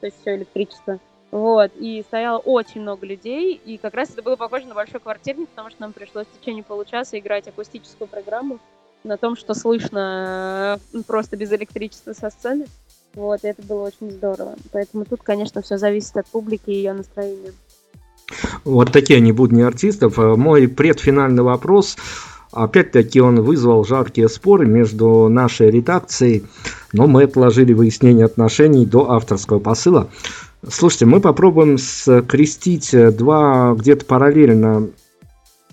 то 0.00 0.06
есть 0.06 0.20
все 0.20 0.36
электричество. 0.36 1.00
Вот, 1.30 1.72
и 1.74 2.04
стояло 2.06 2.38
очень 2.38 2.82
много 2.82 3.04
людей, 3.04 3.54
и 3.54 3.76
как 3.76 3.94
раз 3.94 4.10
это 4.10 4.22
было 4.22 4.36
похоже 4.36 4.66
на 4.66 4.74
большой 4.74 5.00
квартирник, 5.00 5.48
потому 5.48 5.70
что 5.70 5.80
нам 5.80 5.92
пришлось 5.92 6.28
в 6.28 6.40
течение 6.40 6.62
получаса 6.62 7.18
играть 7.18 7.48
акустическую 7.48 8.06
программу 8.06 8.60
на 9.04 9.16
том, 9.16 9.36
что 9.36 9.54
слышно 9.54 10.80
э, 10.92 11.02
просто 11.06 11.36
без 11.36 11.52
электричества 11.52 12.14
со 12.14 12.30
сцены. 12.30 12.66
Вот, 13.14 13.44
и 13.44 13.48
это 13.48 13.62
было 13.62 13.84
очень 13.84 14.10
здорово. 14.10 14.56
Поэтому 14.72 15.04
тут, 15.04 15.22
конечно, 15.22 15.62
все 15.62 15.78
зависит 15.78 16.16
от 16.16 16.26
публики 16.26 16.70
и 16.70 16.74
ее 16.74 16.94
настроения. 16.94 17.52
Вот 18.64 18.90
такие 18.90 19.18
они 19.18 19.32
будни 19.32 19.62
артистов. 19.62 20.18
Э, 20.18 20.34
мой 20.36 20.66
предфинальный 20.68 21.42
вопрос. 21.42 21.96
Опять-таки 22.50 23.20
он 23.20 23.42
вызвал 23.42 23.84
жаркие 23.84 24.28
споры 24.28 24.64
между 24.66 25.28
нашей 25.28 25.70
редакцией, 25.70 26.44
но 26.92 27.06
мы 27.06 27.24
отложили 27.24 27.72
выяснение 27.72 28.24
отношений 28.24 28.86
до 28.86 29.10
авторского 29.10 29.58
посыла. 29.58 30.08
Слушайте, 30.66 31.06
мы 31.06 31.20
попробуем 31.20 31.78
скрестить 31.78 32.94
два 33.16 33.74
где-то 33.74 34.04
параллельно 34.06 34.88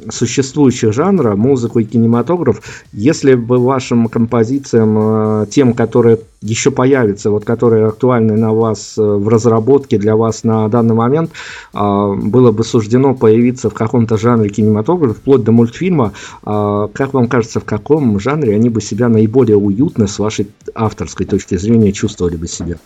существующих 0.09 0.93
жанра, 0.93 1.35
музыку 1.35 1.79
и 1.79 1.83
кинематограф, 1.83 2.61
если 2.93 3.35
бы 3.35 3.57
вашим 3.57 4.07
композициям, 4.07 4.97
э, 5.43 5.45
тем, 5.49 5.73
которые 5.73 6.19
еще 6.41 6.71
появятся, 6.71 7.29
вот 7.29 7.45
которые 7.45 7.87
актуальны 7.87 8.35
на 8.35 8.53
вас 8.53 8.97
э, 8.97 9.01
в 9.01 9.27
разработке 9.27 9.97
для 9.97 10.15
вас 10.15 10.43
на 10.43 10.67
данный 10.69 10.95
момент, 10.95 11.31
э, 11.73 12.13
было 12.15 12.51
бы 12.51 12.63
суждено 12.63 13.13
появиться 13.13 13.69
в 13.69 13.73
каком-то 13.73 14.17
жанре 14.17 14.49
кинематографа, 14.49 15.13
вплоть 15.13 15.43
до 15.43 15.51
мультфильма, 15.51 16.13
как 16.43 17.13
вам 17.13 17.27
кажется, 17.27 17.59
в 17.59 17.65
каком 17.65 18.19
жанре 18.19 18.55
они 18.55 18.69
бы 18.69 18.81
себя 18.81 19.09
наиболее 19.09 19.57
уютно 19.57 20.07
с 20.07 20.19
вашей 20.19 20.47
авторской 20.73 21.25
точки 21.25 21.57
зрения 21.57 21.91
чувствовали 21.91 22.35
бы 22.35 22.47
себя? 22.47 22.77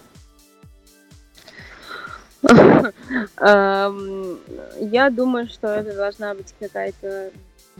Эм, 3.37 4.39
я 4.79 5.09
думаю, 5.09 5.47
что 5.47 5.67
это 5.67 5.95
должна 5.95 6.33
быть 6.33 6.53
какая-то 6.59 7.31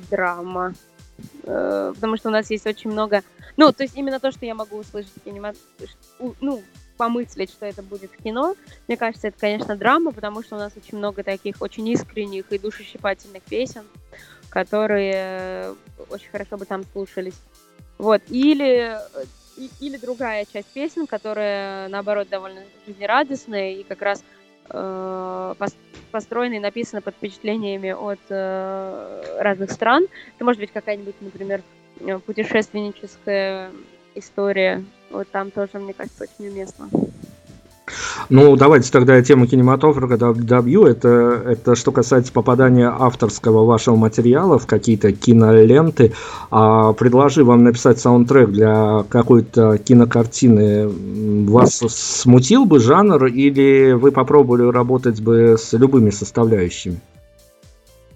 драма. 0.10 0.74
Э, 1.44 1.94
потому 1.96 2.18
что 2.18 2.30
у 2.30 2.32
нас 2.32 2.50
есть 2.50 2.66
очень 2.66 2.92
много... 2.92 3.24
Ну, 3.58 3.72
то 3.72 3.84
есть 3.84 3.96
именно 3.96 4.20
то, 4.20 4.32
что 4.32 4.46
я 4.46 4.56
могу 4.56 4.78
услышать, 4.78 5.14
ну, 6.42 6.64
помыслить, 6.98 7.52
что 7.52 7.66
это 7.66 7.82
будет 7.82 8.12
в 8.12 8.24
кино. 8.24 8.56
Мне 8.88 8.98
кажется, 8.98 9.28
это, 9.28 9.40
конечно, 9.40 9.76
драма, 9.76 10.12
потому 10.12 10.44
что 10.44 10.56
у 10.56 10.60
нас 10.60 10.74
очень 10.76 10.98
много 10.98 11.24
таких 11.24 11.62
очень 11.62 11.88
искренних 11.90 12.52
и 12.52 12.58
душещипательных 12.58 13.44
песен, 13.44 13.84
которые 14.50 15.76
очень 16.10 16.30
хорошо 16.32 16.58
бы 16.58 16.66
там 16.66 16.84
слушались. 16.92 17.36
Вот. 17.98 18.22
Или, 18.30 18.98
или 19.80 19.98
другая 19.98 20.46
часть 20.46 20.68
песен, 20.68 21.08
которая, 21.08 21.88
наоборот, 21.90 22.30
довольно 22.30 22.62
жизнерадостная 22.88 23.74
и 23.74 23.84
как 23.84 24.02
раз 24.02 24.24
э, 24.70 25.56
построена 26.12 26.56
и 26.56 26.60
написана 26.60 27.02
под 27.02 27.16
впечатлениями 27.16 27.92
от 27.92 28.20
э, 28.30 29.38
разных 29.40 29.72
стран. 29.72 30.06
Это 30.36 30.46
может 30.46 30.62
быть 30.62 30.72
какая-нибудь, 30.72 31.16
например, 31.22 31.62
путешественническая 32.26 33.72
история. 34.16 34.84
Вот 35.10 35.30
там 35.30 35.52
тоже, 35.52 35.80
мне 35.80 35.94
кажется, 35.94 36.24
очень 36.24 36.50
уместно. 36.50 36.90
Ну, 38.30 38.56
давайте 38.56 38.92
тогда 38.92 39.16
я 39.16 39.24
тему 39.24 39.48
кинематографа 39.48 40.18
добью. 40.34 40.86
Это, 40.86 41.10
это 41.46 41.76
что 41.76 41.92
касается 41.92 42.34
попадания 42.34 42.88
авторского 42.88 43.66
вашего 43.66 43.96
материала 43.96 44.58
в 44.58 44.66
какие-то 44.66 45.12
киноленты. 45.12 46.14
А 46.50 46.94
предложи 46.94 47.44
вам 47.44 47.64
написать 47.64 48.00
саундтрек 48.00 48.50
для 48.50 49.04
какой-то 49.10 49.78
кинокартины. 49.78 50.88
Вас 51.50 51.78
смутил 51.78 52.66
бы 52.66 52.80
жанр 52.80 53.26
или 53.26 53.92
вы 53.94 54.12
попробовали 54.12 54.70
работать 54.72 55.22
бы 55.22 55.56
с 55.58 55.74
любыми 55.74 56.10
составляющими? 56.10 57.00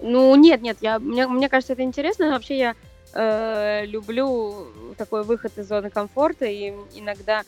Ну, 0.01 0.33
нет, 0.35 0.61
нет, 0.61 0.77
я, 0.81 0.97
мне, 0.97 1.27
мне 1.27 1.49
кажется, 1.49 1.73
это 1.73 1.83
интересно. 1.83 2.31
Вообще 2.31 2.57
я 2.57 2.75
э, 3.13 3.85
люблю 3.85 4.53
такой 4.97 5.23
выход 5.23 5.51
из 5.57 5.67
зоны 5.67 5.89
комфорта, 5.89 6.45
и 6.45 6.73
иногда 6.95 7.43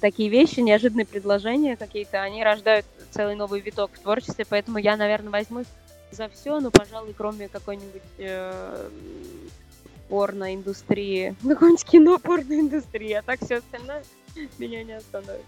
такие 0.00 0.28
вещи, 0.28 0.60
неожиданные 0.60 1.06
предложения 1.06 1.76
какие-то, 1.76 2.22
они 2.22 2.42
рождают 2.42 2.86
целый 3.10 3.34
новый 3.34 3.60
виток 3.60 3.90
в 3.92 3.98
творчестве, 4.00 4.44
поэтому 4.48 4.78
я, 4.78 4.96
наверное, 4.96 5.30
возьмусь 5.30 5.66
за 6.10 6.28
все, 6.28 6.60
но, 6.60 6.70
пожалуй, 6.70 7.14
кроме 7.16 7.48
какой-нибудь 7.48 8.02
э, 8.18 8.90
порноиндустрии, 10.08 11.34
ну, 11.42 11.50
какое-нибудь 11.50 11.84
кино 11.84 12.18
порноиндустрии, 12.18 13.12
а 13.12 13.22
так 13.22 13.40
все 13.44 13.56
остальное 13.56 14.04
меня 14.58 14.84
не 14.84 14.92
остановит. 14.92 15.44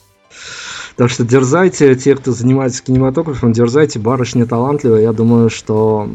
Так 0.99 1.11
что 1.11 1.25
дерзайте, 1.25 1.95
те, 1.95 2.17
кто 2.17 2.33
занимается 2.33 2.83
кинематографом, 2.83 3.53
дерзайте, 3.53 4.01
барышня 4.01 4.47
талантливая. 4.47 5.03
Я 5.03 5.13
думаю, 5.13 5.49
что 5.49 6.09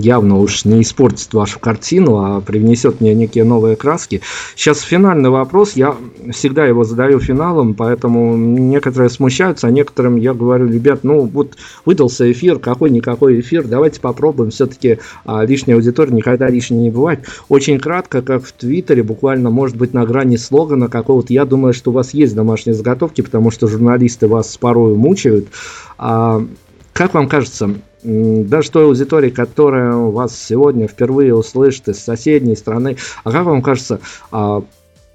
явно 0.00 0.40
уж 0.40 0.64
не 0.64 0.82
испортит 0.82 1.32
вашу 1.32 1.60
картину, 1.60 2.18
а 2.18 2.40
привнесет 2.40 3.00
мне 3.00 3.14
некие 3.14 3.44
новые 3.44 3.76
краски. 3.76 4.20
Сейчас 4.56 4.80
финальный 4.80 5.30
вопрос. 5.30 5.74
Я 5.76 5.94
всегда 6.32 6.66
его 6.66 6.82
задаю 6.82 7.20
финалом, 7.20 7.74
поэтому 7.74 8.36
некоторые 8.36 9.10
смущаются, 9.10 9.68
а 9.68 9.70
некоторым 9.70 10.16
я 10.16 10.34
говорю, 10.34 10.66
ребят, 10.66 11.04
ну 11.04 11.20
вот 11.20 11.56
выдался 11.84 12.30
эфир, 12.32 12.58
какой-никакой 12.58 13.38
эфир, 13.38 13.62
давайте 13.62 14.00
попробуем. 14.00 14.50
Все-таки 14.50 14.98
а, 15.24 15.44
лишняя 15.44 15.76
аудитория 15.76 16.12
никогда 16.12 16.48
лишней 16.48 16.80
не 16.80 16.90
бывает. 16.90 17.26
Очень 17.48 17.78
кратко, 17.78 18.22
как 18.22 18.44
в 18.44 18.50
Твиттере, 18.50 19.04
буквально, 19.04 19.50
может 19.50 19.76
быть, 19.76 19.94
на 19.94 20.04
грани 20.04 20.36
слогана 20.36 20.88
какого-то. 20.88 21.32
Я 21.32 21.44
думаю, 21.44 21.74
что 21.74 21.92
у 21.92 21.94
вас 21.94 22.12
есть 22.12 22.34
домашние 22.34 22.74
заготовки, 23.14 23.22
потому 23.22 23.50
что 23.50 23.68
журналисты 23.68 24.26
вас 24.26 24.56
порой 24.56 24.94
мучают. 24.96 25.48
А, 25.98 26.42
как 26.92 27.14
вам 27.14 27.28
кажется, 27.28 27.74
даже 28.02 28.70
той 28.70 28.84
аудитории, 28.84 29.30
которая 29.30 29.92
вас 29.92 30.36
сегодня 30.36 30.86
впервые 30.88 31.34
услышит 31.34 31.88
из 31.88 32.00
соседней 32.00 32.56
страны, 32.56 32.96
а 33.24 33.30
как 33.30 33.44
вам 33.44 33.62
кажется, 33.62 34.00
а, 34.30 34.62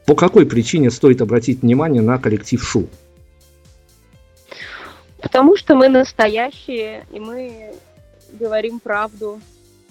по 0.05 0.15
какой 0.15 0.45
причине 0.45 0.89
стоит 0.89 1.21
обратить 1.21 1.61
внимание 1.61 2.01
на 2.01 2.17
коллектив 2.17 2.63
Шу? 2.63 2.87
Потому 5.21 5.57
что 5.57 5.75
мы 5.75 5.89
настоящие, 5.89 7.05
и 7.11 7.19
мы 7.19 7.73
говорим 8.39 8.79
правду, 8.79 9.39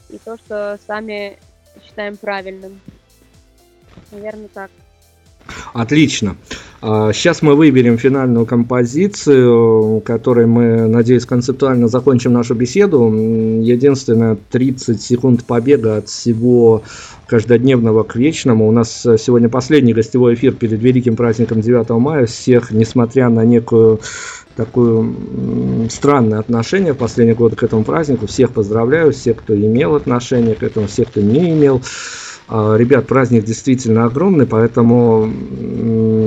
и 0.09 0.19
то, 0.25 0.39
что 0.39 0.79
сами 0.87 1.37
считаем 1.85 2.17
правильным. 2.17 2.81
Наверное, 4.11 4.49
так. 4.49 4.71
Отлично. 5.75 6.37
Сейчас 6.81 7.43
мы 7.43 7.57
выберем 7.57 7.99
финальную 7.99 8.47
композицию, 8.47 10.01
которой 10.01 10.47
мы, 10.47 10.87
надеюсь, 10.87 11.27
концептуально 11.27 11.89
закончим 11.89 12.33
нашу 12.33 12.55
беседу. 12.55 13.13
Единственное, 13.13 14.39
30 14.51 15.03
секунд 15.03 15.45
побега 15.45 15.97
от 15.97 16.09
всего 16.09 16.83
каждодневного 17.27 18.05
к 18.05 18.15
вечному. 18.15 18.69
У 18.69 18.71
нас 18.71 19.03
сегодня 19.19 19.49
последний 19.49 19.93
гостевой 19.93 20.35
эфир 20.35 20.53
перед 20.53 20.81
великим 20.81 21.17
праздником 21.17 21.63
9 21.63 21.91
мая. 21.91 22.27
Всех, 22.27 22.71
несмотря 22.71 23.29
на 23.29 23.45
некую 23.45 24.01
такое 24.55 25.05
странное 25.91 26.39
отношение 26.39 26.93
в 26.93 26.97
последние 26.97 27.35
годы 27.35 27.57
к 27.57 27.63
этому 27.65 27.83
празднику. 27.83 28.29
Всех 28.29 28.53
поздравляю, 28.53 29.13
всех, 29.13 29.39
кто 29.39 29.55
имел 29.55 29.97
отношение 29.97 30.55
к 30.55 30.63
этому, 30.63 30.87
всех, 30.87 31.09
кто 31.09 31.21
не 31.21 31.51
имел. 31.51 31.83
А, 32.51 32.77
ребят, 32.77 33.07
праздник 33.07 33.45
действительно 33.45 34.07
огромный, 34.07 34.47
поэтому 34.47 35.31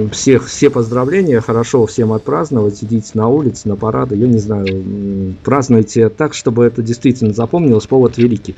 всех, 0.10 0.48
все 0.48 0.70
поздравления, 0.70 1.42
хорошо 1.42 1.86
всем 1.86 2.14
отпраздновать, 2.14 2.84
идите 2.84 3.12
на 3.14 3.28
улице, 3.28 3.68
на 3.68 3.76
парады, 3.76 4.16
я 4.16 4.28
не 4.28 4.40
знаю, 4.40 5.36
празднуйте 5.44 6.10
так, 6.10 6.34
чтобы 6.34 6.66
это 6.66 6.82
действительно 6.82 7.34
запомнилось, 7.34 7.86
повод 7.88 8.18
великий. 8.18 8.56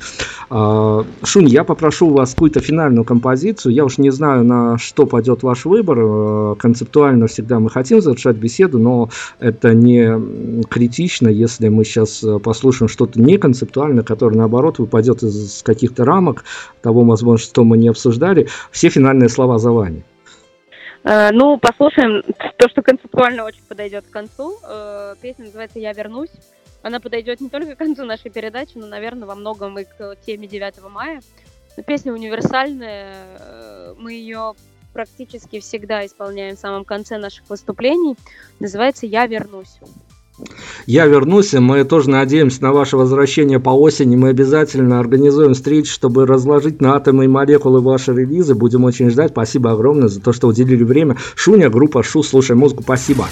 А, 0.50 1.04
Шунь, 1.22 1.48
я 1.48 1.64
попрошу 1.64 2.08
у 2.08 2.14
вас 2.14 2.32
какую-то 2.32 2.60
финальную 2.60 3.04
композицию, 3.04 3.74
я 3.74 3.84
уж 3.84 3.98
не 3.98 4.10
знаю, 4.10 4.44
на 4.44 4.78
что 4.78 5.06
пойдет 5.06 5.42
ваш 5.42 5.64
выбор, 5.64 5.98
а, 6.00 6.54
концептуально 6.56 7.26
всегда 7.26 7.58
мы 7.60 7.70
хотим 7.70 8.00
завершать 8.00 8.36
беседу, 8.36 8.78
но 8.78 9.10
это 9.40 9.74
не 9.74 10.64
критично, 10.64 11.28
если 11.28 11.68
мы 11.68 11.84
сейчас 11.84 12.24
послушаем 12.42 12.88
что-то 12.88 13.20
не 13.20 13.38
концептуальное, 13.38 14.04
которое 14.04 14.36
наоборот 14.36 14.78
выпадет 14.78 15.22
из 15.22 15.62
каких-то 15.62 16.04
рамок 16.04 16.44
того, 16.82 17.02
возможно, 17.02 17.44
что 17.44 17.64
мы 17.64 17.78
не 17.78 17.88
обсуждали. 17.88 18.48
Все 18.70 18.88
финальные 18.88 19.28
слова 19.28 19.58
за 19.58 19.70
вами. 19.70 20.04
Э, 21.04 21.30
ну, 21.32 21.58
послушаем 21.58 22.22
то, 22.56 22.68
что 22.68 22.82
концептуально 22.82 23.44
очень 23.44 23.62
подойдет 23.68 24.06
к 24.06 24.10
концу. 24.10 24.58
Э, 24.62 25.14
песня 25.20 25.44
называется 25.44 25.78
«Я 25.78 25.92
вернусь». 25.92 26.30
Она 26.82 26.98
подойдет 26.98 27.40
не 27.40 27.50
только 27.50 27.74
к 27.74 27.78
концу 27.78 28.04
нашей 28.04 28.30
передачи, 28.30 28.72
но, 28.76 28.86
наверное, 28.86 29.26
во 29.26 29.34
многом 29.34 29.78
и 29.78 29.84
к 29.84 30.16
теме 30.26 30.46
9 30.46 30.82
мая. 30.90 31.20
Но 31.76 31.82
песня 31.82 32.12
универсальная. 32.12 33.14
Э, 33.38 33.94
мы 33.98 34.14
ее 34.14 34.54
практически 34.94 35.60
всегда 35.60 36.06
исполняем 36.06 36.56
в 36.56 36.60
самом 36.60 36.84
конце 36.86 37.18
наших 37.18 37.48
выступлений. 37.50 38.16
Называется 38.58 39.04
«Я 39.04 39.26
вернусь». 39.26 39.78
Я 40.86 41.06
вернусь, 41.06 41.54
и 41.54 41.58
мы 41.58 41.84
тоже 41.84 42.10
надеемся 42.10 42.62
на 42.62 42.72
ваше 42.72 42.96
возвращение 42.96 43.60
по 43.60 43.70
осени. 43.70 44.16
Мы 44.16 44.30
обязательно 44.30 44.98
организуем 44.98 45.54
встречу, 45.54 45.92
чтобы 45.92 46.26
разложить 46.26 46.80
на 46.80 46.96
атомы 46.96 47.24
и 47.24 47.28
молекулы 47.28 47.80
ваши 47.80 48.12
релизы. 48.12 48.54
Будем 48.54 48.84
очень 48.84 49.10
ждать. 49.10 49.30
Спасибо 49.30 49.72
огромное 49.72 50.08
за 50.08 50.20
то, 50.20 50.32
что 50.32 50.48
уделили 50.48 50.82
время. 50.82 51.16
Шуня, 51.36 51.70
группа 51.70 52.02
Шу, 52.02 52.22
слушай 52.22 52.56
музыку. 52.56 52.82
Спасибо. 52.82 53.26